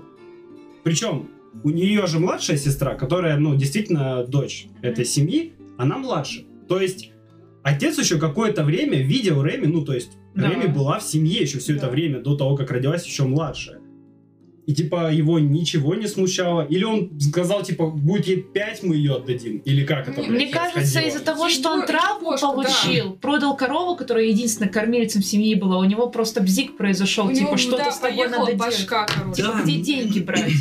[0.83, 1.29] Причем
[1.63, 6.45] у нее же младшая сестра, которая, ну, действительно дочь этой семьи, она младше.
[6.67, 7.11] То есть
[7.63, 10.49] отец еще какое-то время видел Реми, ну, то есть Да.
[10.49, 11.91] Реми была в семье еще все это Да.
[11.91, 13.79] время, до того, как родилась еще младшая.
[14.65, 16.61] И типа его ничего не смущало.
[16.65, 19.57] Или он сказал, типа, будет ей 5, мы ее отдадим.
[19.57, 22.53] Или как это, Мне блядь, Мне кажется, из-за того, что он травму кошку, да.
[22.53, 27.47] получил, продал корову, которая единственной кормилицем семьи была, у него просто бзик произошел, У типа,
[27.47, 28.57] него, что-то да, с тобой надо делать.
[28.57, 29.35] башка, короче.
[29.41, 29.63] Типа, Да.
[29.63, 30.51] где деньги брать?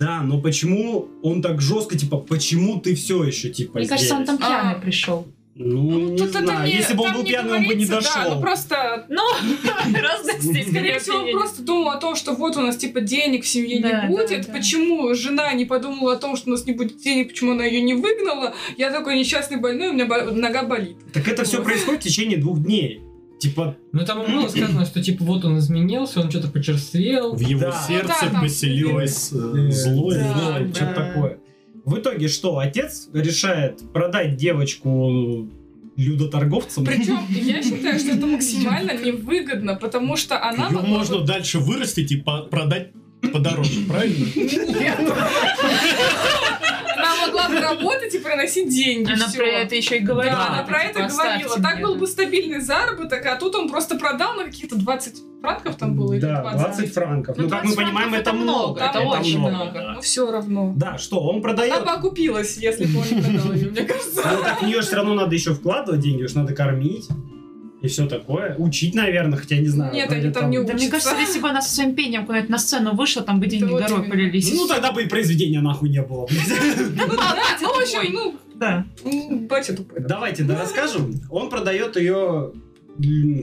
[0.00, 4.24] Да, но почему он так жестко, типа, почему ты все еще, типа, Мне кажется, он
[4.24, 4.38] здесь?
[4.38, 4.80] там пьяный А.
[4.80, 5.28] пришел.
[5.54, 6.66] Ну, не Тут это знаю.
[6.66, 8.10] не- Если бы он был не пьяный, он бы не дошел.
[8.24, 9.20] Да, ну просто Ну,
[10.40, 13.48] здесь, Скорее всего, он просто думал о том, что вот у нас типа денег в
[13.48, 14.50] семье не будет.
[14.50, 17.82] Почему жена не подумала о том, что у нас не будет денег, почему она ее
[17.82, 18.54] не выгнала?
[18.78, 20.96] Я такой несчастный больной, у меня нога болит.
[21.12, 23.02] Так это все происходит в течение двух дней.
[23.40, 27.34] Типа, Ну там было сказано, что типа вот он изменился, он что-то почерствел.
[27.34, 27.82] В его Да.
[27.88, 30.10] сердце Ну да, поселилось э, э, зло.
[30.12, 31.38] да, Да, что-то такое.
[31.86, 32.58] В итоге что?
[32.58, 35.48] Отец решает продать девочку
[35.96, 36.84] людоторговцам.
[36.84, 41.58] Причем я считаю, что это максимально невыгодно, потому что она Ее могла можно бы- дальше
[41.58, 42.90] вырастить и по- продать
[43.32, 44.26] подороже, правильно?
[44.98, 46.69] Она
[47.26, 49.12] могла бы работать и приносить деньги.
[49.12, 50.36] Она про это еще и говорила.
[50.36, 51.62] Да, она про типа, это «Оставьте говорила.
[51.70, 52.00] Так был да».
[52.00, 56.12] бы стабильный заработок, а тут он просто продал на каких-то 20 франков там было.
[56.12, 57.36] или Да, 20 франков.
[57.36, 58.80] Ну, Ну, как мы 20 понимаем, это это много.
[58.80, 59.72] много, это очень много.
[59.72, 59.92] да.
[59.94, 60.72] Ну все равно.
[60.76, 61.84] Да, что, он Она продает.
[61.84, 64.22] бы окупилась, если бы он не продал ее, мне кажется.
[64.32, 67.08] Ну, так в нее все равно надо еще вкладывать деньги, уж надо кормить.
[67.82, 68.56] И все такое.
[68.58, 69.94] Учить, наверное, хотя не знаю.
[69.94, 72.58] Нет, они там не Да мне кажется, если бы она со своим пением куда-нибудь на
[72.58, 74.52] сцену вышла, там бы деньги вот горой полились.
[74.54, 76.26] Ну, тогда бы и произведения нахуй не было.
[76.30, 77.08] блядь.
[77.08, 78.84] Ну да, ну в общем, ну, Да.
[79.04, 80.00] м, батя тупой.
[80.00, 80.08] да.
[80.08, 81.14] Давайте, да, расскажем.
[81.30, 82.52] Он продает ее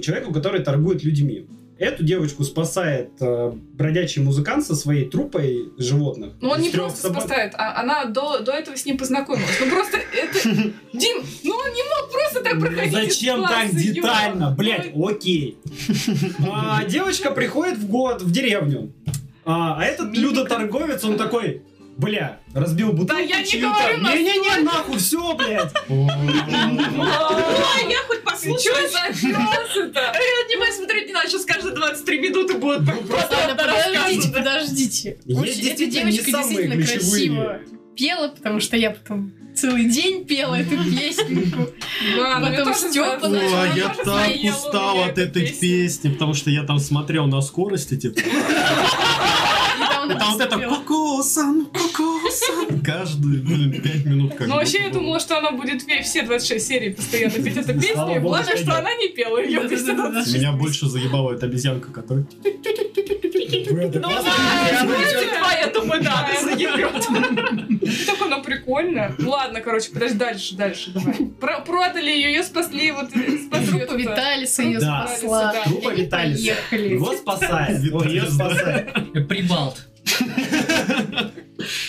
[0.02, 1.48] человеку, который торгует людьми.
[1.80, 6.34] Эту девочку спасает э, бродячий музыкант со своей трупой животных.
[6.42, 7.22] Ну он не просто собак.
[7.22, 9.60] спасает, а она до, до этого с ним познакомилась.
[9.60, 10.50] Ну просто это...
[10.94, 12.94] Дим, ну он не мог просто так проходить.
[12.94, 14.52] Зачем так детально?
[14.52, 15.58] Блять, окей.
[16.50, 18.92] А, Девочка приходит в год в деревню.
[19.46, 21.62] А а этот людоторговец, он такой,
[21.98, 25.74] бля, разбил бутылку я не говорю Не-не-не, нахуй, все, блядь.
[25.90, 26.08] Ой,
[27.90, 28.90] я хоть Что послушаю.
[28.90, 30.00] за фразы-то?
[30.00, 35.18] Я не могу смотреть, не надо, сейчас каждые 23 минуты будет Ладно, подождите, подождите.
[35.28, 37.60] Очень- Эта девочка действительно красиво
[37.98, 41.74] пела, потому что я потом целый день пела эту песню.
[42.16, 43.04] Да, ну, Потом начал.
[43.04, 47.98] Ой, она я так устал от этой песни, потому что я там смотрел на скорости,
[47.98, 48.20] типа.
[50.08, 50.58] Там вот это.
[51.18, 52.82] Кокосан, кокосан.
[52.84, 56.90] Каждые, блин, пять минут как Ну, вообще, я думала, что она будет все 26 серий
[56.94, 58.16] постоянно петь эту песню.
[58.16, 59.62] И Главное, что она не пела ее.
[59.62, 62.26] Меня больше заебала эта обезьянка, которая...
[63.70, 67.08] Ну, да, я думаю, да, ты заебёт.
[68.06, 69.16] Так она прикольно.
[69.18, 71.14] Ну, Ладно, короче, подожди, дальше, дальше, давай.
[71.40, 73.96] Про- продали ее, ее спасли, вот э, спасли Трупа это.
[73.96, 75.54] Виталиса ее спасла.
[75.54, 75.64] Да.
[75.64, 76.54] Трупа Виталиса.
[76.72, 77.84] Его спасает.
[78.06, 79.28] Ее спасает.
[79.28, 79.88] Прибалт.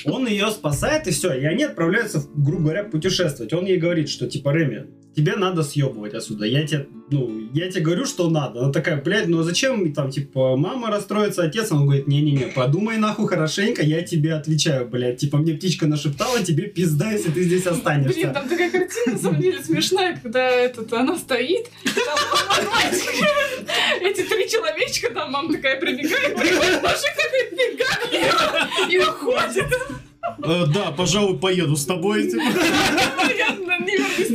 [0.05, 1.33] Он ее спасает, и все.
[1.33, 3.53] И они отправляются, грубо говоря, путешествовать.
[3.53, 4.87] Он ей говорит, что типа, Реми,
[5.17, 6.45] Тебе надо съебывать отсюда.
[6.47, 8.61] Я тебе, ну, я тебе говорю, что надо.
[8.61, 11.73] Она такая, блядь, ну а зачем, там, типа, мама расстроится, отец?
[11.73, 15.19] Он говорит, не-не-не, подумай нахуй хорошенько, я тебе отвечаю, блядь.
[15.19, 18.15] Типа, мне птичка нашептала, тебе пизда, если ты здесь останешься.
[18.15, 21.69] Блин, там такая картина, на самом деле, смешная, когда этот, она стоит,
[24.01, 29.67] эти три человечка, там мама такая прибегает, машина такая бегает и уходит
[30.39, 32.25] да, пожалуй, поеду с тобой.
[32.31, 34.29] Я не.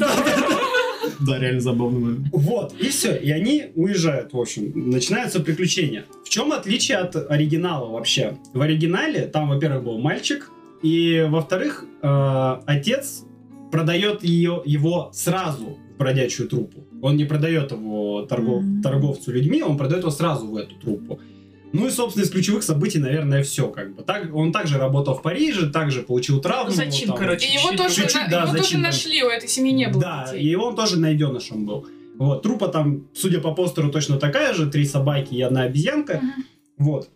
[1.25, 2.27] Да, реально забавный момент.
[2.31, 3.15] Вот, и все.
[3.15, 4.71] И они уезжают, в общем.
[4.89, 6.05] Начинаются приключения.
[6.25, 8.37] В чем отличие от оригинала вообще?
[8.53, 10.49] В оригинале там, во-первых, был мальчик,
[10.81, 13.23] и, во-вторых, э, отец
[13.71, 16.85] продает ее, его сразу в бродячую труппу.
[17.01, 21.19] Он не продает его торгов- торговцу людьми, он продает его сразу в эту труппу.
[21.73, 24.03] Ну и, собственно, из ключевых событий, наверное, все как бы.
[24.03, 26.69] Так, он также работал в Париже, также получил травму.
[26.69, 27.17] Ну, зачин, там.
[27.17, 27.47] короче.
[27.47, 27.77] И его Чуть-чуть.
[27.77, 28.91] тоже, Чуть-чуть, на- да, его тоже зачем там?
[28.91, 30.43] нашли, у этой семьи не было Да, детей.
[30.51, 31.85] и он тоже найденышем был.
[32.19, 36.17] Вот, трупа там, судя по постеру, точно такая же, три собаки и одна обезьянка.
[36.21, 36.45] Мгм.
[36.77, 37.09] Вот.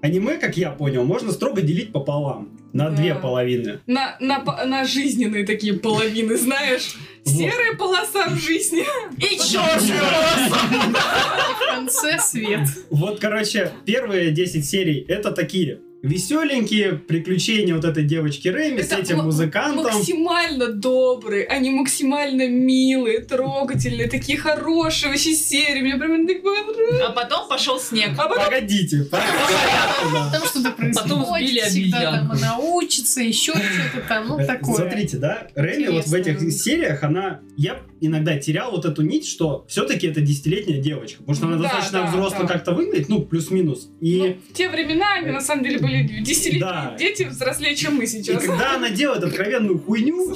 [0.00, 2.50] Аниме, как я понял, можно строго делить пополам.
[2.72, 2.96] На Да.
[2.96, 3.80] две половины.
[3.86, 6.96] На, на, на жизненные такие половины, знаешь.
[7.24, 7.34] Вот.
[7.34, 8.84] Серая полоса в жизни.
[9.16, 12.68] И черная И в конце свет.
[12.90, 19.18] Вот, короче, первые 10 серий это такие веселенькие приключения вот этой девочки Рэми с этим
[19.18, 19.84] музыкантом.
[19.84, 25.82] Максимально добрые, они максимально милые, трогательные, такие хорошие вообще серии.
[25.82, 27.00] Мне прям так понравилось.
[27.04, 28.10] А потом пошел снег.
[28.16, 30.30] А потом Погодите, по порядку, да.
[30.32, 31.10] Там что-то происходит.
[31.10, 32.30] Потом сбили обезьян.
[32.30, 34.76] она учится, еще что-то там, ну Э, такое.
[34.76, 37.40] Смотрите, да, Рэми вот в этих сериях, она...
[37.56, 41.18] Я иногда терял вот эту нить, что все-таки это десятилетняя девочка.
[41.20, 42.46] Потому что она Да, достаточно да, взросло да.
[42.46, 43.88] как-то выглядит, ну, плюс-минус.
[44.00, 44.18] И...
[44.18, 46.96] Ну, в те времена они на самом деле были десятилетние Да.
[46.98, 48.42] дети взрослее, чем мы И сейчас.
[48.44, 50.34] когда она делает откровенную хуйню,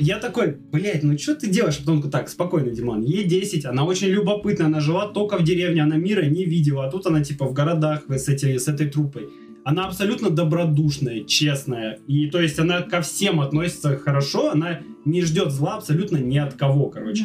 [0.00, 1.76] я такой, блядь, ну что ты делаешь?
[1.76, 5.82] А потом так, спокойно, Диман, ей 10, она очень любопытная, она жила только в деревне,
[5.82, 9.28] она мира не видела, а тут она типа в городах с, эти, с этой трупой.
[9.64, 15.50] Она абсолютно добродушная, честная, и то есть она ко всем относится хорошо, она не ждет
[15.52, 17.24] зла абсолютно ни от кого, короче.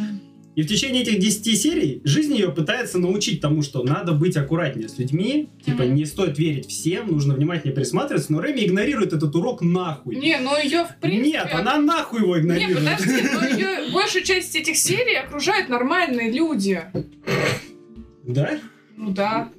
[0.55, 4.89] И в течение этих 10 серий жизнь ее пытается научить тому, что надо быть аккуратнее
[4.89, 5.93] с людьми, типа Мгм.
[5.95, 10.15] не стоит верить всем, нужно внимательнее присматриваться, но Рэми игнорирует этот урок нахуй.
[10.15, 11.29] Не, ну ее в принципе...
[11.29, 12.77] Нет, она нахуй его Не, игнорирует.
[12.79, 16.81] подожди, но ее большую часть этих серий окружают нормальные люди.
[18.23, 18.57] Да?
[18.95, 19.49] Ну да.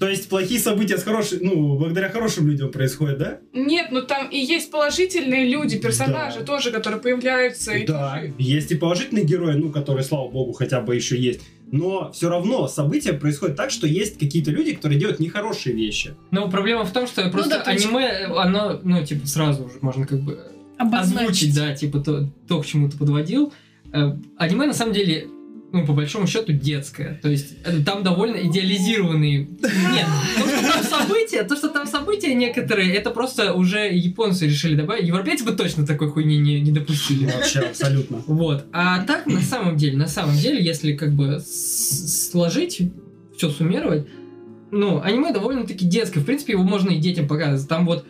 [0.00, 3.38] То есть плохие события с хорошими, ну, благодаря хорошим людям происходят, да?
[3.52, 6.44] Нет, ну там и есть положительные люди, персонажи Да.
[6.46, 7.72] тоже, которые появляются.
[7.72, 8.14] и Да.
[8.18, 11.40] тоже- Есть и положительные герои, ну, которые, слава богу, хотя бы еще есть.
[11.70, 16.14] Но все равно события происходят так, что есть какие-то люди, которые делают нехорошие вещи.
[16.30, 19.74] Но проблема в том, что просто да, то есть- аниме, оно, ну, типа, сразу уже
[19.82, 20.38] можно как бы
[20.78, 21.20] Обозначить.
[21.20, 23.52] озвучить, да, типа, то, то, к чему ты подводил.
[23.92, 25.28] Э, Аниме, на самом деле,
[25.72, 27.18] ну, по большому счету, детское.
[27.22, 29.38] То есть, э, там довольно идеализированные...
[29.40, 30.06] Нет,
[30.36, 35.06] то, что там события, то, что там события некоторые, это просто уже японцы решили добавить.
[35.06, 37.26] Европейцы бы точно такой хуйни не, не допустили.
[37.26, 38.22] Вообще, абсолютно.
[38.26, 38.66] Вот.
[38.72, 42.82] А так, на самом деле, на самом деле, если как бы сложить,
[43.36, 44.06] все суммировать,
[44.70, 46.20] ну, аниме довольно-таки детское.
[46.20, 47.68] В принципе, его можно и детям показывать.
[47.68, 48.06] Там вот,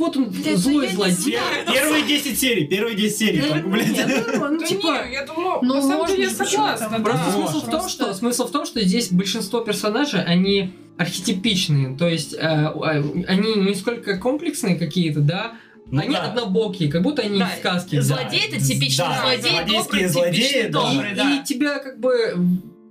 [0.00, 1.34] вот он Блядь, злой я не злодей.
[1.34, 3.88] Пер- Первые 10 серий, первые 10 серий, блядь.
[3.90, 7.00] Нет, ну, ну, Да типа, не, я думаю, Ну, на самом деле я согласна.
[7.00, 12.06] Просто смысл в том, что смысл в том, что здесь большинство персонажей они архетипичные, то
[12.08, 15.52] есть э, э, они не сколько комплексные какие-то, да,
[15.86, 16.24] Ну они да.
[16.24, 17.96] однобокие, как будто они Да, из сказки.
[17.96, 18.02] да.
[18.02, 20.80] Злодей это типичный Да, злодей, добрый, злодеи, типичный да.
[20.82, 21.40] добрый, и, да.
[21.40, 22.36] и тебя как бы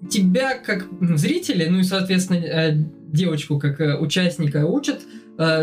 [0.10, 2.72] тебя как зрителя, ну и соответственно э,
[3.11, 5.02] девочку как э, участника учат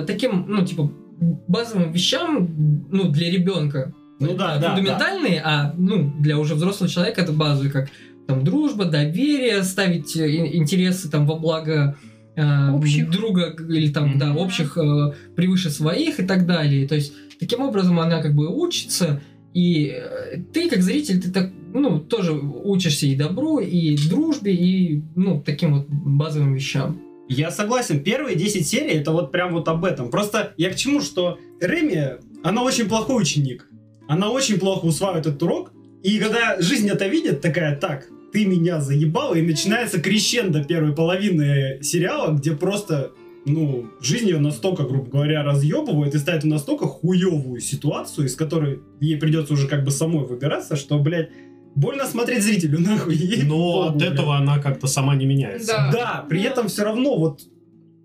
[0.06, 0.90] таким, ну типа
[1.20, 3.92] базовым вещам, ну для ребенка.
[4.18, 7.88] Ну да, да, Фундаментальные, а ну для уже взрослого человека это базовые, как
[8.26, 11.96] там дружба, доверие, ставить э, ин- интересы там во благо
[12.34, 13.10] э, Общих.
[13.10, 14.38] друга или там да Мгм.
[14.38, 16.88] общих э, превыше своих и так далее.
[16.88, 19.20] То есть таким образом она как бы учится
[19.54, 25.02] и э, ты, как зритель, ты так, ну, тоже учишься и добру, и дружбе, и,
[25.14, 27.00] ну, таким вот базовым вещам.
[27.28, 30.10] Я согласен, первые 10 серий это вот прям вот об этом.
[30.10, 33.68] Просто я к чему, что Реми, она очень плохой ученик.
[34.08, 35.72] Она очень плохо усваивает этот урок.
[36.02, 41.82] И когда жизнь это видит, такая, так, ты меня заебала, и начинается крещендо первой половины
[41.82, 43.12] сериала, где просто,
[43.44, 48.80] ну, жизнь ее настолько, грубо говоря, разъебывает и ставит в настолько хуевую ситуацию, из которой
[49.00, 51.30] ей придется уже как бы самой выбираться, что, блядь,
[51.76, 53.14] больно смотреть зрителю, нахуй.
[53.14, 55.72] ей Но от этого она как-то сама не меняется.
[55.72, 55.90] Да.
[55.92, 57.40] Да, при этом все равно вот,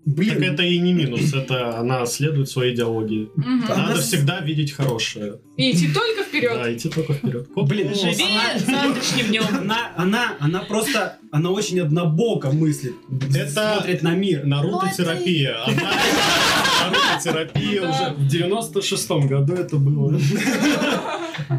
[0.04, 3.28] блин, Так это и не минус, это она следует своей идеологии.
[3.36, 3.44] Да.
[3.76, 5.40] Надо Она- всегда видеть хорошее.
[5.56, 6.52] И идти только вперед.
[6.54, 7.48] Да, идти только вперед.
[7.56, 8.24] Блин, Живи
[8.66, 9.44] завтрашним днем.
[9.58, 12.94] она, она, она просто, она очень однобоко мыслит,
[13.34, 14.44] Это смотрит на мир.
[14.44, 15.56] Наруто терапия.
[15.66, 15.92] Она,
[16.82, 18.14] Ароматерапия уже.
[18.16, 20.18] В 96-м году это было.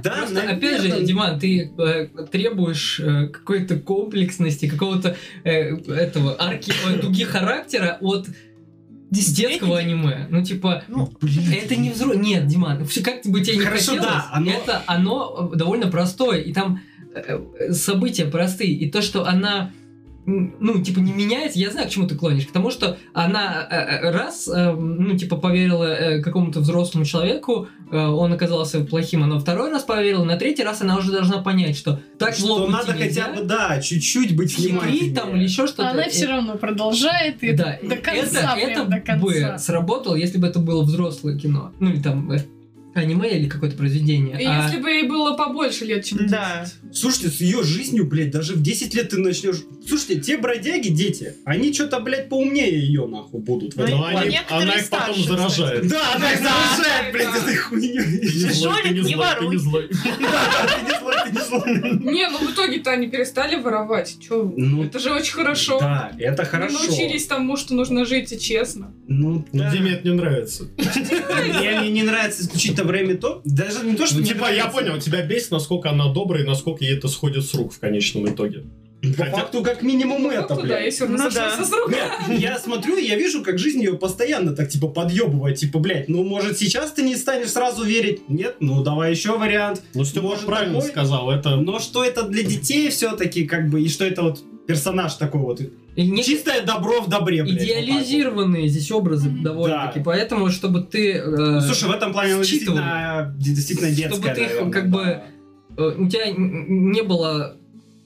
[0.03, 6.71] Да, Просто, опять же, Диман, ты э, требуешь э, какой-то комплексности, какого-то э, этого арки,
[7.01, 8.27] дуги характера от
[9.09, 10.27] детского аниме.
[10.29, 10.83] Ну, типа,
[11.53, 12.17] это не взрослый...
[12.19, 16.39] Нет, Диман, вообще как бы тебе не Хорошо, хотелось, да, оно- это оно довольно простое,
[16.39, 16.81] и там
[17.71, 19.71] события простые, и то, что она
[20.25, 24.11] ну, типа, не меняется, я знаю, к чему ты клонишь, потому что она э, э,
[24.11, 30.23] раз, э, ну, типа, поверила какому-то взрослому человеку, он оказался плохим, она второй раз поверила,
[30.23, 33.79] на третий раз она уже должна понять, что так Что надо быть хотя бы, да,
[33.81, 35.13] чуть-чуть быть внимательнее.
[35.13, 35.89] там или еще что-то.
[35.89, 39.23] Она Э, все равно продолжает и да, до конца, это, это до конца.
[39.23, 41.71] бы сработало, если бы это было взрослое кино.
[41.79, 42.31] Ну, или там
[42.95, 44.39] аниме или какое-то произведение.
[44.39, 46.31] И А- если бы ей было побольше лет, чем 10.
[46.31, 46.65] Да.
[46.93, 49.63] Слушайте, с ее жизнью, блядь, даже в 10 лет ты начнешь...
[49.87, 53.75] Слушайте, те бродяги, дети, они что-то, блядь, поумнее ее, нахуй, будут.
[53.75, 54.19] Ну, Но плане.
[54.19, 55.87] они- она их потом старше, заражает.
[55.87, 57.99] Да, она их заражает, блядь, этой хуйней.
[58.83, 59.39] Ты не воруй.
[59.49, 62.13] ты не злой, ты не злой.
[62.13, 64.17] Не, ну в итоге-то они перестали воровать.
[64.19, 64.53] Чё?
[64.55, 65.79] Ну, Это же очень хорошо.
[65.79, 66.73] Да, это Мы хорошо.
[66.83, 68.93] научились тому, что нужно жить и честно.
[69.07, 69.71] Ну, Но да.
[69.71, 70.65] Диме это не нравится.
[70.77, 73.41] Мне, не нравится исключительно время то.
[73.45, 76.83] Даже не то, что Ну, типа, я понял, тебя бесит, насколько она добрая и насколько
[76.83, 78.63] ей это сходит с рук в конечном итоге.
[79.17, 80.85] По Хотя- факту, как минимум это, Ну, да, блядь.
[80.85, 81.29] если Ну да.
[81.61, 81.89] с рук.
[81.91, 85.57] Нет, я смотрю, и я вижу, как жизнь ее постоянно так, типа, подъебывает.
[85.57, 88.21] Типа, блядь, ну, может, сейчас ты не станешь сразу верить?
[88.29, 88.55] Нет?
[88.61, 89.81] Ну, давай еще вариант.
[89.93, 90.89] Ну, Степа Может, правильно такой?
[90.89, 91.57] сказал, это...
[91.57, 95.59] Но что это для детей все-таки, как бы, и что это вот персонаж такой вот.
[95.97, 97.57] не- Чистое добро в добре, блядь.
[97.57, 97.75] так вот.
[97.75, 99.43] идеализированные здесь образы Мгм.
[99.43, 99.99] довольно-таки.
[99.99, 100.05] Да.
[100.05, 101.11] Поэтому, чтобы ты...
[101.17, 105.83] э, Слушай, в этом плане действительно, действительно детская, Чтобы ты их, наверное, как бы, да.
[105.83, 107.57] э, у тебя не было...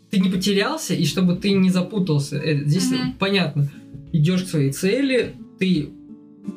[0.10, 2.38] Ты не потерялся, и чтобы ты не запутался.
[2.38, 3.14] Э, Здесь Мгм.
[3.20, 3.70] понятно.
[4.14, 5.90] Идешь к своей цели, ты...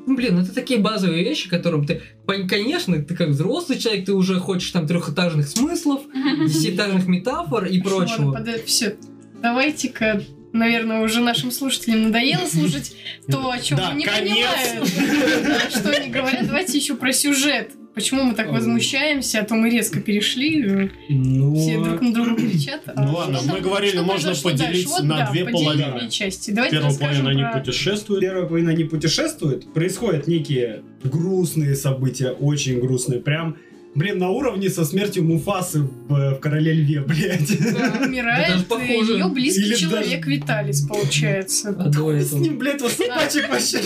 [0.06, 2.00] ну, Блин, это такие базовые вещи, которым ты...
[2.48, 6.02] Конечно, ты как взрослый человек, ты уже хочешь там трехэтажных смыслов,
[6.46, 8.40] десятиэтажных метафор и прочего.
[8.66, 8.96] Все,
[9.42, 10.22] давайте-ка,
[10.52, 12.92] наверное, уже нашим слушателям надоело слушать
[13.28, 14.46] то, о чем Да, они не конец.
[14.86, 16.46] понимают, что они говорят.
[16.46, 17.72] Давайте еще про сюжет.
[18.00, 22.34] Почему мы так возмущаемся, а то мы резко перешли, э, Ну, все друг на друга
[22.36, 22.80] кричат.
[22.86, 24.88] а Ну ладно, мы говорили, что можно поделить дальше?
[24.88, 26.08] Вот на да, две половины.
[26.08, 26.50] части.
[26.50, 28.20] Давайте Первая половина они про- путешествуют.
[28.22, 33.56] Первая половина они путешествуют, происходят некие грустные события, очень грустные, прям,
[33.94, 37.58] блин, на уровне со смертью Муфасы в, в Короле Льве, блядь.
[37.74, 39.12] Да, умирает похоже.
[39.12, 41.68] ее близкий Или человек Виталис, получается.
[41.78, 43.78] А до С ним, блядь, вот собачек вообще.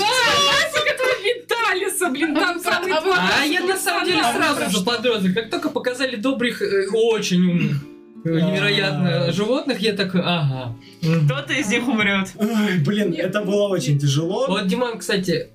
[2.04, 5.34] Виталиса, блин, там самый а А я на самом деле сразу заподозрил.
[5.34, 7.76] Как только показали добрых, э, очень умных,
[8.24, 10.76] э, невероятно животных, я такой, ага.
[11.00, 12.32] Кто-то из них умрет.
[12.36, 14.46] Ой, блин, это было очень тяжело.
[14.48, 15.48] Вот Диман, кстати.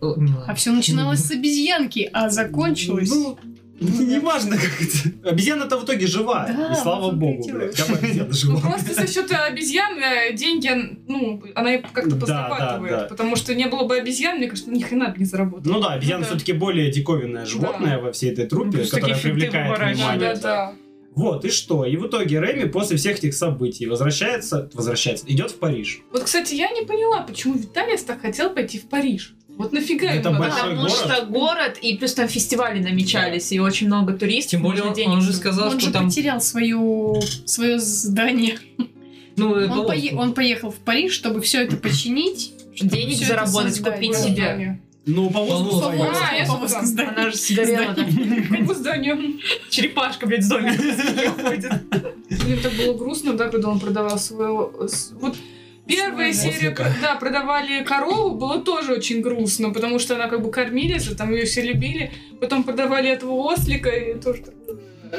[0.47, 3.09] А все начиналось с обезьянки, а закончилось...
[3.09, 3.37] Ну,
[3.79, 5.29] неважно, как это.
[5.29, 6.45] Обезьяна-то в итоге жива.
[6.47, 7.75] Да, и слава богу, блядь.
[7.75, 8.59] Как бы обезьяна Ну, жива.
[8.59, 9.97] просто за счет обезьян
[10.35, 10.69] деньги,
[11.07, 12.91] ну, она как-то Да, позарабатывает.
[12.91, 13.05] да, да.
[13.07, 15.73] потому что не было бы обезьян, мне кажется, ни хрена бы не заработала.
[15.73, 16.29] Ну да, обезьяна Ну да.
[16.29, 20.19] все-таки более диковинное животное во всей этой которая такие финты привлекает внимание.
[20.19, 20.73] да, да.
[21.15, 21.85] Вот, и что?
[21.85, 25.99] И в итоге Реми после всех этих событий возвращается, возвращается, идет в Париж.
[26.13, 29.33] Вот, кстати, я не поняла, почему Виталис так хотел пойти в Париж.
[29.59, 30.49] Вот нафига Это ему надо?
[30.51, 30.93] большой Потому город.
[30.97, 34.51] что город, и плюс там фестивали намечались, и очень много туристов.
[34.51, 36.07] Тем более он, денег он же сказал, Он что же там...
[36.07, 38.57] потерял свою, свое здание.
[39.35, 42.53] Ну, Он, пое- он поехал в Париж, чтобы все это починить.
[42.73, 43.95] чтобы Денег заработать, создать.
[43.95, 44.17] купить Да.
[44.23, 44.79] себе.
[45.05, 46.03] Ну, повозку свою.
[46.03, 46.85] А, сюда.
[46.85, 47.09] здания.
[47.17, 48.05] Она же сгорела, да.
[48.57, 49.17] Какое здание?
[49.69, 51.71] Черепашка, блядь, с ходит.
[52.29, 54.87] Блин, так было грустно, да, когда он продавал своего...
[54.87, 55.35] с- Вот
[55.89, 56.93] первая серия, ослика.
[57.01, 61.31] да, продавали корову, было тоже очень грустно, потому что она как бы кормились, а там
[61.33, 62.11] ее все любили.
[62.39, 64.43] Потом продавали этого ослика, и тоже...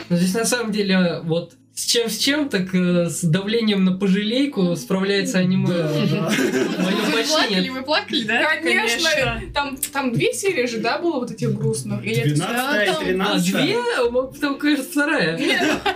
[0.09, 3.93] Но здесь на самом деле вот с чем с чем, так э, с давлением на
[3.97, 5.67] пожалейку справляется аниме.
[5.67, 7.73] Мое Вы плакали, почтение.
[7.73, 8.57] вы плакали, да?
[8.57, 9.41] Конечно, Конечно.
[9.55, 12.05] Там, там две серии же, да, было вот этих грустных?
[12.05, 13.77] Или это- 12 Да, и там- А 13 две?
[14.13, 15.39] Потом, кажется, вторая.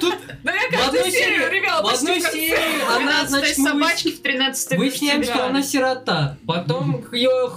[0.00, 4.78] Тут Да я каждую серию ревела в одной серии она, значит, мы собачки в 13
[4.78, 6.38] Выясняем, что она сирота.
[6.46, 7.50] Потом ее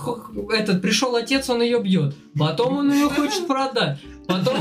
[0.54, 2.14] этот пришел отец, он ее бьет.
[2.38, 4.00] Потом он ее хочет продать.
[4.28, 4.58] Потом,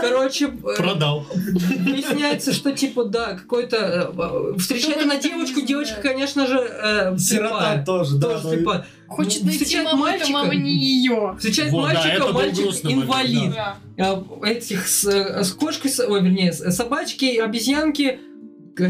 [0.00, 1.26] короче, э, Продал.
[1.32, 7.58] выясняется, что типа да, какой-то э, встречает Что-то она девочку, девочка, конечно же, э, Сирота
[7.58, 7.84] слепая.
[7.84, 8.28] тоже, да.
[8.28, 8.86] Тоже ну, слепая.
[9.08, 10.32] Хочет найти Встречает маму, это мальчика.
[10.38, 11.34] мама не ее.
[11.38, 13.54] Встречает мальчика, мальчик инвалид.
[13.98, 18.20] А, Этих с, э, кошкой, ой, вернее, с собачки, обезьянки,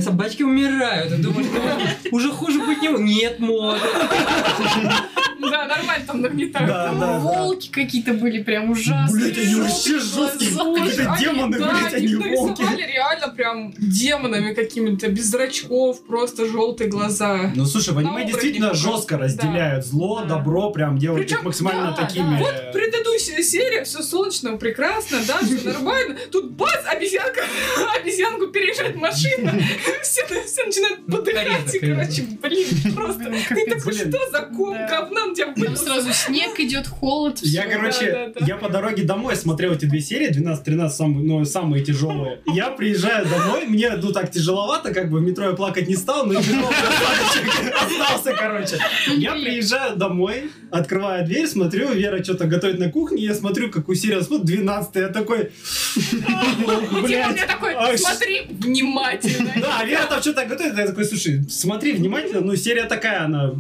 [0.01, 3.07] собачки умирают, ты думаешь, ну, уже хуже быть не может.
[3.07, 3.83] Нет, может.
[5.41, 6.69] Да, нормально там нагнетают.
[6.69, 7.19] Да, да, да.
[7.19, 9.33] Волки какие-то были прям ужасные.
[9.33, 10.51] Блять, они вообще жесткие.
[10.51, 12.61] Какие-то демоны, да, блять, они их волки.
[12.61, 17.53] нарисовали реально прям демонами какими-то, без зрачков, просто желтые глаза.
[17.55, 20.37] Ну слушай, в аниме действительно жестко разделяют зло, Да.
[20.37, 22.39] добро, прям делают Причем, их максимально да, такими.
[22.39, 22.69] да.
[22.69, 26.17] э, Предыдущая серия, все солнечно, прекрасно, да, все нормально.
[26.31, 27.41] Тут бац, обезьянка,
[28.01, 29.55] обезьянку переезжает машина,
[30.03, 33.33] все, все начинают подыхать, и, короче, блин, просто...
[33.49, 35.81] Ты такой, что за ком говна на тебя вылез?
[35.81, 37.39] сразу снег идет, холод.
[37.43, 37.71] Я, всё.
[37.71, 42.41] короче, я по дороге домой смотрел эти две серии, 12-13, самые, ну, самые тяжелые.
[42.47, 46.27] Я приезжаю домой, мне, ну, так тяжеловато, как бы в метро я плакать не стал,
[46.27, 46.39] но
[47.81, 48.79] остался, короче.
[49.17, 54.23] Я приезжаю домой, открываю дверь, смотрю, Вера что-то готовит на кухне, я смотрю, какую серию
[54.23, 55.51] смотрю, 12 я такой...
[55.95, 59.53] Типа Блядь, такой, смотри внимательно.
[59.57, 63.55] Да, Вера там что-то готовит, я такой, слушай, смотри внимательно, ну, серия такая, она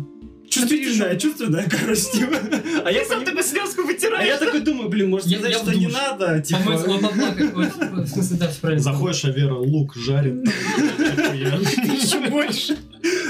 [0.50, 2.36] чувствительная, чувственная, короче, типа.
[2.84, 4.26] А я Сам такой слезку а вытираешь.
[4.26, 6.60] я такой думаю, блин, может Я- сказать, что не надо, типа...
[6.60, 8.82] Помыть лоб В смысле, да, правильно.
[8.82, 10.44] Заходишь, а Вера лук жарит.
[10.46, 12.76] Еще больше.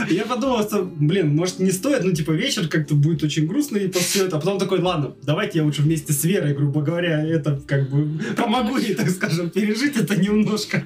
[0.09, 4.23] Я подумал, что, блин, может не стоит, ну типа вечер как-то будет очень грустный после
[4.23, 4.39] этого.
[4.39, 8.19] А потом такой, ладно, давайте я лучше вместе с Верой, грубо говоря, это как бы
[8.35, 10.85] помогу ей, так скажем, пережить это немножко.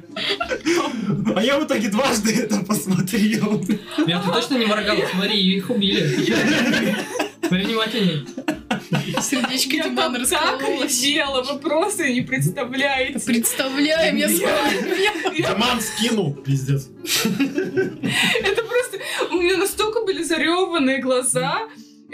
[1.35, 3.65] А я в итоге дважды это посмотрел.
[4.07, 6.24] Я ты точно не моргал, смотри, их убили.
[7.47, 8.27] Смотри внимательней.
[9.21, 11.03] Сердечко так раскололось.
[11.03, 13.21] ревела, вы просто не представляете.
[13.25, 15.33] Представляем, я смотрю.
[15.37, 16.89] Диман скинул, пиздец.
[17.05, 18.99] Это просто...
[19.31, 21.61] У меня настолько были зареванные глаза.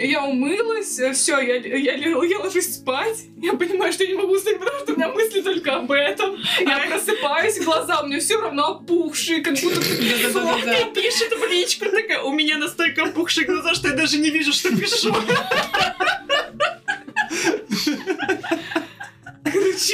[0.03, 3.25] Я умылась, все, я, я, я ложусь спать.
[3.37, 6.35] Я понимаю, что я не могу уснуть, потому что у меня мысли только об этом.
[6.59, 9.79] Я просыпаюсь, глаза у меня все равно опухшие, как будто.
[9.79, 14.53] И пишет в личку такая, у меня настолько опухшие глаза, что я даже не вижу,
[14.53, 15.15] что пишу.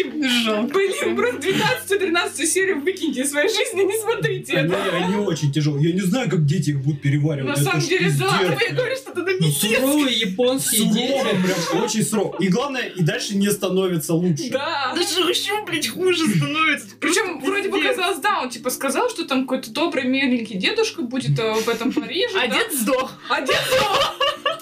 [0.03, 0.73] Короче, Жалко.
[0.73, 4.95] блин, просто 12-13 серию выкиньте из своей жизни, не смотрите Они, это.
[4.95, 5.89] они очень тяжелые.
[5.89, 7.49] Я не знаю, как дети их будут переваривать.
[7.49, 8.61] На Это самом деле, да, пиздец.
[8.69, 11.43] я говорю, что это Ну, не суровые японские Сурово, дети.
[11.71, 12.35] прям очень сурово.
[12.39, 14.49] И главное, и дальше не становится лучше.
[14.51, 14.93] Да.
[14.95, 16.87] Даже еще, блядь, хуже становится.
[16.99, 21.37] Причем вроде бы казалось, да, он типа сказал, что там какой-то добрый, миленький дедушка будет
[21.39, 22.37] э, в этом Париже.
[22.37, 22.55] А да?
[22.55, 23.13] дед сдох.
[23.29, 24.15] А дед сдох.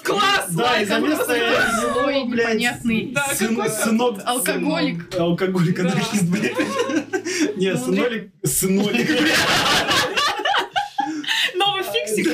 [0.06, 0.46] Класс!
[0.50, 1.92] Да, и за место просто.
[1.92, 3.10] Злой, непонятный.
[3.12, 4.20] Да, сын- сынок...
[4.24, 5.14] алкоголик.
[5.18, 5.82] Алкоголик, Да.
[5.90, 7.56] анархист, блядь.
[7.56, 8.30] Не, сынолик...
[8.44, 9.34] Сынолик, блядь.
[11.56, 12.28] Новый фиксик.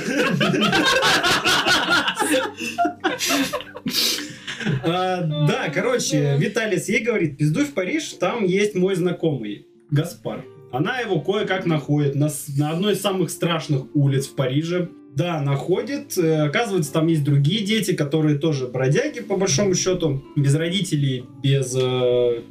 [4.85, 10.45] А, Да, короче, Виталис ей говорит, пиздуй в Париж, там есть мой знакомый, Гаспар.
[10.73, 14.89] Она его кое-как находит на, на одной из самых страшных улиц в Париже.
[15.15, 16.17] Да, находит.
[16.17, 20.23] Э, Оказывается, там есть другие дети, которые тоже бродяги, по большому счету.
[20.37, 22.43] Без родителей, без э,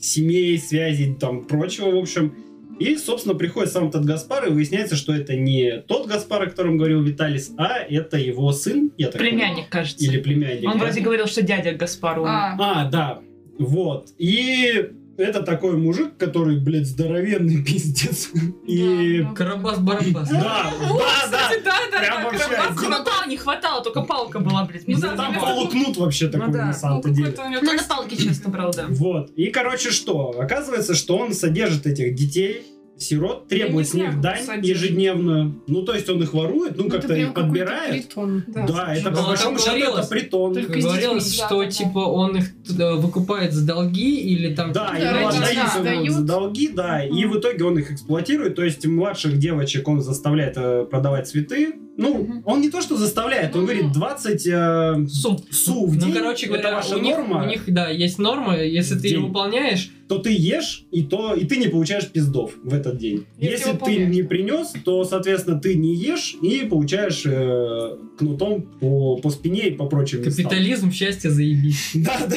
[0.00, 2.34] семей, связей, там, прочего, в общем.
[2.78, 6.76] И, собственно, приходит сам этот Гаспар, и выясняется, что это не тот Гаспар, о котором
[6.76, 9.38] говорил Виталис, а это его сын, я так понимаю.
[9.38, 10.04] Племянник, кажется.
[10.04, 10.68] Или племянник.
[10.68, 10.84] Он да?
[10.84, 12.22] вроде говорил, что дядя Гаспару.
[12.22, 12.30] умер.
[12.32, 13.20] А, А, да.
[13.58, 14.10] Вот.
[14.18, 18.30] И это такой мужик, который, блядь, здоровенный пиздец.
[18.66, 19.22] И...
[19.22, 20.30] Да, Карабас-барабас.
[20.30, 21.50] Да, да, да.
[21.64, 22.88] да, да, Прям вообще.
[22.88, 24.86] Ну да, не хватало, только палка была, блядь.
[24.86, 26.58] Ну Там полукнут вообще такой да.
[26.58, 27.34] на Ну, самом деле.
[27.36, 28.86] Ну, на палке часто брал, да.
[28.88, 29.30] Вот.
[29.36, 30.36] И, короче, что?
[30.38, 32.64] Оказывается, что он содержит этих детей,
[32.98, 34.82] сирот, требует с них дань содержит.
[34.84, 35.62] ежедневную.
[35.66, 37.90] Ну, то есть он их ворует, ну, Это как-то их подбирает.
[37.92, 38.44] притон.
[38.46, 40.54] Да, это Ну, по там большому счету это притон.
[40.54, 41.36] Только Говорилось, детьми.
[41.46, 44.72] что Да, да, типа он их туда выкупает за долги или там...
[44.72, 46.04] Да, Да, отдают сдают.
[46.04, 50.00] ему за долги, да, и в итоге он их эксплуатирует, то есть младших девочек он
[50.00, 51.74] заставляет э, продавать цветы.
[51.98, 55.44] Ну, он не то что заставляет, он Ну, говорит 20 э, Су.
[55.50, 58.18] су в Ну, день, короче это говоря, ваша у них, норма, у них, да, есть
[58.20, 62.52] норма, если ты ее выполняешь, то ты ешь, и, то, и ты не получаешь пиздов
[62.62, 63.26] в этот день.
[63.36, 69.16] Если Если, ты не принес, то, соответственно, ты не ешь и получаешь э, кнутом по,
[69.16, 70.44] по спине и по прочим местам.
[70.44, 71.90] капитализм, счастье, заебись.
[71.94, 72.36] Да, да.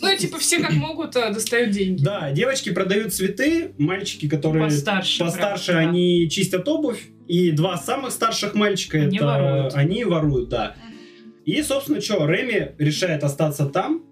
[0.00, 2.02] Ну, и типа все как могут э, достают деньги.
[2.02, 5.72] Да, девочки продают цветы, мальчики, которые Постарше.
[5.72, 9.74] они чистят обувь, и два самых старших мальчика Они это воруют.
[9.74, 10.74] они воруют, да.
[11.44, 14.02] И, собственно, что, Реми решает остаться там.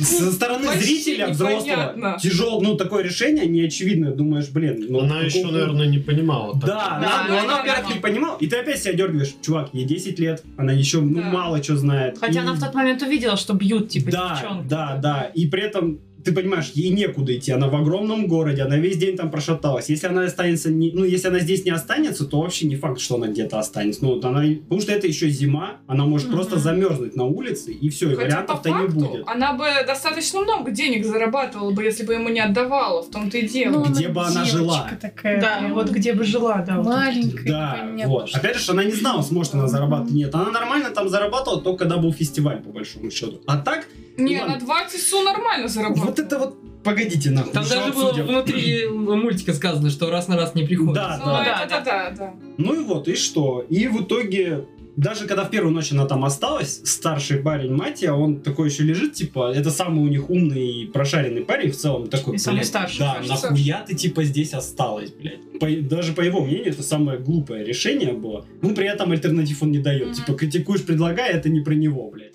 [0.00, 5.24] Со стороны Вообще зрителя взрослого тяжело, ну такое решение неочевидное, думаешь, блин, ну Она какого-
[5.26, 6.54] еще, наверное, не понимала.
[6.54, 6.64] так.
[6.64, 7.94] Да, она, Да, ну, да, она, да, во-первых, да.
[7.94, 11.28] не понимала, и ты опять себя дергаешь, чувак, ей 10 лет, она еще ну, Да.
[11.30, 12.16] мало что знает.
[12.18, 14.64] Хотя И- она в тот момент увидела, что бьют, типа, да, девчонку.
[14.68, 15.30] да, да.
[15.34, 19.16] И при этом ты понимаешь, ей некуда идти, она в огромном городе, она весь день
[19.16, 19.88] там прошаталась.
[19.88, 23.14] Если она останется, не, ну, если она здесь не останется, то вообще не факт, что
[23.14, 24.04] она где-то останется.
[24.04, 26.36] Ну, вот она, потому что это еще зима, она может Мгм.
[26.36, 29.22] просто замерзнуть на улице, и все, и Хотя вариантов-то не будет.
[29.26, 33.48] она бы достаточно много денег зарабатывала бы, если бы ему не отдавала, в том-то и
[33.48, 33.84] дело.
[33.84, 34.90] Ну, Где бы она жила?
[35.00, 35.40] такая.
[35.40, 36.76] Да, прям вот где бы жила, да.
[36.78, 36.86] вот.
[36.86, 38.28] Маленькая, Да, непонятно вот.
[38.28, 38.38] что.
[38.38, 40.12] Опять же, она не знала, сможет она зарабатывать.
[40.12, 43.40] Нет, она нормально там зарабатывала, только когда был фестиваль, по большому счету.
[43.46, 43.86] А так,
[44.16, 44.54] Не, ладно.
[44.54, 46.08] на 20 су нормально зарабатывала.
[46.10, 47.52] вот это вот, погодите, нахуй.
[47.52, 48.26] Там даже было обсудим.
[48.26, 50.94] внутри мультика сказано, что раз на раз не приходит.
[50.94, 51.44] Да, Ну, да.
[51.64, 52.34] это да, да, да.
[52.58, 53.64] Ну и вот, и что?
[53.68, 54.64] И в итоге,
[54.96, 59.12] даже когда в первую ночь она там осталась, старший парень Матия, он такой еще лежит,
[59.12, 63.00] типа, это самый у них умный и прошаренный парень в целом, такой, И самый старший,
[63.00, 63.50] да, кажется.
[63.50, 65.40] нахуя ты, типа, здесь осталась, блядь.
[65.60, 68.46] По- даже по его мнению, это самое глупое решение было.
[68.62, 70.06] Ну, при этом альтернатив он не дает.
[70.06, 70.14] Мгм.
[70.14, 72.32] Типа, критикуешь, предлагай, это не про него, блядь.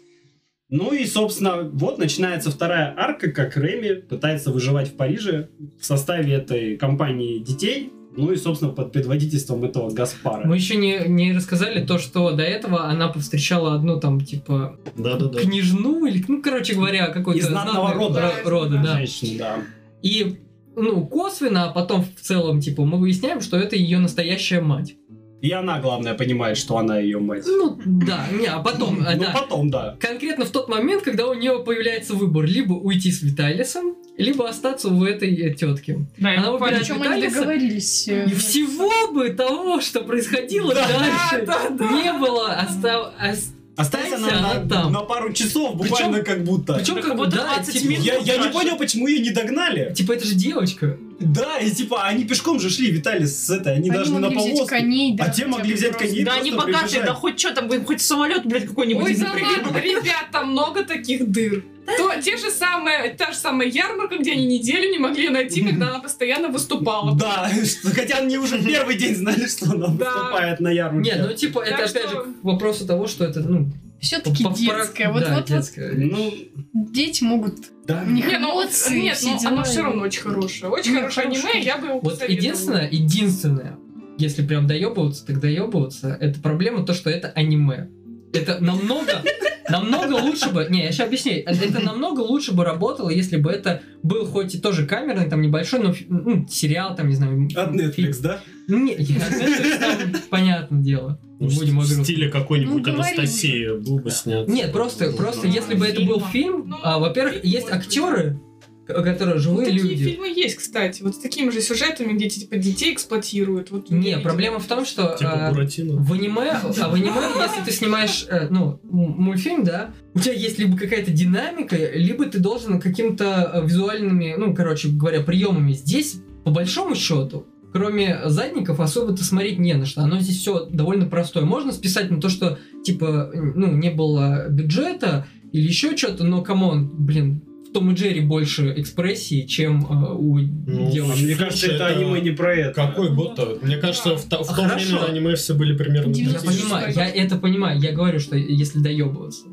[0.71, 5.49] Ну и, собственно, вот начинается вторая арка, как Реми пытается выживать в Париже
[5.79, 10.47] в составе этой компании детей, ну и, собственно, под предводительством этого Гаспара.
[10.47, 15.41] Мы еще не, не рассказали то, что до этого она повстречала одну там, типа, Да-да-да.
[15.41, 18.21] княжну, или, ну, короче говоря, какой-то Из знатного рода.
[18.21, 18.95] ро- рода, да.
[18.97, 19.55] Женщина, да.
[20.01, 20.37] И,
[20.77, 24.95] ну, косвенно, а потом в целом, типа, мы выясняем, что это ее настоящая мать.
[25.41, 27.43] И она, главное, понимает, что она ее мать.
[27.47, 29.31] Ну, да, не, а потом, а, Ну, да.
[29.33, 29.95] потом, да.
[29.99, 34.89] Конкретно в тот момент, когда у нее появляется выбор либо уйти с Виталисом, либо остаться
[34.89, 36.05] у этой тетки.
[36.17, 38.07] Да, Она выбирает Причем они Виталиса, договорились.
[38.07, 41.89] э, И всего бы того, что происходило Да, дальше, да, да.
[41.91, 42.51] не было.
[42.53, 43.13] Остав...
[43.19, 44.91] ос- Останься она, она на, там.
[44.93, 46.73] на пару часов, буквально как будто.
[46.75, 48.05] Причем как будто да, 20 типа, минут.
[48.05, 49.91] Я, я не понял, почему ее не догнали.
[49.95, 50.97] Типа, это же девочка.
[51.21, 54.65] Да, и типа, они пешком же шли, Виталий, с этой, они, Они должны на повозку.
[54.67, 56.07] коней, да, а те могли взять просто.
[56.07, 57.05] коней Да, они богатые, прибежать.
[57.05, 60.83] да хоть что там, блин, хоть самолет, блядь, какой-нибудь Ой, да ладно, ребят, там много
[60.83, 61.63] таких дыр.
[61.97, 65.89] То, те же самые, та же самая ярмарка, где они неделю не могли найти, когда
[65.89, 67.15] она постоянно выступала.
[67.15, 67.49] Да,
[67.95, 71.11] хотя они уже первый день знали, что она выступает на ярмарке.
[71.11, 73.69] Не, ну типа, это опять же к вопросу того, что это, ну,
[74.01, 75.11] Все-таки детская.
[75.11, 75.91] Вот, да, вот, вот детская.
[75.93, 76.33] Ну,
[76.73, 77.55] дети могут...
[77.85, 78.03] да.
[78.05, 79.51] У них Не, ну, эмоции, нет, все ну, дела.
[79.51, 80.71] оно все равно очень хорошее.
[80.71, 81.51] Очень Ну, хорошее хорошее.
[81.51, 83.77] аниме, я бы его Вот единственное, единственное,
[84.17, 87.89] если прям доебываться, так доебываться, это проблема то, что это аниме.
[88.33, 89.21] Это намного,
[89.69, 93.51] намного лучше бы, не, я сейчас объясню, это это намного лучше бы работало, если бы
[93.51, 97.47] это был хоть и тоже камерный, там небольшой, но ну, сериал, там, не знаю.
[97.55, 98.41] От Netflix, да?
[98.67, 98.85] фильм.
[98.85, 101.19] Не, я- Netflix там, понятное дело.
[101.41, 104.47] Ну, Не будем в стиле какой-нибудь Ну, Анастасии был бы снят.
[104.47, 108.39] Нет, просто, просто если бы это был фильм, Ну, а, во-первых, фильм, есть актеры,
[108.85, 110.03] которые Ну, живые такие люди.
[110.03, 111.01] фильмы есть, кстати.
[111.01, 113.71] Вот с такими же сюжетами, где типа детей эксплуатируют.
[113.71, 117.11] Вот, Не, проблема в том, что Типа а, в аниме, а в аниме,
[117.41, 122.37] если ты снимаешь, э, ну, мультфильм, да, у тебя есть либо какая-то динамика, либо ты
[122.37, 125.73] должен каким-то э, визуальными, ну, короче говоря, приемами.
[125.73, 130.01] Здесь, по большому счету, кроме задников, особо-то смотреть не на что.
[130.01, 131.43] Оно здесь все довольно простое.
[131.45, 136.69] Можно списать на то, что, типа, ну, не было бюджета или еще что-то, но, come
[136.69, 141.23] on, блин, в Том и Джерри больше экспрессии, чем э, у Ну, девочек.
[141.23, 142.73] мне кажется, это это аниме не про это.
[142.73, 143.59] Какой год-то?
[143.61, 144.97] Мне кажется, в, то- в А то хорошо.
[144.97, 147.79] время аниме все были примерно Я понимаю, я это понимаю.
[147.79, 149.45] Я говорю, что если доебываться.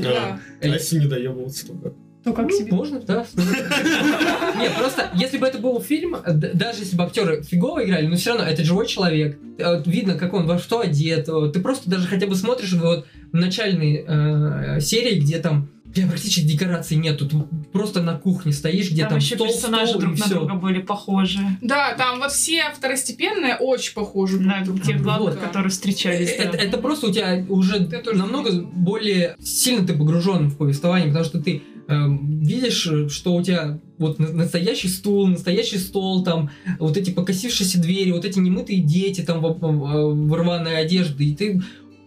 [0.00, 1.92] А, а если не доебываться, то как?
[2.30, 2.72] То как Ну, себе.
[2.72, 3.26] Можно, да.
[4.60, 8.16] Нет, просто, если бы это был фильм, д- даже если бы актеры фигово играли, но
[8.16, 9.38] все равно это живой человек.
[9.58, 11.28] Э, Видно, как он во что одет.
[11.28, 16.06] Вот Ты просто даже хотя бы смотришь вот в начальной э, серии, где там бля,
[16.06, 17.28] практически декораций нету.
[17.28, 17.36] Ты
[17.72, 20.34] просто на кухне стоишь, где Там, там, еще стол, персонажи стол, друг и на всё.
[20.34, 21.38] друга были похожи.
[21.62, 24.38] Да, там вот все второстепенные очень похожи.
[24.40, 25.04] На друг на тех друга.
[25.16, 25.46] главных, Да.
[25.46, 26.36] которые встречались.
[26.36, 26.44] да.
[26.44, 31.40] Это, это просто у тебя уже намного более сильно ты погружен в повествование, потому что
[31.40, 37.10] ты видишь, э, что у тебя вот на- настоящий стул, настоящий стол, там вот эти
[37.10, 41.62] покосившиеся двери, вот эти немытые дети там в, в- в рваной одежде, и ты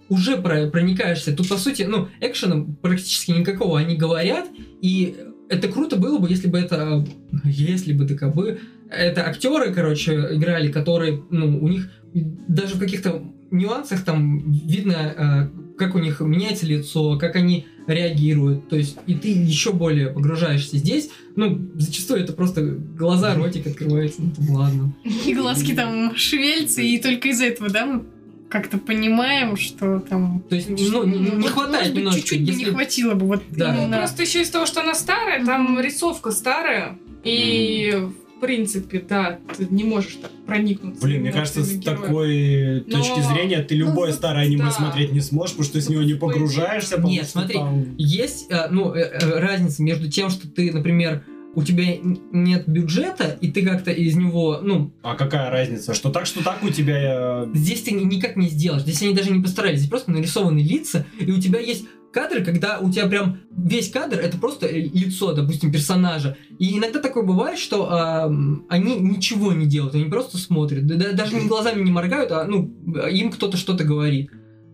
[0.10, 1.36] уже про- проникаешься.
[1.36, 3.80] Тут, по сути, ну, экшена практически никакого.
[3.80, 4.48] Они говорят,
[4.82, 5.16] и
[5.50, 7.06] это круто было бы, если бы это...
[7.44, 8.60] Если бы так бы...
[8.90, 15.61] Это актеры, короче, играли, которые, ну, у них даже в каких-то нюансах там видно, э,
[15.82, 18.70] как у них меняется лицо, как они реагируют.
[18.70, 21.10] То есть, и ты еще более погружаешься здесь.
[21.36, 24.22] Ну, зачастую это просто глаза, ротик открывается.
[24.22, 24.94] Ну, там, ладно.
[25.26, 28.04] И глазки там шевельцы, и только из-за этого, да, мы
[28.50, 30.44] как-то понимаем, что там...
[30.50, 32.20] То есть, ну, не, не хватает немножко.
[32.20, 33.74] чуть-чуть бы не если- хватило бы вот Да.
[33.74, 38.10] Ну, просто еще из того, что она старая, там рисовка старая, и
[38.42, 41.02] принципе, да, ты не можешь так проникнуться.
[41.06, 41.98] Блин, мне кажется, с героя.
[41.98, 44.72] такой Но- точки зрения ты любое вот старое аниме да.
[44.72, 47.00] смотреть не сможешь, потому что ты с него не погружаешься.
[47.00, 51.24] Нет, смотри, там- Есть, э, ну, э, э, разница между тем, что ты, например,
[51.54, 51.84] у тебя
[52.32, 55.94] нет бюджета, и ты как-то из него, ну, А какая разница?
[55.94, 57.46] Что так, что так у тебя...
[57.54, 58.84] здесь ты ни- никак не сделаешь.
[58.84, 59.80] Здесь они даже не постарались.
[59.80, 64.20] Здесь просто нарисованы лица, и у тебя есть кадры, когда у тебя прям весь кадр
[64.20, 66.38] это просто э, лицо, допустим, персонажа.
[66.60, 70.86] И иногда такое бывает, что ам, они ничего не делают, они просто смотрят.
[70.86, 72.72] Да- да- даже ни глазами не моргают, а ну,
[73.10, 74.30] им кто-то что-то говорит.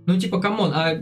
[0.05, 1.01] Ну, типа, come on, а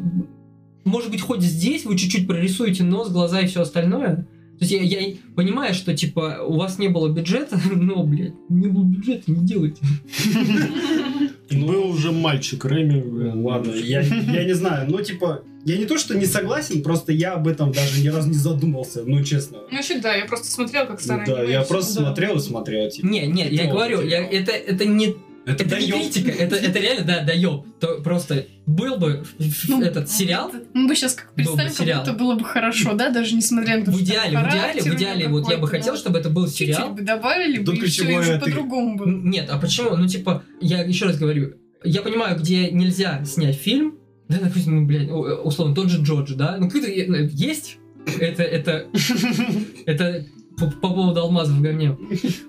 [0.83, 4.27] может быть, хоть здесь вы чуть-чуть прорисуете нос, глаза и все остальное?
[4.57, 8.67] То есть я, я понимаю, что типа у вас не было бюджета, но, блядь, не
[8.67, 9.81] было бюджета, не делайте.
[11.51, 13.01] Был уже мальчик Рэми.
[13.01, 17.11] Ну, Ладно, я, я не знаю, ну типа, я не то, что не согласен, просто
[17.11, 19.59] я об этом даже ни разу не задумался, ну честно.
[19.69, 22.05] Ну, вообще, да, я просто смотрел, как Ну старый да, я и просто Да.
[22.07, 23.05] смотрел и смотрел, типа.
[23.05, 25.15] Не, не, я говорю, я, это, это не
[25.45, 26.01] Это, Это не даёт.
[26.01, 27.65] критика, это, это реально, да, даёб.
[27.79, 29.23] То просто был бы
[29.67, 31.99] Ну, этот сериал, Мы бы сейчас как Был бы представим, как сериал.
[32.03, 34.81] будто было бы хорошо, да, даже несмотря на то, в что идеале, в там идеале,
[34.81, 35.99] в идеале, вот я бы хотел, да.
[35.99, 36.93] чтобы это был Чуть-чуть сериал.
[36.93, 38.03] бы добавили бы, и все,
[38.39, 39.07] ты- по-другому было.
[39.07, 39.95] Нет, а почему?
[39.95, 41.53] Ну, типа, я еще раз говорю,
[41.83, 46.33] я понимаю, где нельзя снять фильм, да, допустим, ну, блядь, у- условно, тот же Джордж,
[46.33, 47.77] да, ну, какой-то э, есть,
[48.19, 48.87] это, это,
[49.85, 50.25] это
[50.57, 51.95] по, по поводу алмазов в говне,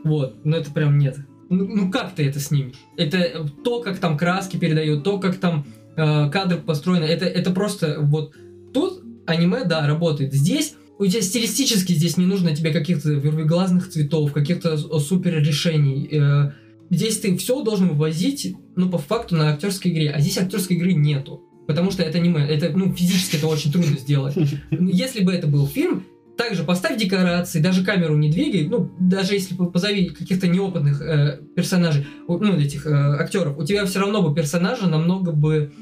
[0.05, 1.17] вот, но это прям нет.
[1.49, 2.75] Ну, ну, как ты это снимешь?
[2.97, 5.67] Это то, как там краски передают, то, как там
[5.97, 8.35] э, кадр построен, это, это просто вот
[8.75, 10.33] тут аниме, да, работает.
[10.33, 16.09] Здесь у тебя стилистически здесь не нужно тебе каких-то вервиглазных цветов, каких-то супер решений.
[16.11, 16.53] Э,
[16.91, 20.11] Здесь ты все должен вывозить, ну, по факту, на актерской игре.
[20.11, 21.43] А здесь актерской игры нету.
[21.67, 22.47] Потому что это аниме.
[22.47, 24.37] Это, ну, физически это очень трудно сделать.
[24.71, 26.05] Ну, Если бы это был фильм,
[26.37, 31.41] также поставь декорации, даже камеру не двигай, ну, даже если по- позови каких-то неопытных э,
[31.55, 35.73] персонажей, ну, этих э, актеров, у тебя все равно бы персонажа намного бы,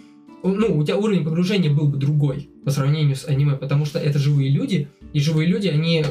[0.42, 4.18] ну, у тебя уровень погружения был бы другой по сравнению с аниме, потому что это
[4.18, 6.04] живые люди, и живые люди, они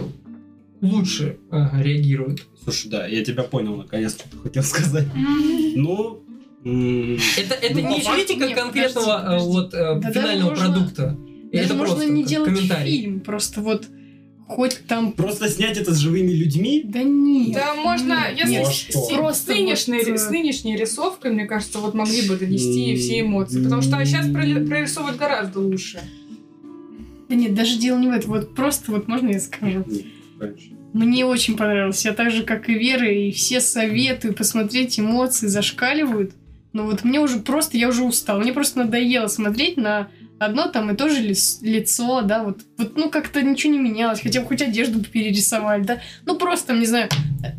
[0.81, 2.45] лучше э, реагируют.
[2.63, 5.07] Слушай, да, я тебя понял, наконец, что ты хотел сказать.
[5.75, 6.23] Ну,
[6.63, 9.45] Это, это Ну, не критика нет, конкретного подожди, подожди.
[9.45, 11.17] э, вот э, Да, финального продукта.
[11.51, 12.91] Даже это можно просто не делать комментарий.
[13.01, 13.87] фильм, просто вот
[14.47, 15.13] хоть там...
[15.13, 17.53] просто снять это с живыми людьми, Да нет.
[17.53, 18.99] Да, можно, нет, если Ну, а с, что?
[18.99, 22.95] с- Просто с нынешней, вот, э, с нынешней рисовкой, мне кажется, вот могли бы донести
[22.95, 23.63] все эмоции.
[23.63, 26.01] Потому что сейчас прорисовывают гораздо лучше.
[27.29, 28.31] Да нет, даже дело не в этом.
[28.31, 29.85] Вот просто вот можно я скажу?
[30.39, 30.77] Конечно.
[30.93, 32.05] Мне очень понравилось.
[32.05, 36.33] Я так же, как и Вера, и все советую посмотреть, эмоции зашкаливают.
[36.71, 38.39] Но вот мне уже просто, я уже устал.
[38.39, 40.09] Мне просто надоело смотреть на
[40.45, 44.41] одно там и то же лицо, да, вот, вот, ну, как-то ничего не менялось, хотя
[44.41, 47.09] бы хоть одежду бы перерисовали, да, ну, просто, там, не знаю,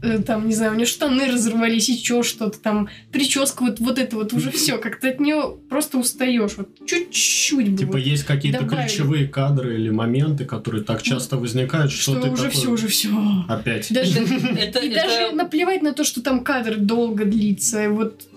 [0.03, 4.17] э, там, не знаю, у нее штаны разорвались, еще что-то там, прическа, вот, вот это
[4.17, 8.61] вот уже все, как-то от нее просто устаешь, вот, чуть-чуть бы, Типа вот, есть какие-то
[8.61, 8.87] добавили.
[8.89, 12.89] ключевые кадры или моменты, которые так часто возникают, что, что ты уже такой, все, уже
[12.89, 13.09] все.
[13.49, 13.93] Опять.
[13.93, 17.85] Даже, Это, И это- даже наплевать на то, что там кадр долго длится.
[17.85, 18.34] И вот, ну,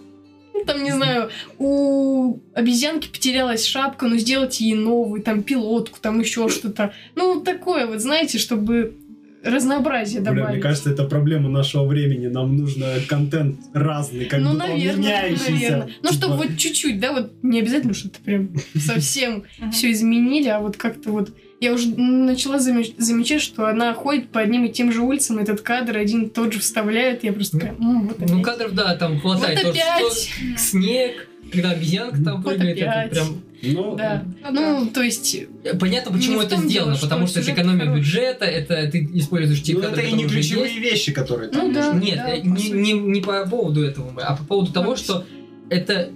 [0.65, 6.49] там, не знаю, у обезьянки потерялась шапка, но сделать ей новую, там, пилотку, там, еще
[6.49, 6.93] что-то.
[7.15, 8.95] Ну, такое вот, знаете, чтобы
[9.43, 10.53] разнообразие Бля, добавить.
[10.55, 12.27] мне кажется, это проблема нашего времени.
[12.27, 15.51] Нам нужно контент разный, как ну, бы наверное, меняющийся.
[15.51, 15.89] наверное.
[16.01, 20.49] Ну, Типа, чтобы вот чуть-чуть, да, вот не обязательно, что то прям совсем все изменили,
[20.49, 24.69] а вот как-то вот я уже начала заме- замечать, что она ходит по одним и
[24.69, 28.19] тем же улицам, этот кадр один и тот же вставляет, я просто такая, «М, вот
[28.19, 28.43] Ну, опять».
[28.43, 29.63] кадров, да, там хватает.
[29.63, 30.59] Вот То, что опять.
[30.59, 33.11] снег, когда обезьянка там Вот прыгает, это опять.
[33.11, 33.41] прям...
[33.63, 34.23] Ну, Да.
[34.51, 35.35] Ну Ну, то есть,
[35.79, 37.99] Понятно, почему Не в это том сделано, дело, что потому что это сюжет экономия хороший.
[38.01, 40.79] бюджета, это ты используешь те ну, кадры, это и не которые уже ключевые есть.
[40.91, 41.91] вещи, которые там Ну да.
[41.91, 42.05] нужны.
[42.05, 42.71] Нет, Да, э, по не, сути.
[42.75, 45.25] не, не по поводу этого, мы, а по поводу того, что
[45.71, 46.11] это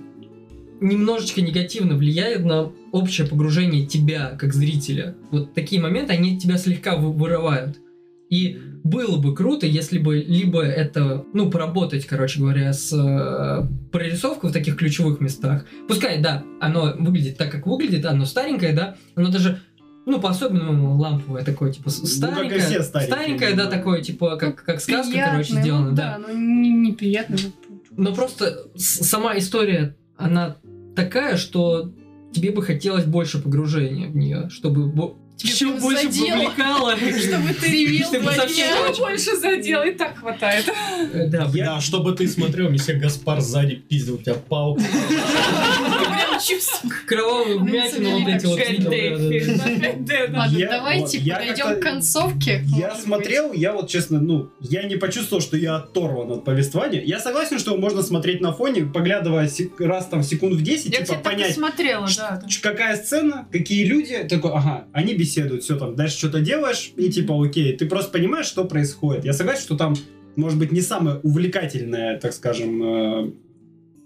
[0.82, 5.16] немножечко негативно влияет на общее погружение тебя как зрителя.
[5.32, 7.78] Вот такие моменты, они тебя слегка вы- вырывают.
[8.30, 14.50] И было бы круто, если бы либо это, ну, поработать, короче говоря, с э, прорисовкой
[14.50, 15.66] в таких ключевых местах.
[15.88, 19.60] Пускай, да, оно выглядит так, как выглядит, оно старенькое, да, оно даже,
[20.06, 23.70] ну, по-особенному ламповое такое, типа, Ну, как и старенькое, все старенькие, старенькое, да, да.
[23.70, 26.18] такое, типа, как, как сказка, приятно, короче, ну сделано, да.
[26.18, 26.28] да.
[26.28, 27.38] ну не- неприятно.
[27.98, 30.56] Но просто сама история, она
[31.04, 31.92] такая, что
[32.34, 36.38] тебе бы хотелось больше погружения в нее, чтобы бо- еще больше задело.
[36.38, 36.96] привлекало.
[36.98, 38.76] Чтобы ты ревел Чтобы два дня.
[39.00, 40.70] Больше задел, и так хватает.
[41.14, 44.82] Э, Да, Я- Да, чтобы ты смотрел, месье Гаспар сзади пиздил тебя палку.
[47.08, 48.60] Кровавую Ну, вмятину вот эти вот
[50.38, 52.64] Ладно, Я- давайте подойдем к концовке.
[52.78, 57.02] Я смотрел, я вот честно, ну, я не почувствовал, что я оторван от повествования.
[57.04, 59.50] Я согласен, что можно смотреть на фоне, поглядывая
[59.80, 62.42] раз там секунд в 10, Я, типа понять, смотрела, да.
[62.62, 67.44] какая сцена, какие люди, такой, ага, они беседуют, все там, дальше что-то делаешь, и типа,
[67.44, 69.26] окей, ты просто понимаешь, что происходит.
[69.26, 69.96] Я согласен, что там,
[70.36, 73.32] может быть, не самая увлекательная, так скажем, э,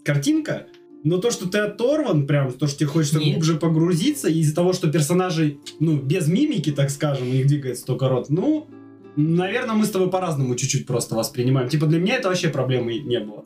[0.04, 0.68] картинка,
[1.04, 3.34] но то, что ты оторван, прям, то, что тебе хочется Нет.
[3.34, 8.10] глубже погрузиться, из-за того, что персонажи, ну, без мимики, так скажем, у них двигается только
[8.10, 8.68] рот, ну,
[9.16, 11.70] наверное, мы с тобой по-разному чуть-чуть просто воспринимаем.
[11.70, 13.44] Типа, для меня это вообще проблемы не было.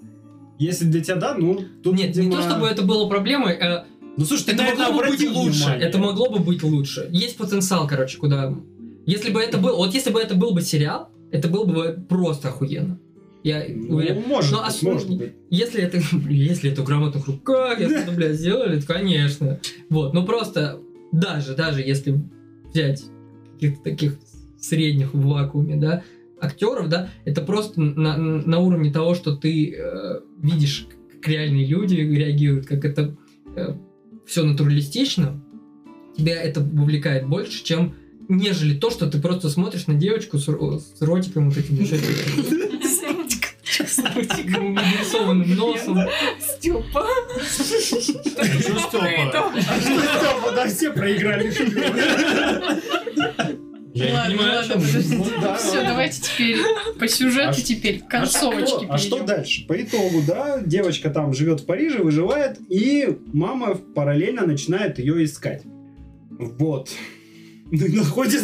[0.58, 3.84] Если для тебя да, ну, тут, Нет, не видимо- то чтобы это было проблемой, э,
[4.18, 5.60] Ну, слушай, ты это могло бы быть лучше.
[5.64, 5.88] внимание.
[5.88, 7.08] Это могло бы быть лучше.
[7.12, 8.54] Есть потенциал, короче, куда.
[9.06, 9.78] Если бы это был.
[9.78, 13.00] Вот если бы это был бы сериал, это было бы просто охуенно.
[13.44, 14.24] Я Ну, уверен.
[14.28, 15.32] может Но быть, ос- может быть.
[15.50, 16.00] Если это,
[16.30, 19.60] если это в грамотных руках, если это, блядь, сделали, то, конечно.
[19.90, 20.80] Вот, ну просто,
[21.12, 22.22] даже, даже если
[22.74, 23.04] взять
[23.54, 24.18] каких-то таких
[24.60, 26.04] средних в вакууме, да,
[26.42, 31.96] актеров, да, это просто на, на уровне того, что ты э, видишь, как реальные люди
[31.96, 33.16] реагируют, как это
[34.26, 35.42] все натуралистично,
[36.18, 37.96] тебя это вовлекает больше, чем
[38.28, 41.78] нежели то, что ты просто смотришь на девочку с, с ротиком вот этим
[44.04, 46.00] нарисованным носом.
[46.40, 47.06] Степа.
[47.40, 50.52] Чё, Стёпа?
[50.56, 51.52] Да, все проиграли.
[53.92, 54.82] Я не Ладно, понимаю, о ладно, чем.
[54.82, 55.16] подождите.
[55.18, 55.90] Ну да, Все, ладно.
[55.90, 56.58] давайте теперь
[57.00, 59.26] по сюжету А теперь, к А концовочке что- А что перейдем.
[59.26, 59.66] дальше?
[59.68, 65.64] По итогу, да, девочка там живет в Париже, выживает, и мама параллельно начинает ее искать.
[66.30, 66.90] Вот.
[67.72, 68.42] Ну находит.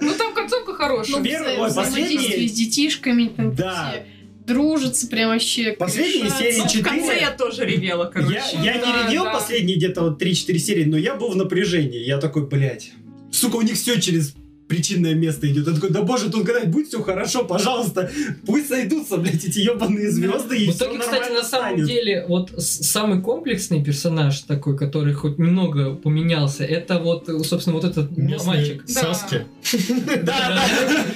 [0.00, 1.18] Ну там концовка хорошая.
[1.18, 3.92] Ну, Первый- последний- с детишками, там Да.
[3.92, 4.04] все
[4.46, 5.72] дружатся прям вообще.
[5.72, 8.34] Последние серии Ну, в конце я тоже ревела, короче.
[8.62, 9.32] Я, я Да, не ревел да.
[9.32, 12.00] последние где-то вот 3-4 серии, но я был в напряжении.
[12.04, 12.92] Я такой, блядь.
[13.30, 14.34] Сука, у них все через
[14.74, 15.68] причинное место идет.
[15.68, 18.10] Я такой, да боже, тут когда-нибудь будет все хорошо, пожалуйста.
[18.44, 21.86] Пусть сойдутся, блядь, эти ебаные звезды, и В все итоге, кстати, на самом станет.
[21.86, 28.16] деле, вот самый комплексный персонаж такой, который хоть немного поменялся, это вот, собственно, вот этот
[28.16, 28.82] Местный мальчик.
[28.88, 29.46] Саски.
[30.24, 30.60] Да,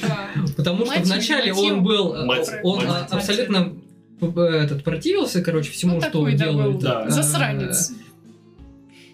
[0.02, 0.28] Да.
[0.56, 3.72] Потому что вначале он был, э, он а, абсолютно
[4.20, 6.82] э, этот противился, короче, всему, Ну, что делают.
[7.08, 7.92] Засранец.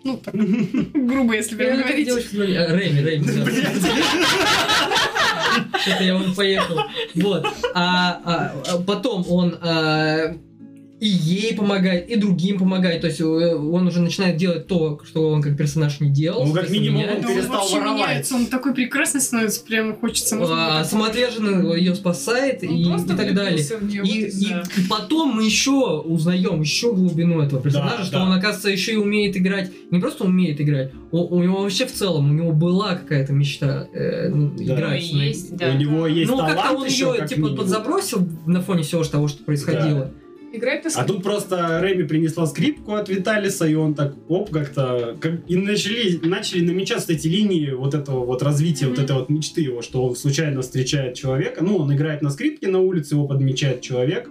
[0.04, 0.34] Ну, так,
[0.92, 2.08] грубо, если прям говорить.
[2.08, 3.24] Рэми, Рэми.
[5.72, 5.78] да.
[5.80, 6.78] Что-то я вон поехал.
[7.14, 7.46] Вот.
[7.74, 10.36] А, а, а потом он а,
[11.04, 13.02] и ей помогает, и другим помогает.
[13.02, 16.46] То есть э, он уже начинает делать то, что он как персонаж не делал.
[16.46, 17.02] Ну, как минимум.
[17.06, 18.00] Да, он перестал вообще воровать.
[18.08, 20.38] меняется, он такой прекрасный становится, прям хочется.
[20.40, 23.62] А, самоотверженно ее спасает Он и, и так далее.
[23.82, 28.12] неё, И, вот и- и потом мы еще узнаем еще глубину этого персонажа, Да, что
[28.18, 28.24] да.
[28.24, 29.70] он, оказывается, еще и умеет играть.
[29.90, 33.86] Не просто умеет играть, у, у него вообще в целом, у него была какая-то мечта
[33.92, 34.64] э, Да.
[34.64, 35.10] играть.
[35.12, 35.68] Ну, есть, да.
[35.70, 37.58] У него есть ну, как-то он еще, ее как типа минимум.
[37.58, 40.10] подзабросил на фоне всего того, что происходило.
[40.56, 41.12] Играть на А скрипке.
[41.12, 45.16] тут просто Рэми принесла скрипку от Виталиса, и он так, оп, как-то...
[45.20, 49.04] как- И начали, начали намечаться эти линии вот этого вот развития, вот Мгм.
[49.04, 51.64] этой вот мечты его, что он случайно встречает человека.
[51.64, 54.28] Ну, он играет на скрипке на улице, его подмечает человек.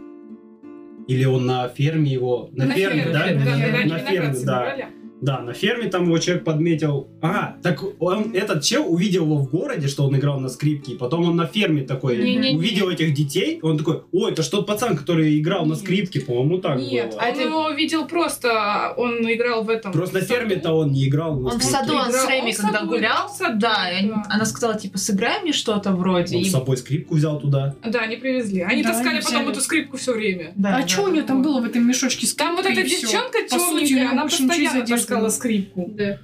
[1.09, 2.49] Или он на ферме его...
[2.53, 3.27] На, ферме, да?
[3.27, 3.61] ферме, Да, да.
[3.61, 4.33] когда они На ферме, да.
[4.35, 4.85] собирали.
[5.23, 7.07] Да, на ферме там его человек подметил.
[7.21, 10.97] А, так он, этот чел увидел его в городе, что он играл на скрипке, и
[10.97, 12.57] потом он на ферме такой Не-не-не.
[12.57, 16.57] увидел этих детей, он такой, ой, это что тот пацан, который играл на скрипке, по-моему,
[16.59, 17.21] так Нет, было.
[17.21, 19.91] а он его видел просто, он играл в этом.
[19.93, 21.71] Просто на в ферме-то он не играл на Он в скрипке.
[21.87, 22.27] саду, он с.
[22.27, 24.23] Рэми, в когда саду гулял, в саду, да, да.
[24.29, 26.35] она сказала, типа, сыграй мне что-то вроде.
[26.35, 27.75] Он и- с собой скрипку взял туда.
[27.85, 28.59] Да, они привезли.
[28.61, 30.51] Они Да, таскали они потом эту скрипку все время.
[30.55, 32.83] Да, А да, что у нее там было в этом мешочке с Там вот эта
[32.83, 34.85] девчонка По сути, у темненькая, него она постоянно
[35.21, 35.31] нет.
[35.31, 35.89] скрипку.
[35.95, 36.19] Да.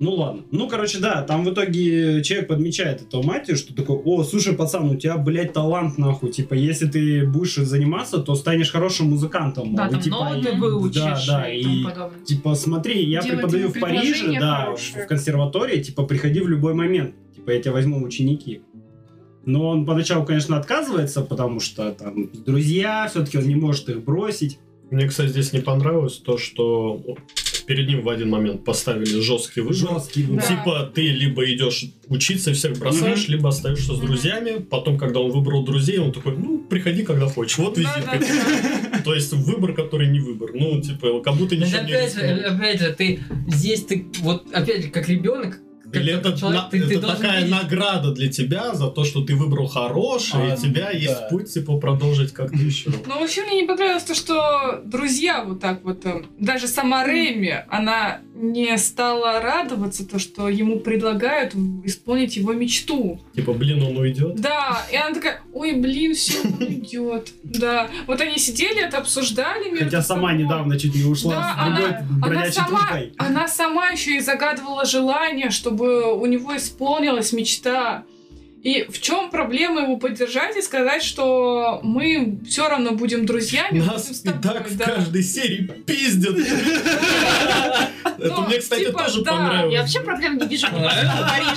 [0.00, 0.44] Ну ладно.
[0.50, 4.88] Ну, короче, да, там в итоге человек подмечает эту мать, что такой, о, слушай, пацан,
[4.88, 6.32] у тебя, блядь, талант, нахуй.
[6.32, 9.74] Типа, если ты будешь заниматься, то станешь хорошим музыкантом.
[9.74, 9.90] Да, мол.
[9.90, 12.24] И, там типа, ноты и- выучишь Да, да, и и тому подобное.
[12.24, 15.04] Типа, смотри, я Делать преподаю в Париже, да, хорошее.
[15.04, 17.14] в консерватории, типа, приходи в любой момент.
[17.36, 18.62] Типа, я тебя возьму ученики.
[19.44, 24.58] Но он поначалу, конечно, отказывается, потому что там друзья, все-таки он не может их бросить.
[24.90, 27.02] Мне, кстати, здесь не понравилось то, что
[27.70, 29.76] перед ним в один момент поставили жесткий выбор.
[29.76, 30.42] Жесткий выбор.
[30.42, 30.56] Да.
[30.56, 34.58] Типа ты либо идешь учиться, всех бросаешь, либо остаешься с друзьями.
[34.58, 37.58] Потом, когда он выбрал друзей, он такой, ну, приходи, когда хочешь.
[37.58, 38.18] Вот визитка.
[38.18, 38.98] да, да.
[39.04, 40.50] То есть выбор, который не выбор.
[40.52, 42.56] Ну, типа, как будто ничего не опять же, рискнул.
[42.56, 45.60] опять же, ты здесь ты вот опять же как ребенок
[45.92, 47.50] Или это, человек, на- ты- ты это такая видеть.
[47.50, 51.28] награда для тебя за то, что ты выбрал хорошее, А, и у тебя есть да.
[51.30, 52.90] путь, типа, продолжить как-то еще.
[53.06, 57.64] Ну, вообще мне не понравилось то, что друзья вот так вот, э, даже сама Рэми,
[57.68, 61.54] она не стала радоваться, то, что ему предлагают
[61.84, 63.20] исполнить его мечту.
[63.34, 64.36] Типа, блин, он уйдет.
[64.36, 67.32] Да, и она такая, ой, блин, все, он идет.
[67.44, 72.36] Да, вот они сидели, это обсуждали Хотя сама недавно чуть не ушла Да, с другой
[72.42, 73.12] она, сама, трубкой.
[73.18, 78.04] она сама еще и загадывала желание, чтобы у него исполнилась мечта.
[78.62, 84.02] И в чем проблема его поддержать и сказать, что мы все равно будем друзьями, Нас
[84.02, 84.84] будем с и тобой, так в да.
[84.84, 86.36] каждой серии пиздят.
[88.20, 89.72] Это Ну, мне, кстати, типа, тоже понравилось.
[89.72, 90.76] Я вообще проблем не вижу в.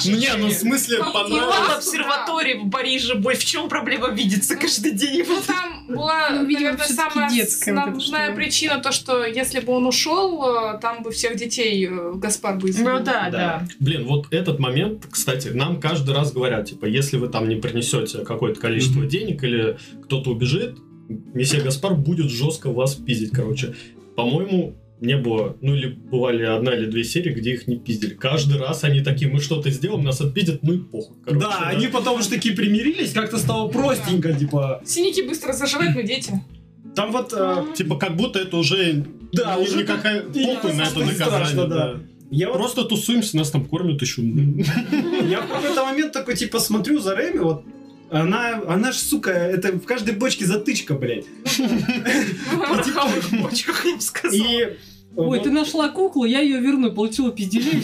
[0.06, 1.76] Не, ну в смысле понравилось.
[1.78, 5.26] обсерватории в Париже, бой, в чем проблема видеться каждый день?
[5.28, 10.80] Ну, там была, Ну, наверное, самая основная причина, то, что если бы он ушел, э,
[10.80, 12.72] там бы всех детей э, Гаспар бы.
[12.78, 13.30] Ну Да.
[13.30, 13.68] да.
[13.80, 18.20] Блин, вот этот момент, кстати, нам каждый раз говорят, типа, если вы там не принесете
[18.20, 19.10] какое-то количество Мгм.
[19.10, 20.78] денег или кто-то убежит,
[21.34, 23.74] месье Гаспар будет жестко вас пиздить, короче.
[24.16, 28.14] По-моему, не было, ну или бывали одна или две серии, где их не пиздили.
[28.14, 31.18] Каждый раз они такие, мы что-то сделаем, нас отпиздят, ну и похуй.
[31.26, 34.82] короче, Да, они потом уж такие примирились, как-то стало простенько, типа.
[34.86, 36.32] Синяки быстро заживают, но дети.
[36.96, 39.04] Там вот, э, Типа, как будто это уже,
[39.34, 41.16] да, уже никакая похуй на это наказание.
[41.16, 41.94] страшно, да.
[41.96, 42.00] да.
[42.34, 44.24] Я вот Просто тусуемся, нас там кормят еще.
[44.24, 47.64] Я в какой-то момент такой, типа, смотрю за Рэми, вот,
[48.10, 51.26] она, она ж, сука, это в каждой бочке затычка, блядь.
[51.46, 54.44] В пороховых бочках, я бы сказала.
[54.44, 54.78] Э,
[55.16, 57.84] Ой, ты нашла куклу, я ее верну, получила пизделей.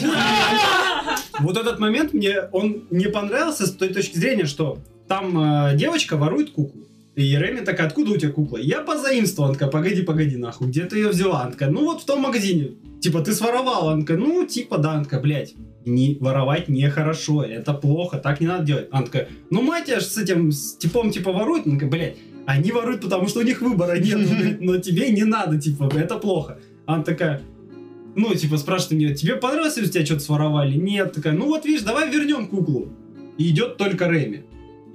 [1.38, 6.16] вот этот момент мне, он не понравился с той точки зрения, что там э, девочка
[6.16, 6.82] ворует куклу.
[7.14, 8.56] И Рэми такая, откуда у тебя кукла?
[8.56, 9.50] Я позаимствовала.
[9.50, 11.42] Она такая, погоди, погоди, нахуй, где ты ее взяла?
[11.42, 12.72] Она такая, ну вот в том магазине.
[13.00, 13.92] Типа, ты своровала?
[13.92, 15.02] Она такая, ну, типа, да.
[15.02, 15.54] Такая, блядь,
[15.86, 18.90] не, воровать нехорошо, это плохо, так не надо делать.
[18.90, 21.64] Такая, ну, мать я ж с этим с типом, типа, ворует.
[21.64, 22.16] Такая, блядь,
[22.46, 26.58] они воруют, потому что у них выбора нет, но тебе не надо, типа, это плохо.
[26.86, 27.42] Она такая,
[28.16, 30.74] ну, типа, спрашивает меня, тебе понравилось, если тебя что-то своровали?
[30.74, 31.12] Нет.
[31.12, 32.88] Такая, ну вот видишь, давай вернем куклу.
[33.38, 34.44] И идет только Рэми.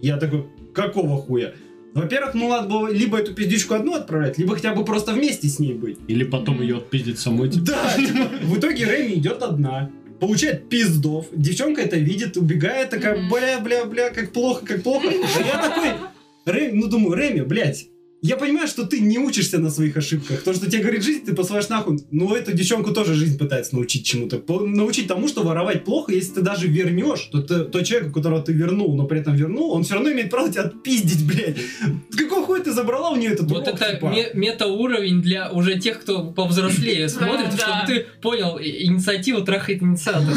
[0.01, 1.53] Я такой, какого хуя?
[1.95, 5.59] Во-первых, ну надо было либо эту пиздючку одну отправлять, либо хотя бы просто вместе с
[5.59, 5.97] ней быть.
[6.09, 7.49] Или потом ее отпиздить самой.
[7.49, 7.65] типа.
[7.67, 9.89] Да, типа, в итоге Рэми идет одна,
[10.19, 15.07] получает пиздов, девчонка это видит, убегает, такая, бля, бля, бля, как плохо, как плохо.
[15.07, 15.91] А я такой,
[16.45, 17.87] Рэми, ну думаю, Рэми, блядь,
[18.25, 20.41] я понимаю, что ты не учишься на своих ошибках.
[20.43, 21.99] То, что тебе говорит жизнь, ты посылаешь нахуй.
[22.11, 24.37] Ну, эту девчонку тоже жизнь пытается научить чему-то.
[24.39, 28.41] По- Научить тому, что воровать плохо, если ты даже вернешь, то ты, тот человек, которого
[28.41, 31.57] ты вернул, но при этом вернул, он все равно имеет право тебя отпиздить, блядь.
[32.17, 34.05] Какого хуя ты забрала у нее этот Вот урок, это типа?
[34.07, 40.33] ме- мета-уровень для уже тех, кто повзрослее смотрит, чтобы ты понял, и- инициатива трахает инициатор.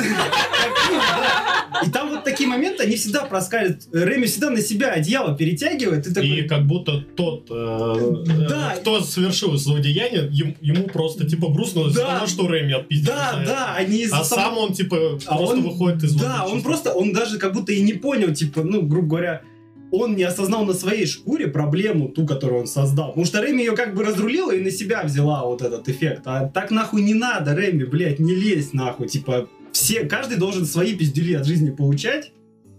[1.87, 3.85] И там вот такие моменты, они всегда проскальзывают.
[3.93, 6.05] Рэми всегда на себя одеяло перетягивает.
[6.13, 8.75] Такой, И как будто тот, э, Да.
[8.77, 12.15] э, кто совершил злодеяние, ем- ему просто типа грустно Да.
[12.17, 13.13] того, что Рэми отпиздил.
[13.13, 14.97] да, да, они из-за А сам он типа
[15.27, 18.33] А просто он- выходит из Да, он просто, он даже как будто и не понял,
[18.35, 19.43] типа, ну, грубо говоря,
[19.91, 23.09] он не осознал на своей шкуре проблему, ту, которую он создал.
[23.09, 26.23] Потому что Рэми ее как бы разрулила и на себя взяла вот этот эффект.
[26.27, 29.09] А так нахуй не надо, Рэми, блядь, не лезь нахуй.
[29.09, 32.33] Типа, все, каждый должен свои пиздюли от жизни получать,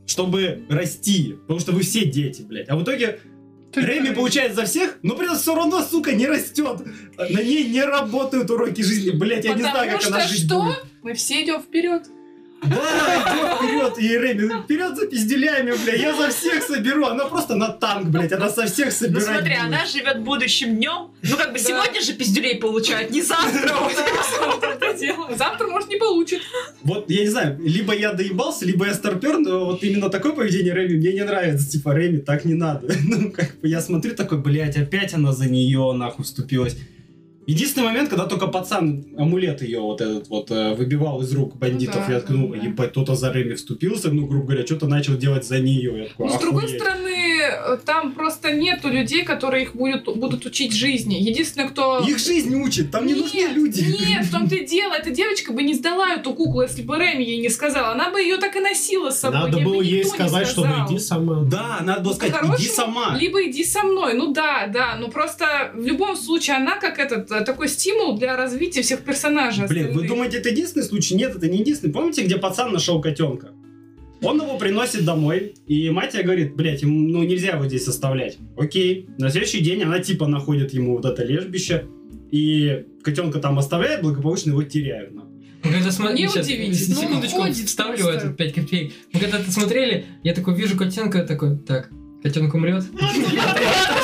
[0.06, 1.36] чтобы расти.
[1.42, 2.70] Потому что вы все дети, блядь.
[2.70, 3.20] А в итоге
[3.74, 6.82] Рэми получает за всех, но при этом все равно, сука, не растет.
[7.18, 9.12] На ней не работают уроки жизни.
[9.12, 10.62] Блядь, я не знаю, как она жить что?
[10.62, 10.84] будет.
[11.04, 12.04] Мы все идем вперед.
[12.62, 17.56] Да, идем вперед, и Рэми, вперед за пизделями, бля, я за всех соберу, она просто
[17.56, 19.28] на танк, блядь, она со всех Ну собирает.
[19.28, 19.64] смотри, будет.
[19.64, 21.12] она живет будущим днем.
[21.24, 21.64] Ну как бы Да.
[21.64, 23.74] сегодня же пиздюлей получает, не завтра.
[25.38, 26.42] Завтра, может, не получит.
[26.84, 30.74] Вот, я не знаю, либо я доебался, либо я старпер, но вот именно такое поведение
[30.74, 32.88] Рэми мне не нравится, типа, Рэми, так не надо.
[33.10, 36.78] Ну, как бы, я смотрю такой, блядь, опять она за нее, нахуй, вступилась.
[37.50, 42.06] Единственный момент, когда только пацан амулет ее вот этот вот э, выбивал из рук бандитов,
[42.08, 42.58] Да, я такой, ну, да.
[42.58, 46.04] ебать, кто-то за Рэми вступился, ну, грубо говоря, что-то начал делать за нее.
[46.04, 50.46] Я такой, Но, с другой стороны, э, там просто нету людей, которые их будут, будут
[50.46, 51.16] учить жизни.
[51.16, 52.06] Единственное, кто...
[52.08, 53.82] Их жизнь учит, там не Нет, нужны люди.
[53.82, 54.94] Нет, в том-то и дело.
[54.94, 57.94] Эта девочка бы не сдала эту куклу, если бы Рэми ей не сказала.
[57.94, 59.40] Она бы ее так и носила с собой.
[59.40, 60.82] Надо ей бы было ей сказать, что сказал.
[60.82, 61.44] ну иди сама.
[61.46, 63.18] Да, надо было сказать, иди сама.
[63.20, 64.14] Либо иди со мной.
[64.14, 64.98] Ну да, да.
[65.00, 69.68] Ну просто в любом случае она как этот э, такой стимул для развития всех персонажей.
[69.68, 70.10] Блин, вы остальных.
[70.10, 71.16] думаете, это единственный случай?
[71.16, 71.92] Нет, это не единственный.
[71.92, 73.52] Помните, где пацан нашел котенка?
[74.22, 78.38] Он его приносит домой, и мать ей говорит, блядь, ему, ну нельзя его здесь оставлять.
[78.58, 79.08] Окей.
[79.18, 81.86] На следующий день она типа находит ему вот это лежбище,
[82.30, 85.14] и котенка там оставляет, благополучно его теряют.
[85.64, 86.96] Мы когда смотрели, Не сейчас, удивительно.
[86.96, 88.28] Ну, секундочку, ходит вставлю просто.
[88.28, 88.94] этот 5 копеек.
[89.14, 91.90] Мы когда это смотрели, я такой вижу котенка, такой, так,
[92.24, 92.84] котенок умрет.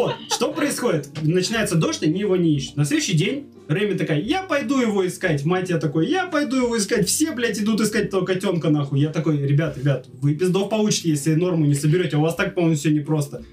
[0.00, 1.10] Вот, что происходит?
[1.20, 2.76] Начинается дождь, они его не ищут.
[2.76, 5.44] На следующий день Рэми такая, я пойду его искать.
[5.44, 7.06] Мать я такой, я пойду его искать.
[7.06, 8.98] Все, блядь, идут искать этого котенка, нахуй.
[8.98, 12.16] Я такой, ребят, ребят, вы пиздов получите, если норму не соберете.
[12.16, 13.44] У вас так, по-моему, все непросто.